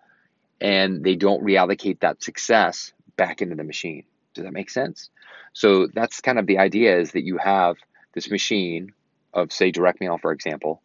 and 0.59 1.03
they 1.03 1.15
don't 1.15 1.43
reallocate 1.43 1.99
that 1.99 2.23
success 2.23 2.93
back 3.15 3.41
into 3.41 3.55
the 3.55 3.63
machine. 3.63 4.05
Does 4.37 4.45
that 4.45 4.53
make 4.53 4.69
sense? 4.69 5.09
So 5.53 5.87
that's 5.87 6.21
kind 6.21 6.39
of 6.39 6.47
the 6.47 6.59
idea 6.59 6.97
is 6.97 7.11
that 7.11 7.23
you 7.23 7.37
have 7.37 7.75
this 8.13 8.31
machine 8.31 8.93
of, 9.33 9.51
say, 9.51 9.71
direct 9.71 9.99
mail, 9.99 10.17
for 10.17 10.31
example. 10.31 10.81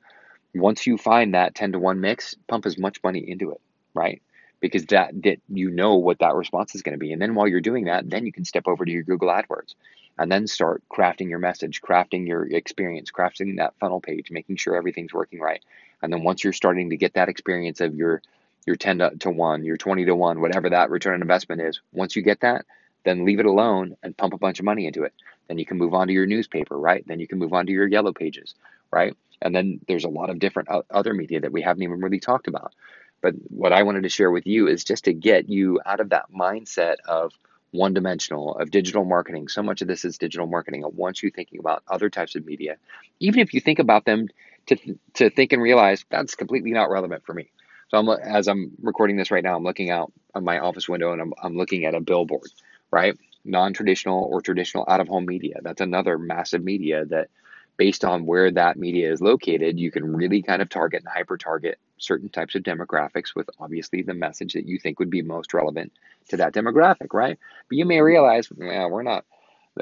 Once 0.55 0.87
you 0.87 0.99
find 0.99 1.35
that 1.35 1.55
10 1.55 1.73
to 1.73 1.79
1 1.79 2.01
mix, 2.01 2.35
pump 2.49 2.67
as 2.67 2.77
much 2.77 2.99
money 3.03 3.21
into 3.21 3.53
it 3.53 3.61
right? 3.95 4.23
Because 4.61 4.87
that, 4.87 5.11
that 5.23 5.39
you 5.49 5.71
know 5.71 5.97
what 5.97 6.21
that 6.21 6.35
response 6.35 6.75
is 6.75 6.83
going 6.83 6.95
to 6.95 6.99
be. 6.99 7.13
And 7.13 7.21
then 7.21 7.35
while 7.35 7.49
you're 7.49 7.61
doing 7.61 7.87
that, 7.87 8.09
then 8.09 8.27
you 8.27 8.33
can 8.33 8.45
step 8.45 8.65
over 8.67 8.85
to 8.85 8.91
your 8.91 9.03
Google 9.03 9.29
AdWords 9.29 9.75
and 10.19 10.31
then 10.31 10.47
start 10.47 10.83
crafting 10.91 11.31
your 11.31 11.39
message, 11.39 11.81
crafting 11.81 12.29
your 12.29 12.45
experience, 12.47 13.11
crafting 13.11 13.57
that 13.57 13.75
funnel 13.81 14.01
page, 14.01 14.31
making 14.31 14.57
sure 14.57 14.77
everything's 14.77 15.13
working 15.13 15.41
right. 15.41 15.63
And 16.03 16.13
then 16.13 16.23
once 16.23 16.45
you're 16.45 16.53
starting 16.53 16.91
to 16.91 16.97
get 16.97 17.15
that 17.15 17.29
experience 17.29 17.81
of 17.81 17.95
your 17.95 18.23
your 18.65 18.77
10 18.77 19.19
to 19.19 19.31
1, 19.31 19.65
your 19.65 19.77
20 19.77 20.05
to 20.05 20.15
1, 20.15 20.41
whatever 20.41 20.71
that 20.71 20.91
return 20.91 21.15
on 21.15 21.23
investment 21.23 21.61
is, 21.61 21.81
once 21.93 22.15
you 22.15 22.23
get 22.23 22.43
that, 22.43 22.65
then 23.05 23.25
leave 23.25 23.41
it 23.41 23.47
alone 23.47 23.97
and 24.03 24.17
pump 24.17 24.35
a 24.35 24.39
bunch 24.39 24.59
of 24.59 24.65
money 24.65 24.87
into 24.87 25.05
it. 25.05 25.13
Then 25.49 25.59
you 25.59 25.67
can 25.67 25.79
move 25.79 25.95
on 25.95 26.07
to 26.07 26.13
your 26.13 26.27
newspaper, 26.27 26.79
right? 26.79 27.05
Then 27.07 27.21
you 27.21 27.27
can 27.27 27.39
move 27.39 27.53
on 27.53 27.67
to 27.67 27.73
your 27.73 27.87
yellow 27.87 28.13
pages, 28.13 28.55
right? 28.91 29.17
And 29.41 29.55
then 29.55 29.81
there's 29.89 30.05
a 30.05 30.09
lot 30.09 30.31
of 30.31 30.39
different 30.39 30.69
other 30.91 31.15
media 31.15 31.41
that 31.41 31.53
we 31.53 31.63
haven't 31.63 31.83
even 31.83 32.01
really 32.01 32.21
talked 32.21 32.47
about. 32.49 32.75
But 33.21 33.35
what 33.49 33.73
I 33.73 33.83
wanted 33.83 34.03
to 34.03 34.09
share 34.09 34.31
with 34.31 34.47
you 34.47 34.69
is 34.69 34.85
just 34.85 35.05
to 35.05 35.13
get 35.13 35.49
you 35.49 35.81
out 35.85 36.01
of 36.01 36.11
that 36.11 36.33
mindset 36.33 36.97
of 37.07 37.33
one 37.71 37.95
dimensional, 37.95 38.57
of 38.57 38.71
digital 38.71 39.05
marketing. 39.05 39.49
So 39.49 39.63
much 39.63 39.81
of 39.81 39.89
this 39.89 40.05
is 40.05 40.19
digital 40.19 40.47
marketing. 40.47 40.85
I 40.85 40.89
want 40.89 41.23
you 41.23 41.31
thinking 41.31 41.59
about 41.59 41.83
other 41.89 42.11
types 42.11 42.35
of 42.35 42.45
media, 42.45 42.77
even 43.19 43.41
if 43.41 43.55
you 43.55 43.61
think 43.61 43.79
about 43.79 44.05
them 44.05 44.29
to, 44.67 44.77
to 45.15 45.31
think 45.31 45.53
and 45.53 45.63
realize 45.63 46.05
that's 46.11 46.35
completely 46.35 46.73
not 46.73 46.91
relevant 46.91 47.25
for 47.25 47.33
me. 47.33 47.51
So 47.89 47.99
I'm, 47.99 48.09
as 48.09 48.49
I'm 48.49 48.73
recording 48.81 49.17
this 49.17 49.31
right 49.31 49.43
now, 49.43 49.57
I'm 49.57 49.65
looking 49.65 49.91
out 49.91 50.13
on 50.35 50.45
my 50.45 50.59
office 50.59 50.89
window 50.89 51.13
and 51.13 51.21
I'm, 51.21 51.35
I'm 51.43 51.57
looking 51.57 51.85
at 51.85 51.95
a 51.95 52.01
billboard, 52.01 52.49
right? 52.93 53.19
Non-traditional 53.45 54.29
or 54.31 54.41
traditional 54.41 54.85
out-of-home 54.89 55.27
media. 55.27 55.57
That's 55.63 55.81
another 55.81 56.19
massive 56.19 56.63
media 56.63 57.05
that 57.07 57.29
based 57.77 58.05
on 58.05 58.27
where 58.27 58.51
that 58.51 58.77
media 58.77 59.11
is 59.11 59.21
located, 59.21 59.79
you 59.81 59.91
can 59.91 60.15
really 60.15 60.43
kind 60.43 60.63
of 60.63 60.69
target 60.69 61.03
and 61.03 61.13
hyper 61.13 61.37
target 61.37 61.79
certain 61.99 62.29
types 62.29 62.55
of 62.55 62.63
demographics 62.63 63.35
with 63.35 63.49
obviously 63.59 64.03
the 64.03 64.15
message 64.15 64.53
that 64.53 64.67
you 64.67 64.79
think 64.79 64.99
would 64.99 65.11
be 65.11 65.23
most 65.23 65.55
relevant 65.55 65.93
to 66.29 66.37
that 66.37 66.53
demographic, 66.53 67.13
right? 67.13 67.39
But 67.69 67.79
you 67.79 67.85
may 67.85 68.01
realize, 68.01 68.49
yeah, 68.57 68.87
we're 68.87 69.03
not 69.03 69.25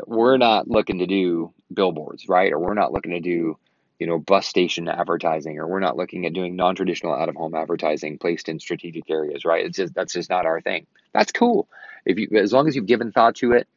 we're 0.07 0.37
not 0.37 0.69
looking 0.69 1.01
to 1.01 1.07
do 1.07 1.53
billboards, 1.73 2.29
right? 2.29 2.53
Or 2.53 2.59
we're 2.59 2.75
not 2.75 2.93
looking 2.93 3.13
to 3.13 3.21
do, 3.21 3.59
you 4.01 4.07
know, 4.07 4.19
bus 4.19 4.47
station 4.47 4.89
advertising, 4.89 5.59
or 5.59 5.67
we're 5.67 5.79
not 5.79 5.97
looking 5.97 6.25
at 6.25 6.33
doing 6.33 6.57
non-traditional 6.57 7.15
out-of-home 7.15 7.55
advertising 7.55 8.19
placed 8.19 8.49
in 8.49 8.59
strategic 8.59 9.09
areas, 9.11 9.45
right? 9.45 9.67
It's 9.67 9.77
just 9.77 9.95
that's 9.95 10.15
just 10.15 10.31
not 10.31 10.47
our 10.47 10.63
thing. 10.63 10.87
That's 11.13 11.33
cool. 11.33 11.69
If 12.07 12.19
you 12.19 12.29
as 12.39 12.53
long 12.53 12.67
as 12.67 12.75
you've 12.75 12.87
given 12.87 13.13
thought 13.13 13.37
to 13.37 13.53
it 13.53 13.69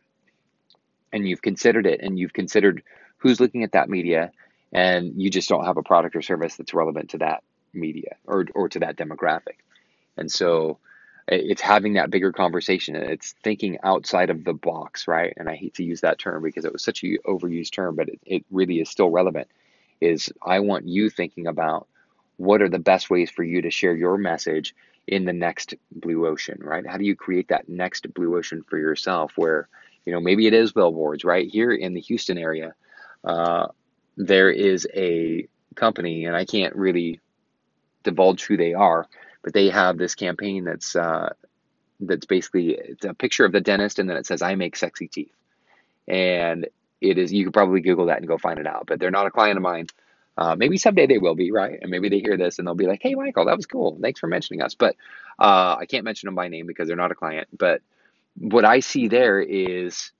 and 1.11 1.27
you've 1.27 1.41
considered 1.41 1.85
it 1.85 1.99
and 2.01 2.17
you've 2.17 2.33
considered 2.33 2.83
who's 3.17 3.41
looking 3.41 3.63
at 3.63 3.73
that 3.73 3.89
media 3.89 4.31
and 4.71 5.21
you 5.21 5.29
just 5.29 5.49
don't 5.49 5.65
have 5.65 5.77
a 5.77 5.83
product 5.83 6.15
or 6.15 6.21
service 6.21 6.55
that's 6.55 6.73
relevant 6.73 7.09
to 7.11 7.17
that 7.17 7.43
media 7.73 8.15
or, 8.25 8.45
or 8.55 8.69
to 8.69 8.79
that 8.79 8.95
demographic. 8.95 9.57
And 10.17 10.31
so 10.31 10.79
it's 11.27 11.61
having 11.61 11.93
that 11.93 12.09
bigger 12.09 12.31
conversation. 12.31 12.95
It's 12.95 13.35
thinking 13.43 13.79
outside 13.83 14.29
of 14.29 14.43
the 14.43 14.53
box, 14.53 15.07
right? 15.07 15.33
And 15.37 15.49
I 15.49 15.55
hate 15.55 15.75
to 15.75 15.83
use 15.83 16.01
that 16.01 16.19
term 16.19 16.43
because 16.43 16.65
it 16.65 16.73
was 16.73 16.83
such 16.83 17.03
a 17.03 17.17
overused 17.25 17.71
term, 17.71 17.95
but 17.95 18.09
it, 18.09 18.19
it 18.25 18.45
really 18.51 18.79
is 18.79 18.89
still 18.89 19.09
relevant. 19.09 19.47
Is 20.01 20.31
I 20.45 20.59
want 20.59 20.87
you 20.87 21.09
thinking 21.09 21.47
about 21.47 21.87
what 22.37 22.61
are 22.61 22.69
the 22.69 22.79
best 22.79 23.09
ways 23.09 23.29
for 23.29 23.43
you 23.43 23.61
to 23.61 23.71
share 23.71 23.95
your 23.95 24.17
message 24.17 24.75
in 25.07 25.25
the 25.25 25.33
next 25.33 25.75
blue 25.91 26.27
ocean, 26.27 26.59
right? 26.61 26.85
How 26.85 26.97
do 26.97 27.05
you 27.05 27.15
create 27.15 27.49
that 27.49 27.69
next 27.69 28.11
blue 28.13 28.37
ocean 28.37 28.63
for 28.67 28.77
yourself 28.77 29.33
where, 29.35 29.67
you 30.05 30.13
know, 30.13 30.19
maybe 30.19 30.47
it 30.47 30.53
is 30.53 30.71
billboards, 30.71 31.23
right? 31.23 31.47
Here 31.49 31.71
in 31.71 31.93
the 31.93 32.01
Houston 32.01 32.37
area, 32.37 32.73
uh, 33.23 33.67
there 34.17 34.49
is 34.49 34.87
a 34.93 35.47
company, 35.75 36.25
and 36.25 36.35
I 36.35 36.45
can't 36.45 36.75
really 36.75 37.19
divulge 38.03 38.43
who 38.45 38.57
they 38.57 38.73
are, 38.73 39.07
but 39.43 39.53
they 39.53 39.69
have 39.69 39.97
this 39.97 40.15
campaign 40.15 40.63
that's 40.63 40.95
uh, 40.95 41.33
that's 41.99 42.25
basically 42.25 42.71
it's 42.71 43.05
a 43.05 43.13
picture 43.13 43.45
of 43.45 43.51
the 43.51 43.61
dentist, 43.61 43.99
and 43.99 44.09
then 44.09 44.17
it 44.17 44.25
says 44.25 44.41
"I 44.41 44.55
make 44.55 44.75
sexy 44.75 45.07
teeth," 45.07 45.35
and 46.07 46.67
it 47.03 47.17
is 47.17 47.33
you 47.33 47.45
could 47.45 47.53
probably 47.53 47.81
Google 47.81 48.07
that 48.07 48.19
and 48.19 48.27
go 48.27 48.37
find 48.37 48.59
it 48.59 48.67
out. 48.67 48.85
But 48.87 48.99
they're 48.99 49.11
not 49.11 49.27
a 49.27 49.31
client 49.31 49.57
of 49.57 49.63
mine. 49.63 49.87
Uh, 50.37 50.55
maybe 50.55 50.77
someday 50.77 51.05
they 51.07 51.19
will 51.19 51.35
be, 51.35 51.51
right? 51.51 51.77
And 51.81 51.91
maybe 51.91 52.09
they 52.09 52.19
hear 52.19 52.37
this 52.37 52.57
and 52.59 52.67
they'll 52.67 52.75
be 52.75 52.87
like, 52.87 53.01
"Hey, 53.03 53.15
Michael, 53.15 53.45
that 53.45 53.57
was 53.57 53.67
cool. 53.67 53.97
Thanks 54.01 54.19
for 54.19 54.27
mentioning 54.27 54.61
us." 54.61 54.75
But 54.75 54.95
uh, 55.39 55.75
I 55.79 55.85
can't 55.87 56.05
mention 56.05 56.27
them 56.27 56.35
by 56.35 56.47
name 56.47 56.67
because 56.67 56.87
they're 56.87 56.97
not 56.97 57.11
a 57.11 57.15
client. 57.15 57.47
But 57.57 57.81
what 58.37 58.65
I 58.65 58.79
see 58.79 59.07
there 59.07 59.41
is 59.41 60.11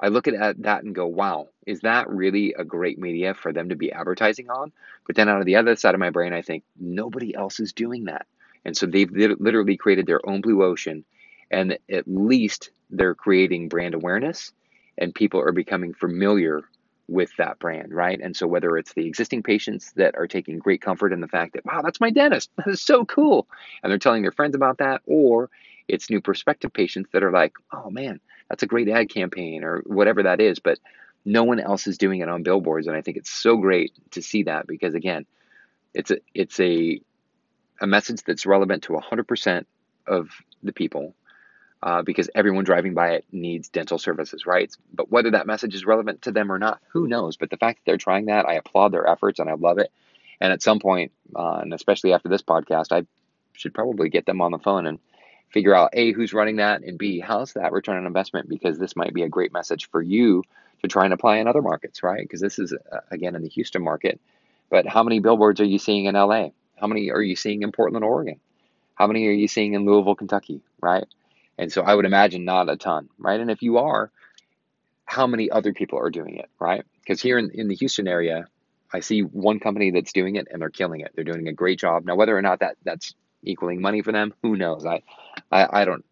I 0.00 0.08
look 0.08 0.28
at 0.28 0.62
that 0.62 0.84
and 0.84 0.94
go, 0.94 1.06
wow, 1.06 1.48
is 1.66 1.80
that 1.80 2.10
really 2.10 2.54
a 2.58 2.64
great 2.64 2.98
media 2.98 3.34
for 3.34 3.52
them 3.52 3.70
to 3.70 3.76
be 3.76 3.92
advertising 3.92 4.50
on? 4.50 4.72
But 5.06 5.16
then 5.16 5.28
out 5.28 5.40
of 5.40 5.46
the 5.46 5.56
other 5.56 5.76
side 5.76 5.94
of 5.94 6.00
my 6.00 6.10
brain, 6.10 6.32
I 6.32 6.42
think 6.42 6.64
nobody 6.78 7.34
else 7.34 7.60
is 7.60 7.72
doing 7.72 8.04
that. 8.04 8.26
And 8.64 8.76
so 8.76 8.86
they've 8.86 9.10
literally 9.10 9.76
created 9.76 10.06
their 10.06 10.26
own 10.28 10.40
blue 10.40 10.62
ocean, 10.62 11.04
and 11.50 11.78
at 11.90 12.04
least 12.06 12.70
they're 12.90 13.14
creating 13.14 13.68
brand 13.68 13.94
awareness, 13.94 14.52
and 14.98 15.14
people 15.14 15.40
are 15.40 15.52
becoming 15.52 15.94
familiar 15.94 16.62
with 17.08 17.30
that 17.36 17.58
brand, 17.58 17.92
right? 17.92 18.20
And 18.20 18.34
so 18.36 18.46
whether 18.46 18.76
it's 18.78 18.94
the 18.94 19.06
existing 19.06 19.42
patients 19.42 19.92
that 19.96 20.14
are 20.16 20.26
taking 20.26 20.58
great 20.58 20.80
comfort 20.80 21.12
in 21.12 21.20
the 21.20 21.28
fact 21.28 21.52
that, 21.52 21.64
wow, 21.64 21.82
that's 21.82 22.00
my 22.00 22.10
dentist, 22.10 22.50
that 22.56 22.68
is 22.68 22.80
so 22.80 23.04
cool, 23.04 23.46
and 23.82 23.90
they're 23.90 23.98
telling 23.98 24.22
their 24.22 24.32
friends 24.32 24.54
about 24.54 24.78
that, 24.78 25.02
or 25.06 25.50
it's 25.86 26.08
new 26.08 26.20
prospective 26.20 26.72
patients 26.72 27.10
that 27.12 27.22
are 27.22 27.32
like, 27.32 27.52
oh 27.72 27.90
man, 27.90 28.20
that's 28.48 28.62
a 28.62 28.66
great 28.66 28.88
ad 28.88 29.10
campaign 29.10 29.64
or 29.64 29.82
whatever 29.86 30.22
that 30.22 30.40
is, 30.40 30.58
but 30.58 30.78
no 31.24 31.44
one 31.44 31.60
else 31.60 31.86
is 31.86 31.98
doing 31.98 32.20
it 32.20 32.28
on 32.28 32.42
billboards. 32.42 32.86
And 32.86 32.96
I 32.96 33.02
think 33.02 33.16
it's 33.16 33.30
so 33.30 33.56
great 33.56 33.92
to 34.12 34.22
see 34.22 34.44
that 34.44 34.66
because 34.66 34.94
again, 34.94 35.26
it's 35.92 36.10
a, 36.10 36.18
it's 36.34 36.58
a, 36.60 37.00
a 37.80 37.86
message 37.86 38.22
that's 38.26 38.46
relevant 38.46 38.84
to 38.84 38.92
100% 38.92 39.64
of 40.06 40.30
the 40.62 40.72
people 40.72 41.14
uh, 41.84 42.00
because 42.00 42.30
everyone 42.34 42.64
driving 42.64 42.94
by 42.94 43.10
it 43.10 43.26
needs 43.30 43.68
dental 43.68 43.98
services, 43.98 44.46
right? 44.46 44.74
But 44.94 45.10
whether 45.10 45.32
that 45.32 45.46
message 45.46 45.74
is 45.74 45.84
relevant 45.84 46.22
to 46.22 46.32
them 46.32 46.50
or 46.50 46.58
not, 46.58 46.80
who 46.88 47.06
knows? 47.06 47.36
But 47.36 47.50
the 47.50 47.58
fact 47.58 47.80
that 47.80 47.90
they're 47.90 47.98
trying 47.98 48.26
that, 48.26 48.48
I 48.48 48.54
applaud 48.54 48.92
their 48.92 49.06
efforts 49.06 49.38
and 49.38 49.50
I 49.50 49.52
love 49.52 49.76
it. 49.76 49.92
And 50.40 50.50
at 50.50 50.62
some 50.62 50.80
point, 50.80 51.12
uh, 51.36 51.58
and 51.60 51.74
especially 51.74 52.14
after 52.14 52.30
this 52.30 52.40
podcast, 52.40 52.90
I 52.90 53.06
should 53.52 53.74
probably 53.74 54.08
get 54.08 54.24
them 54.24 54.40
on 54.40 54.50
the 54.50 54.58
phone 54.58 54.86
and 54.86 54.98
figure 55.50 55.74
out 55.74 55.90
A, 55.92 56.12
who's 56.12 56.32
running 56.32 56.56
that, 56.56 56.82
and 56.82 56.96
B, 56.96 57.20
how's 57.20 57.52
that 57.52 57.72
return 57.72 57.98
on 57.98 58.06
investment? 58.06 58.48
Because 58.48 58.78
this 58.78 58.96
might 58.96 59.12
be 59.12 59.22
a 59.22 59.28
great 59.28 59.52
message 59.52 59.90
for 59.90 60.00
you 60.00 60.42
to 60.80 60.88
try 60.88 61.04
and 61.04 61.12
apply 61.12 61.36
in 61.36 61.48
other 61.48 61.62
markets, 61.62 62.02
right? 62.02 62.22
Because 62.22 62.40
this 62.40 62.58
is, 62.58 62.72
uh, 62.72 63.00
again, 63.10 63.34
in 63.36 63.42
the 63.42 63.48
Houston 63.50 63.84
market. 63.84 64.22
But 64.70 64.86
how 64.86 65.02
many 65.02 65.20
billboards 65.20 65.60
are 65.60 65.66
you 65.66 65.78
seeing 65.78 66.06
in 66.06 66.14
LA? 66.14 66.48
How 66.76 66.86
many 66.86 67.10
are 67.10 67.20
you 67.20 67.36
seeing 67.36 67.62
in 67.62 67.72
Portland, 67.72 68.06
Oregon? 68.06 68.40
How 68.94 69.06
many 69.06 69.26
are 69.28 69.32
you 69.32 69.48
seeing 69.48 69.74
in 69.74 69.84
Louisville, 69.84 70.14
Kentucky, 70.14 70.62
right? 70.80 71.04
And 71.58 71.72
so 71.72 71.82
I 71.82 71.94
would 71.94 72.04
imagine 72.04 72.44
not 72.44 72.68
a 72.68 72.76
ton, 72.76 73.08
right? 73.18 73.40
And 73.40 73.50
if 73.50 73.62
you 73.62 73.78
are, 73.78 74.10
how 75.04 75.26
many 75.26 75.50
other 75.50 75.72
people 75.72 75.98
are 75.98 76.10
doing 76.10 76.36
it, 76.36 76.50
right? 76.58 76.84
Because 77.00 77.20
here 77.20 77.38
in, 77.38 77.50
in 77.50 77.68
the 77.68 77.74
Houston 77.74 78.08
area, 78.08 78.48
I 78.92 79.00
see 79.00 79.20
one 79.20 79.60
company 79.60 79.90
that's 79.90 80.12
doing 80.12 80.36
it 80.36 80.48
and 80.50 80.60
they're 80.60 80.70
killing 80.70 81.00
it. 81.00 81.12
They're 81.14 81.24
doing 81.24 81.48
a 81.48 81.52
great 81.52 81.78
job. 81.78 82.04
Now, 82.04 82.16
whether 82.16 82.36
or 82.36 82.42
not 82.42 82.60
that 82.60 82.76
that's 82.84 83.14
equaling 83.42 83.80
money 83.80 84.02
for 84.02 84.12
them, 84.12 84.34
who 84.42 84.56
knows? 84.56 84.86
I, 84.86 85.02
I, 85.50 85.82
I 85.82 85.84
don't, 85.84 86.04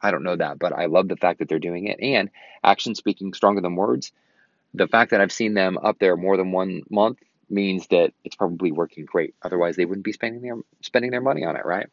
I 0.00 0.10
don't 0.10 0.22
know 0.22 0.36
that, 0.36 0.58
but 0.58 0.72
I 0.72 0.86
love 0.86 1.08
the 1.08 1.16
fact 1.16 1.40
that 1.40 1.48
they're 1.48 1.58
doing 1.58 1.86
it 1.86 1.98
and 2.00 2.30
action 2.62 2.94
speaking 2.94 3.34
stronger 3.34 3.60
than 3.60 3.76
words. 3.76 4.12
The 4.74 4.86
fact 4.86 5.10
that 5.10 5.20
I've 5.20 5.32
seen 5.32 5.54
them 5.54 5.78
up 5.78 5.98
there 5.98 6.16
more 6.16 6.36
than 6.36 6.52
one 6.52 6.82
month 6.90 7.18
means 7.50 7.86
that 7.88 8.12
it's 8.24 8.36
probably 8.36 8.70
working 8.72 9.04
great. 9.04 9.34
Otherwise, 9.42 9.76
they 9.76 9.84
wouldn't 9.84 10.04
be 10.04 10.12
spending 10.12 10.42
their 10.42 10.56
spending 10.82 11.10
their 11.10 11.20
money 11.20 11.44
on 11.44 11.56
it, 11.56 11.64
right? 11.64 11.88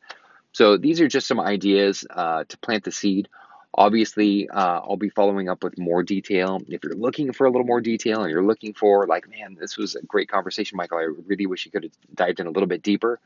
So 0.55 0.77
these 0.77 1.01
are 1.01 1.07
just 1.09 1.27
some 1.27 1.41
ideas 1.41 2.05
uh, 2.09 2.45
to 2.47 2.57
plant 2.59 2.85
the 2.85 2.91
seed. 2.93 3.27
Obviously, 3.73 4.47
uh, 4.47 4.79
I'll 4.79 4.95
be 4.95 5.09
following 5.09 5.49
up 5.49 5.65
with 5.65 5.77
more 5.77 6.01
detail. 6.01 6.61
If 6.69 6.81
you're 6.81 6.95
looking 6.95 7.33
for 7.33 7.45
a 7.45 7.51
little 7.51 7.67
more 7.67 7.81
detail 7.81 8.21
and 8.21 8.31
you're 8.31 8.41
looking 8.41 8.73
for, 8.73 9.05
like, 9.05 9.29
man, 9.29 9.57
this 9.59 9.77
was 9.77 9.95
a 9.95 10.01
great 10.03 10.29
conversation, 10.29 10.77
Michael. 10.77 10.99
I 10.99 11.09
really 11.27 11.45
wish 11.45 11.65
you 11.65 11.71
could 11.71 11.83
have 11.83 11.91
dived 12.13 12.39
in 12.39 12.47
a 12.47 12.51
little 12.51 12.69
bit 12.69 12.81
deeper. 12.81 13.19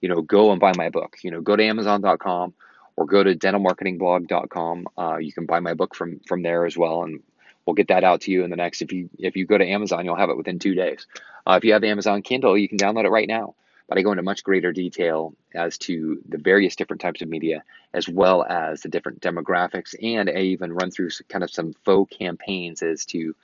You 0.00 0.08
know, 0.08 0.22
go 0.22 0.52
and 0.52 0.60
buy 0.60 0.74
my 0.76 0.90
book. 0.90 1.16
You 1.22 1.32
know, 1.32 1.40
go 1.40 1.56
to 1.56 1.64
Amazon.com 1.64 2.54
or 2.94 3.06
go 3.06 3.24
to 3.24 3.34
dentalmarketingblog.com. 3.34 4.86
Uh, 4.96 5.16
you 5.16 5.32
can 5.32 5.46
buy 5.46 5.58
my 5.58 5.74
book 5.74 5.96
from 5.96 6.20
from 6.20 6.42
there 6.42 6.66
as 6.66 6.76
well, 6.76 7.02
and 7.02 7.20
we'll 7.64 7.74
get 7.74 7.88
that 7.88 8.04
out 8.04 8.20
to 8.22 8.30
you 8.30 8.44
in 8.44 8.50
the 8.50 8.56
next. 8.56 8.80
If 8.80 8.92
you 8.92 9.10
if 9.18 9.34
you 9.34 9.44
go 9.44 9.58
to 9.58 9.66
Amazon, 9.66 10.04
you'll 10.04 10.14
have 10.14 10.30
it 10.30 10.36
within 10.36 10.60
two 10.60 10.76
days. 10.76 11.08
Uh, 11.44 11.54
if 11.60 11.64
you 11.64 11.72
have 11.72 11.82
Amazon 11.82 12.22
Kindle, 12.22 12.56
you 12.56 12.68
can 12.68 12.78
download 12.78 13.06
it 13.06 13.10
right 13.10 13.26
now 13.26 13.56
but 13.88 13.98
I 13.98 14.02
go 14.02 14.12
into 14.12 14.22
much 14.22 14.42
greater 14.42 14.72
detail 14.72 15.34
as 15.54 15.78
to 15.78 16.20
the 16.28 16.38
various 16.38 16.76
different 16.76 17.00
types 17.00 17.22
of 17.22 17.28
media, 17.28 17.62
as 17.94 18.08
well 18.08 18.44
as 18.44 18.82
the 18.82 18.88
different 18.88 19.20
demographics, 19.20 19.94
and 20.02 20.28
I 20.28 20.40
even 20.40 20.72
run 20.72 20.90
through 20.90 21.10
kind 21.28 21.44
of 21.44 21.50
some 21.50 21.72
faux 21.84 22.16
campaigns 22.16 22.82
as 22.82 23.04
to 23.06 23.34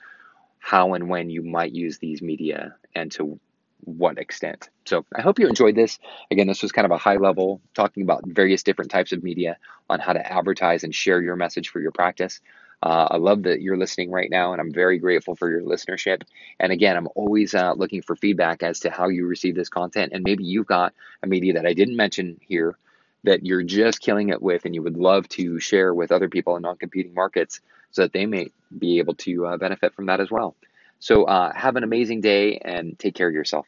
how 0.59 0.93
and 0.93 1.09
when 1.09 1.29
you 1.29 1.41
might 1.41 1.73
use 1.73 1.97
these 1.97 2.21
media 2.21 2.75
and 2.95 3.11
to 3.13 3.39
what 3.85 4.17
extent. 4.17 4.69
So 4.85 5.05
I 5.13 5.21
hope 5.21 5.39
you 5.39 5.47
enjoyed 5.47 5.75
this. 5.75 5.99
Again, 6.31 6.47
this 6.47 6.61
was 6.61 6.71
kind 6.71 6.85
of 6.85 6.91
a 6.91 6.97
high 6.97 7.17
level 7.17 7.61
talking 7.73 8.03
about 8.03 8.23
various 8.25 8.63
different 8.63 8.91
types 8.91 9.11
of 9.11 9.23
media 9.23 9.57
on 9.89 9.99
how 9.99 10.13
to 10.13 10.33
advertise 10.33 10.83
and 10.83 10.95
share 10.95 11.21
your 11.21 11.35
message 11.35 11.69
for 11.69 11.81
your 11.81 11.91
practice. 11.91 12.39
Uh, 12.83 13.07
I 13.11 13.17
love 13.17 13.43
that 13.43 13.61
you're 13.61 13.77
listening 13.77 14.11
right 14.11 14.29
now, 14.29 14.51
and 14.51 14.59
I'm 14.59 14.73
very 14.73 14.97
grateful 14.99 15.35
for 15.37 15.49
your 15.49 15.61
listenership. 15.61 16.23
And 16.59 16.73
again, 16.73 16.97
I'm 16.97 17.07
always 17.15 17.55
uh, 17.55 17.73
looking 17.73 18.01
for 18.01 18.17
feedback 18.17 18.61
as 18.61 18.81
to 18.81 18.89
how 18.91 19.07
you 19.07 19.25
receive 19.25 19.55
this 19.55 19.69
content. 19.69 20.11
And 20.13 20.21
maybe 20.25 20.43
you've 20.43 20.67
got 20.67 20.93
a 21.23 21.27
media 21.27 21.53
that 21.53 21.65
I 21.65 21.73
didn't 21.73 21.95
mention 21.95 22.41
here 22.41 22.77
that 23.23 23.45
you're 23.45 23.63
just 23.63 24.01
killing 24.01 24.29
it 24.29 24.41
with, 24.41 24.65
and 24.65 24.75
you 24.75 24.83
would 24.83 24.97
love 24.97 25.29
to 25.29 25.61
share 25.61 25.93
with 25.93 26.11
other 26.11 26.27
people 26.27 26.57
in 26.57 26.63
non 26.63 26.75
competing 26.75 27.13
markets 27.13 27.61
so 27.91 28.01
that 28.01 28.11
they 28.11 28.25
may 28.25 28.49
be 28.77 28.99
able 28.99 29.15
to 29.15 29.45
uh, 29.47 29.57
benefit 29.57 29.93
from 29.95 30.07
that 30.07 30.19
as 30.19 30.29
well. 30.29 30.53
So, 30.99 31.23
uh, 31.23 31.53
have 31.53 31.77
an 31.77 31.83
amazing 31.85 32.19
day 32.19 32.57
and 32.57 32.99
take 32.99 33.15
care 33.15 33.29
of 33.29 33.33
yourself. 33.33 33.65